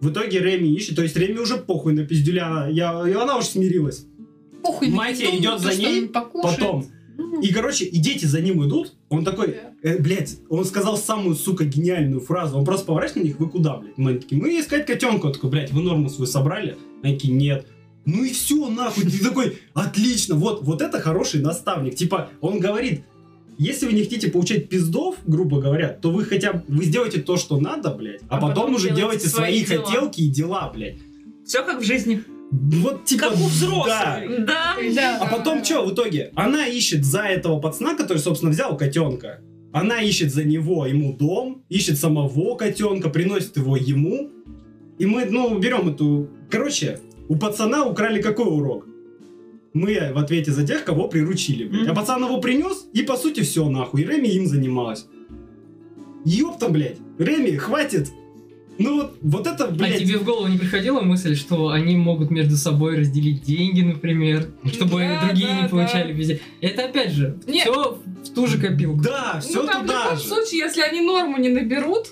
[0.00, 3.48] В итоге Реми ищет, то есть Реми уже похуй на пиздюля, я, и она уже
[3.48, 4.06] смирилась.
[4.62, 6.06] Похуй Мать идет за ней.
[6.06, 6.86] Потом.
[7.42, 8.94] И, короче, и дети за ним идут.
[9.08, 12.58] Он такой, э, блядь, он сказал самую, сука, гениальную фразу.
[12.58, 13.96] Он просто поворачивается на них, вы куда, блядь?
[13.96, 15.26] Мы такие, мы искать котенка.
[15.26, 16.76] Он такой, блядь, вы норму свою собрали?
[17.02, 17.66] Они такие, нет.
[18.04, 19.04] Ну и все, нахуй.
[19.04, 21.94] Ты такой, отлично, вот, вот это хороший наставник.
[21.94, 23.04] Типа, он говорит,
[23.58, 27.36] если вы не хотите получать пиздов, грубо говоря, то вы хотя бы, вы сделаете то,
[27.36, 29.84] что надо, блядь, а, А потом, потом уже делайте делайте свои свои дела.
[29.86, 30.98] хотелки и дела, блядь.
[31.44, 32.22] Все как в жизни.
[32.50, 33.46] Вот типа, Как у да.
[33.46, 34.46] взрослых.
[34.46, 34.76] Да.
[34.94, 35.18] Да.
[35.20, 36.30] А потом что в итоге?
[36.34, 39.40] Она ищет за этого пацана, который, собственно, взял котенка.
[39.72, 44.30] Она ищет за него ему дом, ищет самого котенка, приносит его ему.
[44.98, 46.30] И мы, ну, берем эту...
[46.50, 48.86] Короче, у пацана украли какой урок?
[49.74, 51.88] Мы в ответе за тех, кого приручили, блядь.
[51.88, 54.02] А пацан его принес, и по сути все, нахуй.
[54.02, 55.06] И Реми им занималась.
[56.24, 56.98] Ёпта, блядь.
[57.18, 58.08] Реми, хватит.
[58.78, 59.98] Ну вот, вот это, А блядь.
[59.98, 64.98] тебе в голову не приходила мысль, что они могут между собой разделить деньги, например, чтобы
[65.00, 66.40] Да, другие да, не получали везде?
[66.60, 67.62] Это опять же, Нет.
[67.62, 69.00] все в ту же копилку.
[69.02, 70.24] Да, все ну, там в туда любом же.
[70.28, 72.08] случае, если они норму не наберут,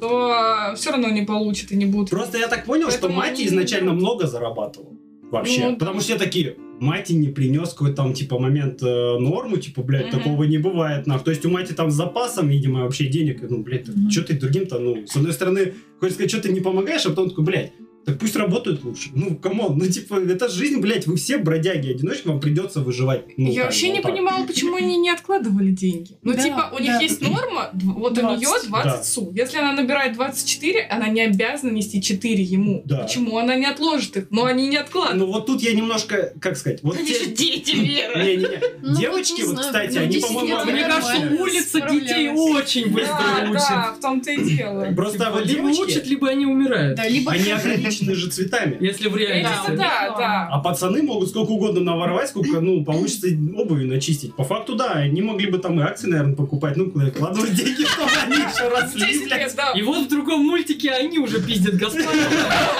[0.00, 2.10] то все равно не получат и не будут.
[2.10, 4.96] Просто я так понял, что Поэтому Мати они изначально много зарабатывал.
[5.32, 5.70] Вообще.
[5.70, 5.76] Ну.
[5.76, 10.08] Потому что все такие, Мати не принес какой-то там, типа, момент э, норму, типа, блядь,
[10.12, 10.18] Мгм.
[10.18, 11.24] такого не бывает, нах.
[11.24, 14.10] То есть у Мати там с запасом, видимо, вообще денег, ну, блядь, Мгм.
[14.10, 17.30] что ты другим-то, ну, с одной стороны, хочешь сказать, что ты не помогаешь, а потом
[17.30, 17.72] такой, блядь,
[18.04, 19.10] так пусть работают лучше.
[19.14, 23.24] Ну, come on, ну, типа, это жизнь, блядь, вы все бродяги, одиночки, вам придется выживать.
[23.36, 24.12] Ну, Я вообще бы не вот так.
[24.12, 26.16] понимала, почему они не откладывали деньги.
[26.22, 27.00] Ну, Да, типа, у них да.
[27.00, 29.02] есть норма, вот у 20, нее 20 да.
[29.02, 29.32] су.
[29.34, 32.82] Если она набирает 24, она не обязана нести 4 ему.
[32.84, 32.98] Да.
[33.04, 34.26] Почему она не отложит их?
[34.30, 35.18] Но они не откладывают.
[35.20, 38.22] Ну, вот тут я немножко, как сказать, вот Они те- же дети, Вера.
[38.22, 38.60] Не-не-не.
[38.82, 43.16] Ну, Девочки, вот вот, кстати, ну, они, 10 по-моему, Мне кажется, улица детей очень быстро
[43.18, 43.68] да, учит.
[43.68, 44.92] да, в том-то и дело.
[44.94, 46.96] Просто Типа, вот либо учат, либо они умирают.
[46.96, 47.32] Да, либо...
[47.32, 47.50] они
[47.92, 48.76] ограничены же цветами.
[48.80, 49.70] Если в Да, реальности.
[49.70, 50.48] да, да.
[50.50, 54.34] А пацаны могут сколько угодно наворовать, сколько, ну, получится обуви начистить.
[54.34, 57.84] По факту, да, они могли бы там и акции, наверное, покупать, ну, куда вкладывать деньги,
[57.84, 59.40] чтобы они еще росли, 10 блядь.
[59.40, 59.72] лет, да.
[59.72, 62.08] И вот в другом мультике они уже пиздят господа.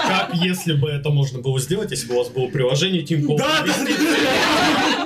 [0.06, 3.38] Как если бы это можно было сделать, если бы у вас было приложение Тинькофф?
[3.38, 5.01] Да, да, Да,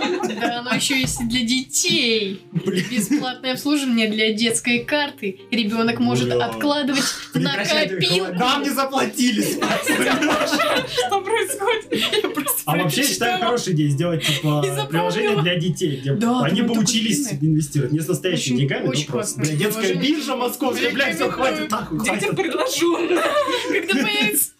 [0.76, 2.40] еще есть и для детей.
[2.52, 2.84] Блин.
[2.90, 5.40] Бесплатное обслуживание для детской карты.
[5.50, 7.04] Ребенок может откладывать
[7.34, 8.34] на копилку.
[8.34, 9.42] Нам не заплатили.
[9.42, 12.36] Что происходит?
[12.66, 17.32] А вообще, я считаю, хорошая идея сделать, типа, приложение для детей, где они бы учились
[17.32, 17.92] инвестировать.
[17.92, 19.46] Не с настоящими деньгами, но просто.
[19.46, 21.72] детская биржа московская, бля, все, хватит,
[22.04, 22.96] Детям предложу.
[23.72, 24.55] Когда появится...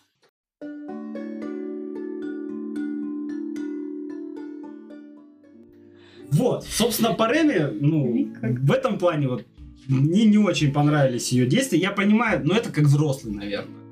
[6.33, 8.59] Вот, собственно, по Реме, ну, Никак.
[8.61, 9.45] в этом плане вот
[9.87, 11.79] мне не очень понравились ее действия.
[11.79, 13.86] Я понимаю, но это как взрослый, наверное.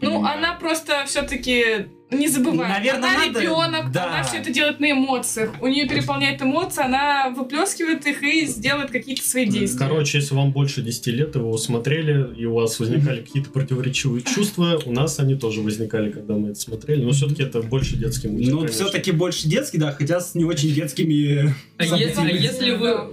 [0.00, 0.38] Ну, понимаю.
[0.38, 2.68] она просто все-таки не забывай.
[2.68, 4.06] Наверное, она надо- ребенок, да.
[4.06, 5.54] она все это делает на эмоциях.
[5.60, 9.78] У нее переполняет эмоции, она выплескивает их и сделает какие-то свои действия.
[9.78, 13.50] Короче, если вам больше 10 лет, и вы его смотрели, и у вас возникали какие-то
[13.50, 17.04] противоречивые чувства, у нас они тоже возникали, когда мы это смотрели.
[17.04, 18.52] Но все-таки это больше детский мультик.
[18.52, 21.54] Ну, все-таки больше детский, да, хотя с не очень детскими...
[21.78, 23.12] А а если вы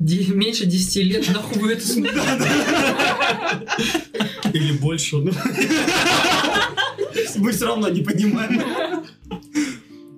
[0.00, 1.84] меньше 10 лет, нахуй вы это?
[4.52, 5.16] Или больше.
[5.16, 5.32] ну.
[7.36, 8.62] Мы все равно не понимаем.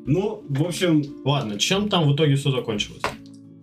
[0.06, 3.02] Ну, в общем, Ладно, чем там в итоге все закончилось?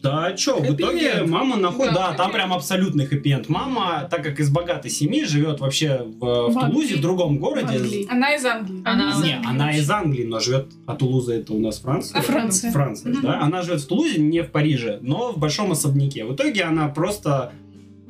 [0.01, 1.29] Да, чё, в итоге энд.
[1.29, 1.93] мама находит...
[1.93, 3.49] Да, Да, там прям абсолютный хэппи-энд.
[3.49, 7.39] Мама, так как из богатой семьи, живет вообще в, в В Тулузе, в другом В
[7.39, 7.67] городе.
[7.75, 8.07] Англии.
[8.09, 8.81] Она из Англии.
[8.85, 10.67] Она- из Не, Англии она из Англии, но живет...
[10.85, 12.19] А Тулуза это у нас Франция?
[12.19, 12.71] А Франция.
[12.71, 13.21] Франция, Мгм.
[13.23, 13.41] да.
[13.41, 16.23] Она живет в Тулузе, не в Париже, но в большом особняке.
[16.25, 17.51] В итоге она просто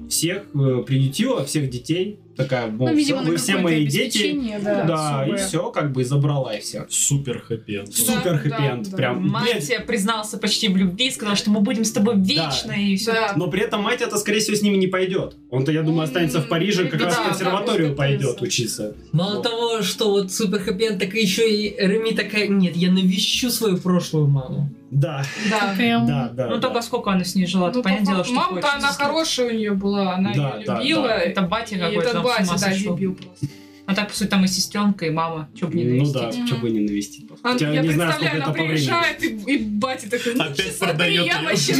[0.09, 2.19] всех э, приютила, всех детей.
[2.39, 4.53] Такая, мол, Ну, видимо, всё, на вы все какое-то мои дети.
[4.63, 6.85] Да, да, и все, как бы и забрала их всех.
[6.89, 8.97] Супер хэппи Супер Да, хэппи-энд, да, да.
[8.97, 9.27] прям.
[9.27, 13.11] Мать признался почти в любви, сказал, что мы будем с тобой вечно и все.
[13.11, 13.33] Да.
[13.35, 15.35] Но при этом мать это, скорее всего, с ними не пойдет.
[15.49, 18.95] Он-то, я думаю, останется в Париже, как раз в консерваторию пойдет учиться.
[19.11, 23.49] Мало того, что вот супер хэппи так и еще и Реми такая, нет, я навещу
[23.49, 24.69] свою прошлую маму.
[24.91, 25.75] Да, Да.
[25.77, 26.07] Прям...
[26.07, 26.47] да, да.
[26.47, 26.61] Ну да.
[26.61, 29.49] только сколько она с ней жила, Ну, то понятное по дело, что Мама-то она хорошая
[29.49, 31.07] у нее была, она Да, ее да, любила.
[31.09, 31.17] да.
[31.19, 33.47] Это батя и какой-то батя, да, дебил просто.
[33.85, 35.49] А так, по сути, там и сестренка, и мама.
[35.59, 36.13] Че бы не Ну навестить.
[36.13, 36.47] да, Мгм.
[36.47, 37.27] что бы не навестить.
[37.27, 37.47] просто.
[37.47, 38.75] Она- Хотя я не знаю, сколько представляю, это она по времени.
[38.75, 41.73] приезжает, и, и батя такой, ну, Опять часа три продает я вообще...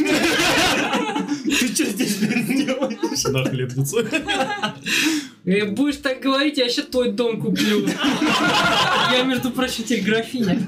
[1.59, 3.23] Ты что здесь блин, делаешь?
[3.26, 3.97] На хлебницу.
[5.45, 7.88] Э, Будешь так говорить, я сейчас твой дом куплю.
[9.11, 10.59] Я, между прочим, теперь графиня.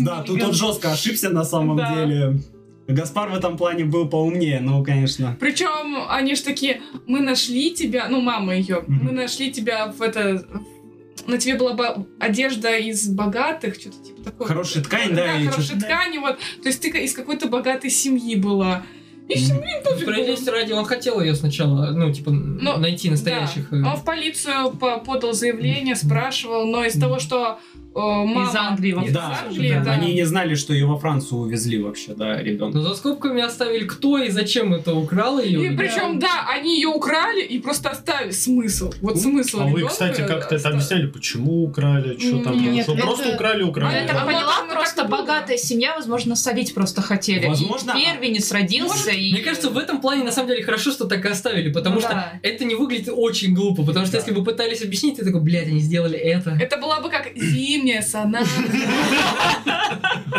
[0.00, 2.40] Да, тут он жестко ошибся на самом деле.
[2.88, 5.36] Гаспар в этом плане был поумнее, ну, конечно.
[5.40, 10.44] Причем они ж такие, мы нашли тебя, ну, мама ее, мы нашли тебя в это...
[11.26, 14.48] На тебе была ба- одежда из богатых, что-то типа такого.
[14.48, 16.38] Хорошая ткань, да, Да, и хорошая ткань, вот.
[16.62, 18.82] То есть ты из какой-то богатой семьи была.
[19.28, 20.02] И все, блин, пофиг.
[20.02, 23.70] Справедливости ради, он хотел ее сначала, ну, типа, Ну, найти настоящих.
[23.70, 23.76] Да.
[23.76, 27.60] э, Он в полицию по- подал заявление, спрашивал, но из того, что
[27.94, 28.48] мама...
[28.50, 29.80] Из Англии во Да, Англии, да.
[29.84, 29.92] да.
[29.92, 32.78] Они не знали, что ее во Францию увезли вообще, да, ребенка.
[32.78, 35.72] Но за скобками оставили, кто и зачем это украл ее.
[35.72, 38.30] И причем, да, они ее украли и просто оставили.
[38.32, 38.92] Смысл.
[39.00, 39.60] Вот смысл.
[39.60, 43.62] А вы, кстати, как-то это объясняли, почему украли, что там, Нет, что это- просто украли,
[43.62, 43.94] А украли.
[43.94, 47.46] я так Ну, поняла, и просто так богатая семья, возможно, солить просто хотели.
[47.46, 47.92] Возможно.
[47.96, 49.32] И первенец родился, и...
[49.32, 52.00] Мне кажется, в этом плане на самом деле хорошо, что так и оставили, потому Ну
[52.00, 54.18] что это не выглядит очень глупо, потому что Да.
[54.18, 56.56] если бы пытались объяснить, ты такой, блядь, они сделали это.
[56.60, 57.30] Это была бы как
[57.82, 58.48] зимняя соната.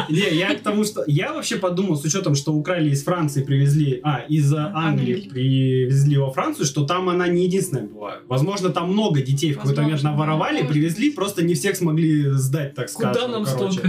[0.09, 1.03] Не, я к тому, что...
[1.07, 3.99] Я вообще подумал, с учетом, что украли из Франции, привезли...
[4.03, 8.17] А, из а, Англии привезли во Францию, что там она не единственная была.
[8.27, 12.89] Возможно, там много детей в какой-то момент наворовали, привезли, просто не всех смогли сдать, так
[12.89, 13.13] скажем.
[13.13, 13.87] Куда нам столько?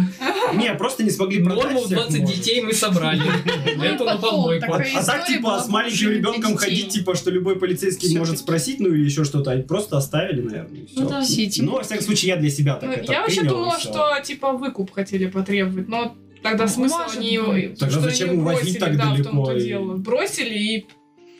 [0.55, 2.37] Не, просто не смогли продать Норму в всех, 20 может.
[2.37, 3.23] детей мы собрали.
[3.77, 4.73] Ну Это на помойку.
[4.73, 9.05] А так, типа, с маленьким ребенком ходить, типа, что любой полицейский может спросить, ну или
[9.05, 10.87] еще что-то, они просто оставили, наверное.
[10.95, 11.23] Ну да.
[11.23, 13.79] Эти Ну, во всяком случае, я для себя так Ну, это Я вообще и думала,
[13.79, 17.79] что типа выкуп хотели потребовать, но тогда Ну, смысл может они быть.
[17.79, 19.97] Тогда что зачем они увозить бросили, так да, далеко в том-то и- дело.
[19.97, 20.87] Бросили и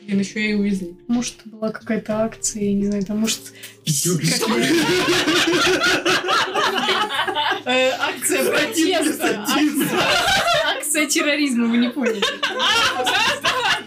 [0.05, 0.95] блин, еще и увезли.
[1.07, 3.39] Может, была какая-то акция, я не знаю, там, может...
[7.65, 9.45] Э, Акция протеста.
[10.77, 12.21] Акция терроризма, вы не поняли.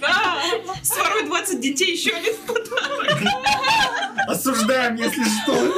[0.00, 0.42] Да,
[0.82, 2.34] своруй 20 детей, еще один
[4.26, 5.74] Осуждаем, если что.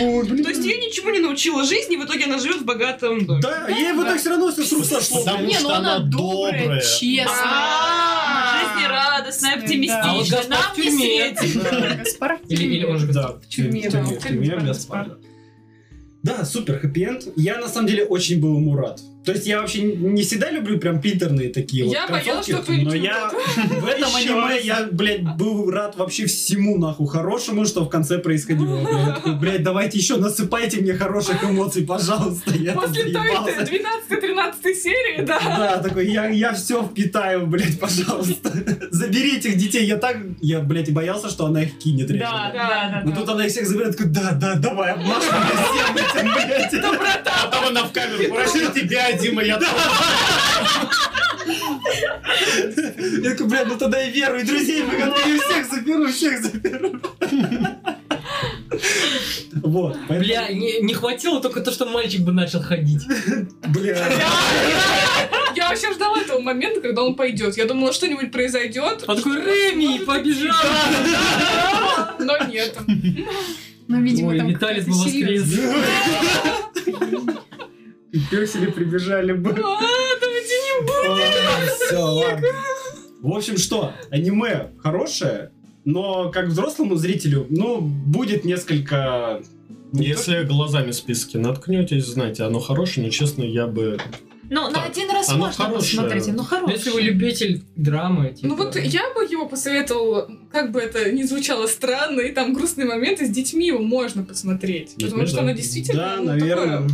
[0.00, 0.42] Ой, блин.
[0.44, 3.40] То есть ее ничему не научила жизни, в итоге она живет в богатом доме.
[3.42, 5.20] Да, ей бы так все равно все с рук сошло.
[5.24, 6.80] Потому Не, что ну она добрая, добрая.
[6.80, 8.74] честная.
[8.74, 9.62] Жизнерадостная, Да.
[9.62, 10.40] оптимистичная.
[10.44, 11.36] А Нам в не тюрьме.
[11.38, 11.62] светит.
[11.62, 15.16] Да, Гаспар в Или, или он же Да, в тюрьме, да, в тюрьме, без Гаспар.
[16.22, 17.28] Да, супер хэппи-энд.
[17.36, 19.00] Я на самом деле очень был ему рад.
[19.26, 22.84] То есть я вообще не всегда люблю прям питерные такие вот Я боялась, концовки, что
[22.84, 27.84] но я вот в этом аниме я, блядь, был рад вообще всему нахуй хорошему, что
[27.84, 28.76] в конце происходило.
[28.84, 32.54] Блядь, Я такой, блядь, давайте еще насыпайте мне хороших эмоций, пожалуйста.
[32.54, 33.62] Я После той заебался.
[33.62, 35.40] 12-13 серии, да.
[35.40, 38.52] Да, такой, я, я все впитаю, блядь, пожалуйста.
[38.92, 39.86] Заберите этих детей.
[39.86, 42.52] Я так, я, блядь, боялся, что она их кинет Да, реально.
[42.52, 43.02] да, да.
[43.04, 46.74] Но тут она их всех забирает, такой, да, да, давай, обмажь меня всем этим, блядь.
[47.26, 49.70] А там она в камеру, прошу тебя, Дима, я тоже.
[53.22, 57.00] Я такой, блядь, ну тогда и веру, и друзей выгоняю, всех заберу, всех заберу.
[59.62, 63.02] Вот, поэтому, Бля, не, не хватило только то, что мальчик бы начал ходить.
[63.68, 64.06] бля.
[65.54, 67.56] Я вообще ждала этого момента, когда он пойдет.
[67.56, 69.04] Я думала, что-нибудь произойдет.
[69.06, 70.54] Он такой, Реми, побежал!
[72.18, 72.76] Но нет.
[73.88, 75.60] Ну, видимо, Ой, там Виталис бы какая-то воскрес.
[78.12, 79.50] И пёсели прибежали бы.
[79.50, 79.80] А,
[80.20, 82.48] давайте не Все, ладно.
[83.20, 85.50] В общем, что, аниме хорошее,
[85.84, 89.42] но как взрослому зрителю, ну, будет несколько...
[89.92, 93.98] не то, Если глазами списки наткнетесь, знаете, оно хорошее, но честно, я бы...
[94.48, 96.02] Ну, на один раз оно можно хорошее.
[96.02, 96.76] посмотреть, ну Ну, хорошее.
[96.76, 98.46] Если вы любитель драмы, типа...
[98.48, 102.86] Ну вот я бы его посоветовала, как бы это ни звучало странно, и там грустные
[102.86, 104.90] моменты с детьми его можно посмотреть.
[104.96, 105.42] Детьми, Потому что да.
[105.42, 106.82] оно действительно Да, ну, наверное.
[106.82, 106.90] такое-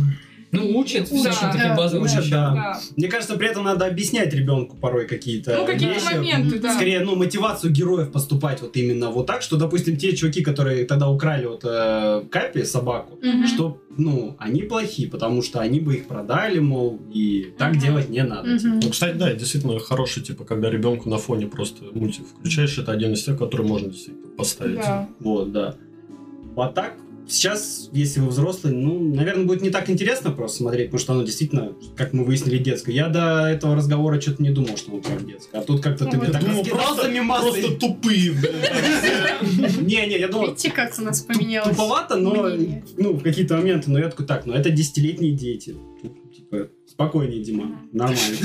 [0.53, 2.29] Ну, учат Да, всяким таким да, базовым учат.
[2.29, 2.79] Да.
[2.95, 6.13] Мне кажется, при этом надо объяснять ребенку порой какие-то Ну, какие-то вещи.
[6.13, 6.73] моменты, да.
[6.75, 11.09] Скорее, ну, мотивацию героев поступать вот именно вот так, что, допустим, те чуваки, которые тогда
[11.09, 13.47] украли вот э, Капи, собаку, Мгм.
[13.47, 17.79] что, ну, они плохи, потому что они бы их продали, мол, и так Мгм.
[17.79, 18.47] делать не надо.
[18.49, 18.79] Мгм.
[18.83, 23.13] Ну, кстати, да, действительно хороший, типа, когда ребенку на фоне просто мультик включаешь, это один
[23.13, 24.75] из тех, который можно действительно поставить.
[24.77, 25.09] Да.
[25.19, 25.75] Вот, да.
[26.55, 26.93] А так,
[27.27, 31.23] сейчас, если вы взрослый, ну, наверное, будет не так интересно просто смотреть, потому что оно
[31.23, 32.93] действительно, как мы выяснили, детское.
[32.93, 35.59] Я до этого разговора что-то не думал, что оно прям детское.
[35.59, 37.11] А тут как-то ты мне так думал, просто-.
[37.51, 38.33] Просто тупые.
[39.81, 41.69] Не-не, я думал, Видите, как у нас поменялось?
[41.69, 42.49] туповато, но,
[42.97, 45.75] ну, в какие-то моменты, но я такой, так, ну, это десятилетние дети.
[46.35, 48.37] типа, спокойнее, Дима, нормально.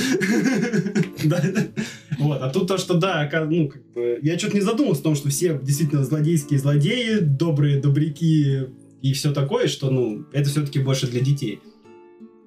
[2.19, 5.15] Вот, а тут то, что да, ну, как бы, я что-то не задумался о том,
[5.15, 8.69] что все действительно злодейские злодеи, добрые добряки
[9.03, 11.61] и все такое, что, ну, это все-таки больше для детей.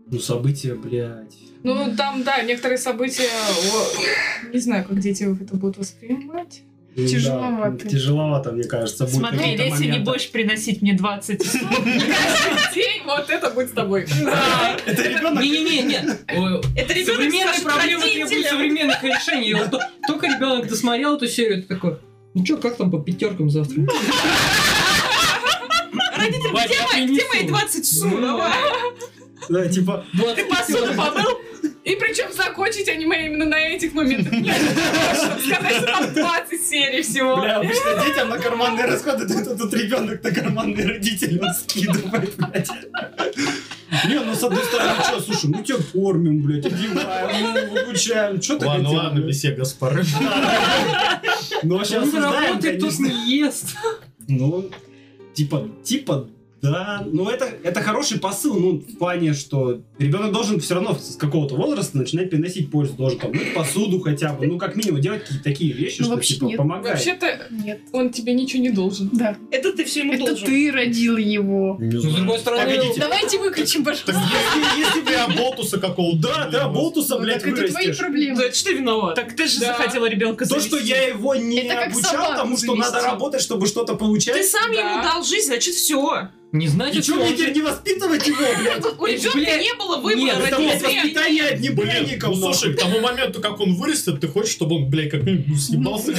[0.08, 1.38] Ну, события, блядь.
[1.64, 3.30] Ну, там, да, некоторые события,
[4.52, 6.64] не знаю, как дети это будут воспринимать.
[6.96, 7.84] Тяжеловато.
[7.84, 9.06] да, тяжеловато, мне кажется.
[9.06, 10.00] будет Смотри, если не моменты.
[10.12, 14.06] будешь приносить мне 20 Каждый день вот это будет с тобой.
[14.86, 16.18] Это ребенок Не-не-не,
[16.76, 19.56] Это ребенок Современные проблемы требуют современных решений.
[20.08, 21.98] Только ребенок досмотрел эту серию, ты такой,
[22.34, 23.84] ну чё, как там по пятеркам завтра?
[26.18, 27.28] Родители, где мои, где принесу.
[27.34, 28.52] мои 20 су, давай.
[29.50, 30.06] Да, типа,
[30.36, 31.40] Ты посуду помыл?
[31.84, 34.34] И причем закончить аниме именно на этих моментах.
[34.34, 34.56] Нет,
[35.16, 37.38] чтобы сказать, что там 20 серий всего.
[37.38, 42.36] бля, обычно детям на карманные расходы дают, а тут ребенок на карманные родители он скидывает,
[42.38, 42.70] блядь.
[44.08, 48.58] Не, ну с одной стороны, что, слушай, мы тебя кормим, блядь, одеваем, ну, обучаем, что
[48.60, 50.04] ты Ладно, хотел, ладно, беседа Гаспары.
[51.64, 53.04] Ну, вообще Он осуждаем, работает, конечно.
[53.06, 53.76] не ест.
[54.28, 54.70] Ну,
[55.34, 56.30] типа, типа,
[56.62, 57.04] да.
[57.06, 61.56] Ну, это, это хороший посыл, ну, в плане, что ребенок должен все равно с какого-то
[61.56, 62.94] возраста начинать приносить пользу.
[62.94, 66.16] Должен там мыть посуду хотя бы, ну, как минимум, делать какие-то такие вещи, Ну, что,
[66.16, 66.58] вообще типа, нет.
[66.58, 66.96] помогает.
[66.98, 67.80] Вообще-то Нет.
[67.94, 69.10] он тебе ничего не должен.
[69.14, 69.38] Да.
[69.52, 70.46] Это ты все ему Это должен.
[70.48, 71.78] ты родил его.
[71.80, 73.00] Не Ну, с другой стороны, Погодите.
[73.00, 74.28] Давайте выключим, Так пожалуйста.
[74.56, 76.22] если, если ты оболтуса какого-то...
[76.22, 78.38] Да, да, болтуса, Ну, блядь, так это твои проблемы.
[78.38, 79.16] Да, это что ты виноват?
[79.16, 79.68] Так ты же Да.
[79.68, 83.96] захотела ребенка То, что я его не Это обучал тому, что надо работать, чтобы что-то
[83.96, 84.36] получать.
[84.36, 84.80] Ты сам Да.
[84.80, 86.30] ему дал жизнь, значит все.
[86.52, 88.86] Не И значит, что, мне теперь не воспитывать его, блядь?
[89.00, 90.96] У ребенка не было выбора родителей.
[90.98, 95.12] воспитание одни ну, слушай, к тому моменту, как он вырастет, ты хочешь, чтобы он, блядь,
[95.12, 96.12] как минимум съебался?
[96.12, 96.16] И.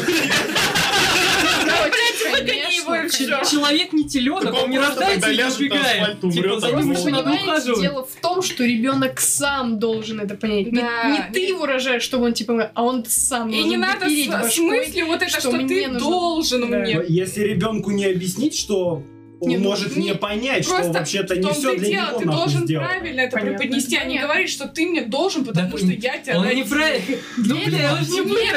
[3.51, 6.21] Человек не теленок, он не рождается и не убегает.
[6.21, 7.81] Типа, за ним еще надо Понимаете, ухаживать.
[7.81, 10.67] дело в том, что ребенок сам должен это понять.
[10.73, 11.05] Не- Да.
[11.29, 14.55] Не, ты его рожаешь, чтобы он типа, а он сам И должен не надо с-
[14.55, 15.99] смысле вот это, что ты нужно.
[16.01, 17.01] должен мне.
[17.09, 19.03] Если ребенку не объяснить, что
[19.43, 22.25] он Не, ну, может не- не понять, что вообще-то не все для дело, него ты
[22.27, 22.89] должен сделано.
[22.89, 23.59] правильно это Понятно.
[23.59, 26.63] преподнести, а не говорить, что ты мне должен, потому Да, что я тебя Он не
[26.63, 27.17] правильно.
[27.39, 28.53] Ну, Нет, бля,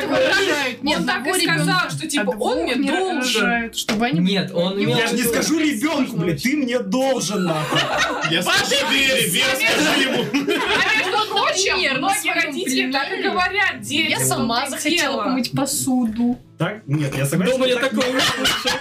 [0.82, 0.98] Нет, такой.
[0.98, 3.74] Он так и сказал, что типа он мне не должен.
[3.74, 4.20] чтобы они...
[4.20, 7.80] Нет, он Я же не скажу ребенку, блядь, ты мне должен, нахуй.
[8.32, 10.24] Я скажу Вере, Вера, скажи ему.
[10.24, 14.12] А между прочим, многие своем родители так и говорят детям.
[14.12, 16.38] Я сама захотела помыть посуду.
[16.58, 16.84] Так?
[16.88, 17.54] Нет, я согласен.
[17.54, 18.72] Дома я так такого не- слышал.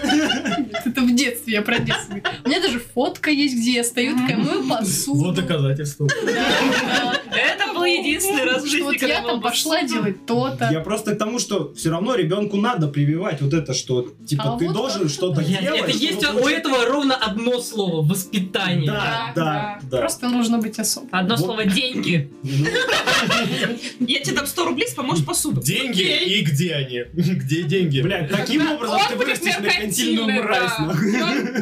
[0.84, 2.20] Это в детстве, я про детство.
[2.44, 5.18] У меня даже фотка есть, где я стою, такая мою посуду.
[5.24, 6.06] Вот доказательство.
[6.06, 10.68] Это был единственный раз в жизни, вот когда я там пошла делать то-то.
[10.70, 14.58] Я просто к тому, что все равно ребенку надо прививать вот это, что типа А
[14.58, 15.64] ты должен что-то делать.
[15.64, 18.86] Это есть у этого ровно одно слово– воспитание.
[18.86, 19.98] Да, Да, да.
[19.98, 21.08] Просто нужно быть особым.
[21.12, 22.30] Одно слово деньги.
[22.42, 25.60] Ну, Я тебе дам 100 рублей, поможешь посуду.
[25.60, 27.04] Деньги и где они?
[27.12, 28.00] Где деньги?
[28.00, 30.72] Блядь, таким образом ты вырастешь меркантильную мразь,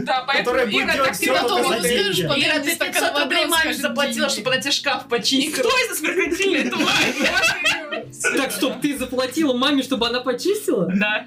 [0.04, 0.24] да.
[0.26, 1.40] поэтому Ира так ты деньги.
[1.86, 5.62] скажешь, Ира, Ира, ты ты 500 стакан рублей маме заплатила, чтобы она тебе шкаф почистила.
[5.62, 8.36] Кто из нас меркантильный тварь?
[8.36, 10.88] Так, стоп, ты заплатила маме, чтобы она почистила?
[10.94, 11.24] Да.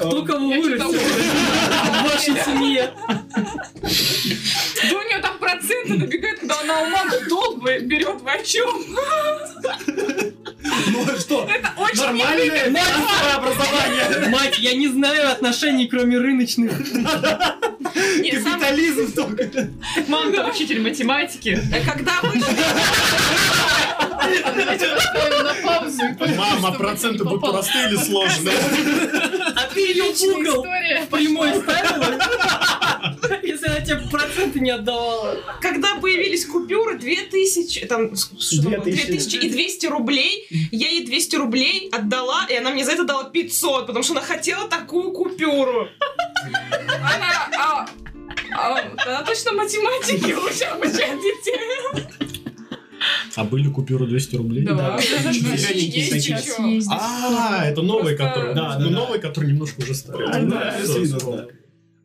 [0.00, 2.90] Кто кого Я вырастил в вашей семье?
[3.02, 8.70] Да у нее там проценты набегают, когда она у мамы долг берет, о чем?
[10.92, 11.46] Ну а что?
[11.50, 14.28] Это очень Нормальное финансовое образование.
[14.30, 16.72] Мать, я не знаю отношений, кроме рыночных.
[18.20, 19.68] Нет, сам- Капитализм только.
[20.08, 21.58] Мама там учитель математики.
[21.72, 22.30] э, Когда вы...
[24.20, 26.02] На паузу.
[26.36, 28.56] Мама, проценты будут простые или сложные?
[29.56, 30.62] А ты ее в угол
[31.10, 32.18] прямой ставила?
[33.42, 35.36] Если она тебе проценты не отдавала.
[35.60, 39.06] Когда появились купюры 2000, там, что там было, 2000.
[39.06, 43.24] 2000 и 200 рублей, я ей 200 рублей отдала, и она мне за это дала
[43.24, 45.88] 500, потому что она хотела такую купюру.
[46.86, 47.86] Она, а,
[48.52, 52.39] а, она точно математики лучше обучает детей.
[53.36, 54.64] А были купюры 200 рублей?
[54.64, 54.98] Да.
[56.90, 58.54] А, это новые, Просто- которые...
[58.54, 58.96] Да, Ну, да.
[58.96, 60.44] новые, которые немножко уже старые.
[60.44, 61.46] Да.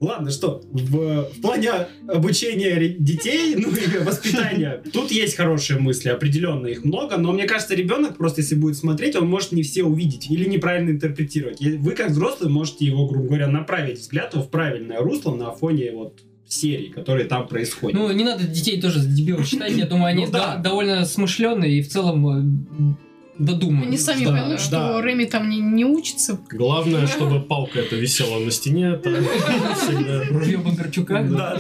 [0.02, 1.72] Ладно, что, в, в плане
[2.10, 7.76] обучения детей, ну и воспитания, тут есть хорошие мысли, определенно их много, но мне кажется,
[7.76, 11.62] ребенок просто, если будет смотреть, он может не все увидеть или неправильно интерпретировать.
[11.62, 16.20] Вы, как взрослый, можете его, грубо говоря, направить взгляд в правильное русло на фоне вот
[16.48, 17.98] серий, которые там происходят.
[18.00, 19.72] Ну, не надо детей тоже за дебилов считать.
[19.74, 20.56] Я думаю, они Ну да.
[20.58, 22.96] до- довольно смышленые и в целом э,
[23.40, 23.88] додуманные.
[23.88, 25.02] Они сами Да, поймут, что да.
[25.02, 26.40] Рэми там не, не учится.
[26.52, 29.00] Главное, чтобы палка эта висела на стене.
[30.32, 31.24] Ружье Бондарчука.
[31.24, 31.60] Да.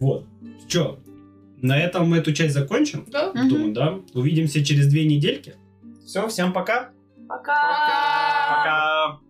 [0.00, 0.26] Вот.
[0.68, 0.98] Че?
[1.62, 3.06] на этом мы эту часть закончим.
[3.10, 3.32] Да?
[3.32, 3.94] Думаю, да.
[4.14, 5.54] Увидимся через две недельки.
[6.06, 6.90] Все, всем пока.
[7.28, 7.54] Пока!
[8.48, 9.20] Пока.